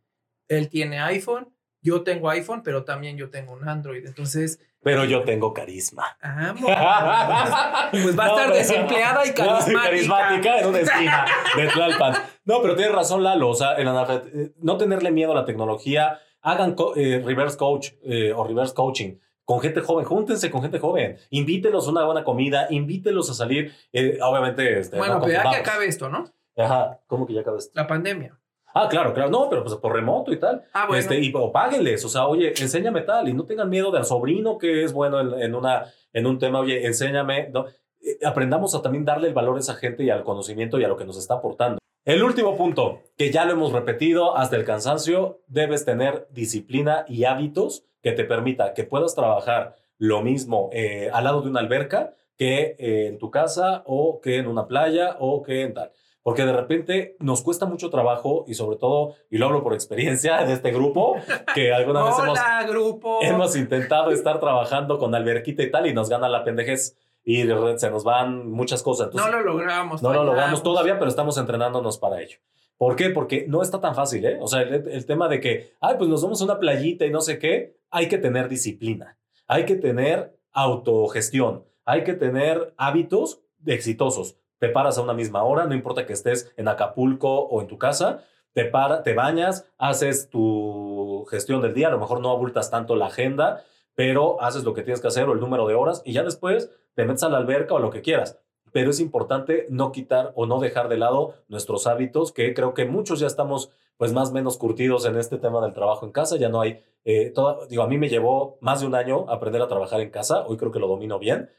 Él 0.47 0.69
tiene 0.69 0.99
iPhone, 0.99 1.53
yo 1.81 2.03
tengo 2.03 2.29
iPhone, 2.29 2.61
pero 2.63 2.83
también 2.83 3.17
yo 3.17 3.29
tengo 3.29 3.53
un 3.53 3.67
Android. 3.67 4.05
Entonces. 4.05 4.59
Pero 4.81 5.05
yo 5.05 5.23
tengo 5.23 5.53
carisma. 5.53 6.17
pues 7.91 8.17
va 8.17 8.25
a 8.25 8.29
estar 8.29 8.53
desempleada 8.53 9.25
y 9.25 9.31
carismática. 9.31 9.81
carismática 9.81 10.59
en 10.59 10.67
una 10.67 10.79
esquina 10.79 11.25
de 11.55 11.67
Tlalpan. 11.67 12.13
No, 12.45 12.61
pero 12.61 12.75
tienes 12.75 12.93
razón, 12.93 13.23
Lalo. 13.23 13.49
O 13.49 13.55
sea, 13.55 13.75
eh, 13.77 14.53
no 14.57 14.77
tenerle 14.77 15.11
miedo 15.11 15.31
a 15.31 15.35
la 15.35 15.45
tecnología. 15.45 16.19
Hagan 16.41 16.75
eh, 16.95 17.21
reverse 17.25 17.57
coach 17.57 17.89
eh, 18.03 18.31
o 18.33 18.45
reverse 18.45 18.73
coaching 18.73 19.17
con 19.43 19.61
gente 19.61 19.81
joven, 19.81 20.05
júntense 20.05 20.51
con 20.51 20.61
gente 20.61 20.77
joven, 20.77 21.17
invítelos 21.31 21.87
a 21.87 21.89
una 21.89 22.05
buena 22.05 22.23
comida, 22.23 22.67
invítelos 22.69 23.31
a 23.31 23.33
salir, 23.33 23.73
obviamente. 24.21 24.79
Este, 24.79 24.95
bueno, 24.95 25.19
pero 25.19 25.33
ya 25.33 25.49
que 25.49 25.55
acabe 25.55 25.87
esto, 25.87 26.07
¿no? 26.07 26.31
Ajá, 26.55 27.01
¿cómo 27.07 27.25
que 27.25 27.33
ya 27.33 27.41
acabe 27.41 27.57
esto? 27.57 27.71
La 27.73 27.87
pandemia. 27.87 28.38
Ah, 28.73 28.87
claro, 28.89 29.13
claro. 29.13 29.29
No, 29.29 29.49
pero 29.49 29.63
pues 29.63 29.75
por 29.75 29.93
remoto 29.93 30.31
y 30.31 30.39
tal. 30.39 30.63
Ah, 30.73 30.85
bueno. 30.87 30.99
Este, 30.99 31.19
y, 31.19 31.31
o 31.33 31.51
páguenles. 31.51 32.03
O 32.05 32.09
sea, 32.09 32.27
oye, 32.27 32.49
enséñame 32.49 33.01
tal. 33.01 33.27
Y 33.27 33.33
no 33.33 33.45
tengan 33.45 33.69
miedo 33.69 33.91
del 33.91 34.05
sobrino 34.05 34.57
que 34.57 34.83
es 34.83 34.93
bueno 34.93 35.19
en, 35.37 35.55
una, 35.55 35.85
en 36.13 36.25
un 36.25 36.39
tema. 36.39 36.59
Oye, 36.59 36.85
enséñame. 36.85 37.49
¿no? 37.49 37.65
Eh, 38.01 38.19
aprendamos 38.23 38.75
a 38.75 38.81
también 38.81 39.05
darle 39.05 39.27
el 39.27 39.33
valor 39.33 39.57
a 39.57 39.59
esa 39.59 39.75
gente 39.75 40.03
y 40.03 40.09
al 40.09 40.23
conocimiento 40.23 40.79
y 40.79 40.83
a 40.83 40.87
lo 40.87 40.97
que 40.97 41.05
nos 41.05 41.17
está 41.17 41.35
aportando. 41.35 41.79
El 42.05 42.23
último 42.23 42.55
punto, 42.55 43.01
que 43.17 43.31
ya 43.31 43.45
lo 43.45 43.53
hemos 43.53 43.73
repetido 43.73 44.37
hasta 44.37 44.55
el 44.55 44.65
cansancio, 44.65 45.41
debes 45.47 45.85
tener 45.85 46.27
disciplina 46.31 47.05
y 47.07 47.25
hábitos 47.25 47.83
que 48.01 48.13
te 48.13 48.23
permita 48.23 48.73
que 48.73 48.83
puedas 48.83 49.15
trabajar 49.15 49.75
lo 49.97 50.21
mismo 50.21 50.69
eh, 50.71 51.09
al 51.11 51.25
lado 51.25 51.41
de 51.41 51.49
una 51.49 51.59
alberca 51.59 52.13
que 52.37 52.77
eh, 52.79 53.07
en 53.07 53.19
tu 53.19 53.29
casa 53.29 53.83
o 53.85 54.21
que 54.21 54.37
en 54.37 54.47
una 54.47 54.65
playa 54.65 55.17
o 55.19 55.43
que 55.43 55.63
en 55.63 55.73
tal 55.73 55.91
porque 56.29 56.45
de 56.45 56.53
repente 56.53 57.15
nos 57.17 57.41
cuesta 57.41 57.65
mucho 57.65 57.89
trabajo 57.89 58.45
y 58.47 58.53
sobre 58.53 58.77
todo, 58.77 59.15
y 59.31 59.39
lo 59.39 59.47
hablo 59.47 59.63
por 59.63 59.73
experiencia 59.73 60.45
de 60.45 60.53
este 60.53 60.71
grupo, 60.71 61.15
que 61.55 61.73
alguna 61.73 62.03
vez 62.03 62.13
hemos, 62.23 62.39
grupo. 62.67 63.17
hemos 63.23 63.55
intentado 63.55 64.11
estar 64.11 64.39
trabajando 64.39 64.99
con 64.99 65.15
alberquita 65.15 65.63
y 65.63 65.71
tal 65.71 65.87
y 65.87 65.93
nos 65.95 66.07
gana 66.07 66.29
la 66.29 66.43
pendejez 66.43 66.95
y 67.23 67.47
se 67.77 67.89
nos 67.89 68.03
van 68.03 68.47
muchas 68.51 68.83
cosas. 68.83 69.11
no 69.11 69.27
lo 69.31 69.41
logramos. 69.41 70.03
No 70.03 70.13
lo 70.13 70.23
logramos 70.23 70.61
todavía, 70.61 70.99
pero 70.99 71.09
estamos 71.09 71.35
entrenándonos 71.39 71.97
para 71.97 72.21
ello. 72.21 72.37
¿Por 72.77 72.95
qué? 72.95 73.09
Porque 73.09 73.45
no 73.47 73.63
está 73.63 73.81
tan 73.81 73.95
fácil, 73.95 74.23
¿eh? 74.23 74.37
O 74.39 74.45
sea, 74.45 74.61
el, 74.61 74.87
el 74.87 75.05
tema 75.07 75.29
de 75.29 75.39
que, 75.39 75.73
ay, 75.81 75.95
pues 75.97 76.11
nos 76.11 76.21
vamos 76.21 76.39
a 76.41 76.45
una 76.45 76.59
playita 76.59 77.07
y 77.07 77.09
no 77.09 77.21
sé 77.21 77.39
qué, 77.39 77.75
hay 77.89 78.07
que 78.07 78.19
tener 78.19 78.49
disciplina, 78.49 79.17
hay 79.47 79.65
que 79.65 79.77
tener 79.77 80.37
autogestión, 80.51 81.65
hay 81.85 82.03
que 82.03 82.13
tener 82.13 82.75
hábitos 82.77 83.41
exitosos 83.65 84.38
te 84.59 84.69
paras 84.69 84.97
a 84.97 85.01
una 85.01 85.13
misma 85.13 85.43
hora, 85.43 85.65
no 85.65 85.73
importa 85.73 86.05
que 86.05 86.13
estés 86.13 86.53
en 86.57 86.67
Acapulco 86.67 87.41
o 87.41 87.61
en 87.61 87.67
tu 87.67 87.77
casa, 87.77 88.23
te, 88.53 88.65
para, 88.65 89.03
te 89.03 89.13
bañas, 89.13 89.67
haces 89.77 90.29
tu 90.29 91.25
gestión 91.29 91.61
del 91.61 91.73
día, 91.73 91.87
a 91.87 91.91
lo 91.91 91.99
mejor 91.99 92.19
no 92.19 92.29
abultas 92.29 92.69
tanto 92.69 92.95
la 92.95 93.07
agenda, 93.07 93.63
pero 93.95 94.41
haces 94.41 94.63
lo 94.63 94.73
que 94.73 94.83
tienes 94.83 95.01
que 95.01 95.07
hacer 95.07 95.27
o 95.27 95.33
el 95.33 95.39
número 95.39 95.67
de 95.67 95.75
horas 95.75 96.01
y 96.05 96.13
ya 96.13 96.23
después 96.23 96.71
te 96.95 97.05
metes 97.05 97.23
a 97.23 97.29
la 97.29 97.37
alberca 97.37 97.73
o 97.73 97.79
lo 97.79 97.89
que 97.89 98.01
quieras. 98.01 98.39
Pero 98.71 98.91
es 98.91 98.99
importante 98.99 99.65
no 99.69 99.91
quitar 99.91 100.31
o 100.35 100.45
no 100.45 100.59
dejar 100.59 100.89
de 100.89 100.97
lado 100.97 101.33
nuestros 101.47 101.87
hábitos, 101.87 102.31
que 102.31 102.53
creo 102.53 102.73
que 102.73 102.85
muchos 102.85 103.19
ya 103.19 103.27
estamos 103.27 103.71
pues 103.97 104.13
más 104.13 104.29
o 104.29 104.33
menos 104.33 104.57
curtidos 104.57 105.05
en 105.05 105.17
este 105.17 105.37
tema 105.37 105.61
del 105.61 105.73
trabajo 105.73 106.05
en 106.05 106.13
casa, 106.13 106.37
ya 106.37 106.47
no 106.47 106.61
hay, 106.61 106.81
eh, 107.03 107.33
digo, 107.69 107.83
a 107.83 107.87
mí 107.87 107.97
me 107.97 108.07
llevó 108.07 108.57
más 108.61 108.79
de 108.79 108.87
un 108.87 108.95
año 108.95 109.25
aprender 109.27 109.61
a 109.61 109.67
trabajar 109.67 109.99
en 109.99 110.09
casa, 110.09 110.45
hoy 110.47 110.55
creo 110.55 110.71
que 110.71 110.79
lo 110.79 110.87
domino 110.87 111.19
bien, 111.19 111.49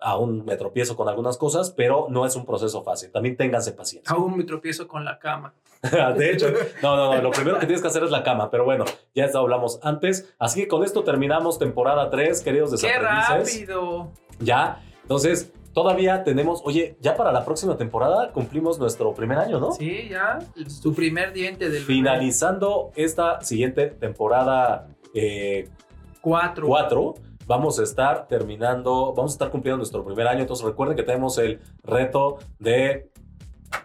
aún 0.00 0.44
me 0.44 0.56
tropiezo 0.56 0.96
con 0.96 1.08
algunas 1.08 1.36
cosas, 1.36 1.70
pero 1.70 2.06
no 2.08 2.26
es 2.26 2.36
un 2.36 2.46
proceso 2.46 2.82
fácil. 2.82 3.10
También 3.10 3.36
ténganse 3.36 3.72
paciencia. 3.72 4.14
Aún 4.14 4.36
me 4.36 4.44
tropiezo 4.44 4.88
con 4.88 5.04
la 5.04 5.18
cama. 5.18 5.54
de 6.16 6.32
hecho, 6.32 6.48
no, 6.82 6.96
no, 6.96 7.14
no, 7.14 7.22
lo 7.22 7.30
primero 7.30 7.58
que 7.58 7.66
tienes 7.66 7.80
que 7.80 7.88
hacer 7.88 8.04
es 8.04 8.10
la 8.10 8.22
cama, 8.22 8.50
pero 8.50 8.64
bueno, 8.64 8.84
ya 9.14 9.24
eso 9.24 9.38
hablamos 9.38 9.80
antes. 9.82 10.34
Así 10.38 10.62
que 10.62 10.68
con 10.68 10.84
esto 10.84 11.04
terminamos 11.04 11.58
temporada 11.58 12.10
3, 12.10 12.40
queridos 12.42 12.70
desaprendices. 12.72 13.60
¡Qué 13.60 13.66
rápido! 13.66 14.12
Ya, 14.40 14.82
entonces 15.02 15.52
todavía 15.72 16.22
tenemos, 16.22 16.60
oye, 16.64 16.96
ya 17.00 17.16
para 17.16 17.32
la 17.32 17.44
próxima 17.44 17.76
temporada 17.76 18.32
cumplimos 18.32 18.78
nuestro 18.78 19.14
primer 19.14 19.38
año, 19.38 19.58
¿no? 19.58 19.72
Sí, 19.72 20.08
ya, 20.10 20.38
tu 20.82 20.94
primer 20.94 21.32
diente 21.32 21.70
del... 21.70 21.82
Finalizando 21.82 22.92
esta 22.94 23.40
siguiente 23.40 23.86
temporada 23.86 24.88
4. 25.12 25.14
Eh, 25.14 25.68
cuatro 26.20 27.14
vamos 27.50 27.80
a 27.80 27.82
estar 27.82 28.28
terminando, 28.28 29.12
vamos 29.12 29.32
a 29.32 29.34
estar 29.34 29.50
cumpliendo 29.50 29.78
nuestro 29.78 30.04
primer 30.04 30.28
año. 30.28 30.42
Entonces 30.42 30.64
recuerden 30.64 30.96
que 30.96 31.02
tenemos 31.02 31.36
el 31.36 31.58
reto 31.82 32.38
de 32.60 33.10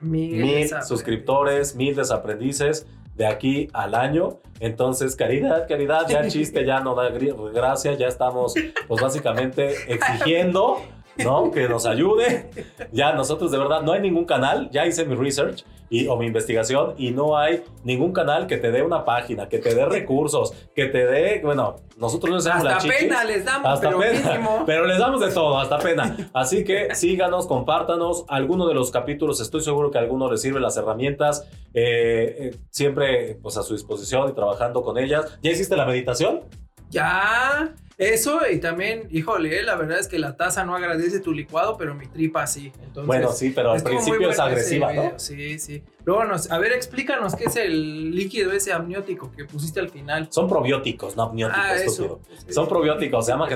mil, 0.02 0.70
suscriptores, 0.88 1.76
mil 1.76 1.96
desaprendices 1.96 2.86
de 3.16 3.26
aquí 3.26 3.68
al 3.74 3.96
año. 3.96 4.38
Entonces, 4.60 5.16
caridad, 5.16 5.68
caridad, 5.68 6.08
ya 6.08 6.20
el 6.20 6.30
chiste 6.30 6.64
ya 6.64 6.80
no 6.82 6.94
da 6.94 7.10
gracia, 7.10 7.96
ya 7.96 8.08
estamos 8.08 8.54
pues 8.88 9.02
básicamente 9.02 9.74
exigiendo 9.92 10.78
¿no? 11.24 11.52
Que 11.52 11.68
nos 11.68 11.86
ayude. 11.86 12.50
Ya 12.92 13.14
nosotros 13.14 13.52
de 13.52 13.58
verdad 13.58 13.82
no 13.82 13.94
hay 13.94 14.02
ningún 14.02 14.26
canal, 14.26 14.70
ya 14.72 14.86
hice 14.86 15.06
mi 15.06 15.16
research 15.16 15.64
y, 15.90 16.08
o 16.08 16.18
mi 16.18 16.26
investigación 16.26 16.96
y 16.98 17.12
no 17.12 17.38
hay 17.38 17.64
ningún 17.84 18.12
canal 18.12 18.48
que 18.48 18.58
te 18.58 18.72
dé 18.72 18.82
una 18.82 19.06
página, 19.06 19.48
que 19.48 19.60
te 19.60 19.74
dé 19.76 19.86
recursos, 19.86 20.54
que 20.76 20.86
te 20.86 21.06
dé, 21.06 21.42
bueno, 21.44 21.78
nosotros 21.98 22.32
no 22.32 22.38
hacemos 22.38 22.66
hasta 22.66 22.88
pena 22.88 23.24
les 23.24 23.46
damos, 23.46 23.72
hasta 23.72 23.88
pero 23.88 24.00
pena, 24.00 24.64
pero 24.66 24.86
les 24.86 24.98
damos 24.98 25.22
de 25.22 25.32
todo, 25.32 25.58
hasta 25.60 25.78
pena. 25.78 26.30
Así 26.34 26.64
que 26.64 26.94
síganos, 26.96 27.48
compártanos, 27.48 28.26
alguno 28.28 28.68
de 28.68 28.74
los 28.74 28.92
capítulos, 28.92 29.40
estoy 29.40 29.62
seguro 29.62 29.92
que 29.92 29.98
a 29.98 30.02
alguno 30.02 30.30
les 30.30 30.42
sirve 30.42 30.60
las 30.60 30.78
herramientas, 30.78 31.48
eh, 31.74 32.36
eh, 32.40 32.58
siempre 32.72 33.38
pues 33.42 33.58
a 33.58 33.64
su 33.64 33.74
disposición 33.74 34.30
y 34.30 34.34
trabajando 34.34 34.84
con 34.84 34.98
ellas. 34.98 35.38
¿Ya 35.42 35.52
hiciste 35.52 35.76
la 35.76 35.86
meditación? 35.86 36.42
Ya. 36.90 37.74
Eso 37.98 38.42
y 38.52 38.60
también, 38.60 39.08
híjole, 39.10 39.64
la 39.64 39.76
verdad 39.76 40.00
es 40.00 40.08
que 40.08 40.20
la 40.20 40.36
taza 40.36 40.66
no 40.66 40.76
agradece 40.76 41.22
tu 41.22 41.32
licuado, 41.32 41.78
pero 41.78 41.96
mi 41.96 42.08
tripa 42.08 42.46
sí. 42.46 42.74
bueno, 43.06 43.32
sí, 43.32 43.52
pero 43.56 43.72
al 43.72 43.82
principio 43.82 44.30
es 44.30 44.40
agresiva, 44.40 44.92
¿no? 44.92 45.14
Sí, 45.18 45.58
sí. 45.60 45.82
Luego, 46.04 46.26
nos, 46.26 46.52
a 46.52 46.60
ver, 46.60 46.74
explícanos 46.74 47.36
qué 47.36 47.46
es 47.46 47.56
el 47.56 48.12
líquido 48.12 48.52
ese 48.52 48.74
amniótico 48.74 49.32
que 49.32 49.46
pusiste 49.46 49.80
al 49.80 49.90
final. 49.90 50.28
Son 50.30 50.50
probióticos, 50.50 51.16
no 51.16 51.24
amnióticos, 51.24 51.66
ah, 51.66 51.76
eso. 51.76 52.20
Son 52.50 52.68
probióticos, 52.68 53.26
se 53.26 53.32
llama 53.32 53.48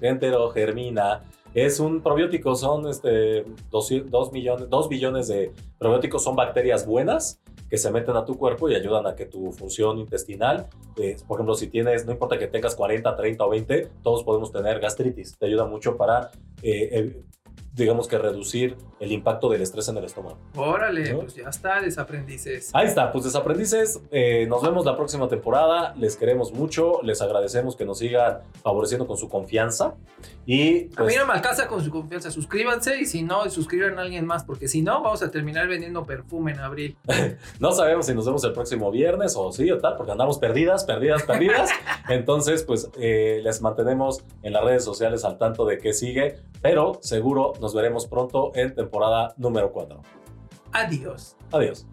genterogermina. 0.00 1.22
Es 1.52 1.78
un 1.78 2.00
probiótico, 2.00 2.56
son 2.56 2.88
este, 2.88 3.44
dos, 3.70 4.32
millones, 4.32 4.68
dos 4.70 4.88
billones 4.88 5.28
de 5.28 5.52
probióticos, 5.78 6.24
son 6.24 6.34
bacterias 6.34 6.84
buenas 6.84 7.40
que 7.68 7.78
se 7.78 7.90
meten 7.90 8.16
a 8.16 8.24
tu 8.24 8.36
cuerpo 8.36 8.68
y 8.68 8.74
ayudan 8.74 9.06
a 9.06 9.14
que 9.14 9.26
tu 9.26 9.52
función 9.52 9.98
intestinal, 9.98 10.68
eh, 10.96 11.16
por 11.26 11.38
ejemplo, 11.38 11.54
si 11.54 11.68
tienes, 11.68 12.06
no 12.06 12.12
importa 12.12 12.38
que 12.38 12.46
tengas 12.46 12.74
40, 12.74 13.16
30 13.16 13.44
o 13.44 13.48
20, 13.50 13.88
todos 14.02 14.22
podemos 14.24 14.52
tener 14.52 14.80
gastritis. 14.80 15.36
Te 15.38 15.46
ayuda 15.46 15.64
mucho 15.66 15.96
para 15.96 16.30
eh, 16.62 17.22
digamos 17.74 18.06
que 18.06 18.18
reducir 18.18 18.76
el 19.00 19.12
impacto 19.12 19.48
del 19.48 19.62
estrés 19.62 19.88
en 19.88 19.96
el 19.96 20.04
estómago. 20.04 20.38
Órale, 20.56 21.12
¿No? 21.12 21.20
pues 21.20 21.34
ya 21.34 21.48
está, 21.48 21.80
desaprendices. 21.80 22.70
Ahí 22.72 22.86
está, 22.86 23.10
pues 23.12 23.24
desaprendices, 23.24 24.00
eh, 24.10 24.46
nos 24.48 24.62
vemos 24.62 24.84
la 24.84 24.96
próxima 24.96 25.28
temporada, 25.28 25.94
les 25.96 26.16
queremos 26.16 26.52
mucho, 26.52 27.00
les 27.02 27.20
agradecemos 27.20 27.76
que 27.76 27.84
nos 27.84 27.98
sigan 27.98 28.38
favoreciendo 28.62 29.06
con 29.06 29.16
su 29.16 29.28
confianza 29.28 29.94
y 30.46 30.78
A 30.78 30.82
mí 30.82 30.90
pues, 30.96 31.16
no 31.18 31.26
me 31.26 31.32
alcanza 31.32 31.66
con 31.66 31.82
su 31.82 31.90
confianza. 31.90 32.30
Suscríbanse 32.30 33.00
y 33.00 33.06
si 33.06 33.22
no, 33.22 33.48
suscriban 33.50 33.98
a 33.98 34.02
alguien 34.02 34.26
más, 34.26 34.44
porque 34.44 34.68
si 34.68 34.82
no, 34.82 35.02
vamos 35.02 35.22
a 35.22 35.30
terminar 35.30 35.68
vendiendo 35.68 36.04
perfume 36.04 36.52
en 36.52 36.60
abril. 36.60 36.96
no 37.60 37.72
sabemos 37.72 38.06
si 38.06 38.14
nos 38.14 38.26
vemos 38.26 38.44
el 38.44 38.52
próximo 38.52 38.90
viernes 38.90 39.34
o 39.36 39.50
sí 39.52 39.70
o 39.70 39.78
tal, 39.78 39.96
porque 39.96 40.12
andamos 40.12 40.38
perdidas, 40.38 40.84
perdidas, 40.84 41.22
perdidas. 41.22 41.70
Entonces, 42.08 42.62
pues 42.62 42.90
eh, 42.98 43.40
les 43.42 43.60
mantenemos 43.60 44.22
en 44.42 44.52
las 44.52 44.64
redes 44.64 44.84
sociales 44.84 45.24
al 45.24 45.38
tanto 45.38 45.64
de 45.64 45.78
qué 45.78 45.92
sigue, 45.92 46.36
pero 46.60 46.98
seguro 47.02 47.52
nos 47.64 47.72
veremos 47.72 48.06
pronto 48.06 48.52
en 48.54 48.74
temporada 48.74 49.32
número 49.38 49.72
4. 49.72 50.02
Adiós. 50.70 51.34
Adiós. 51.50 51.86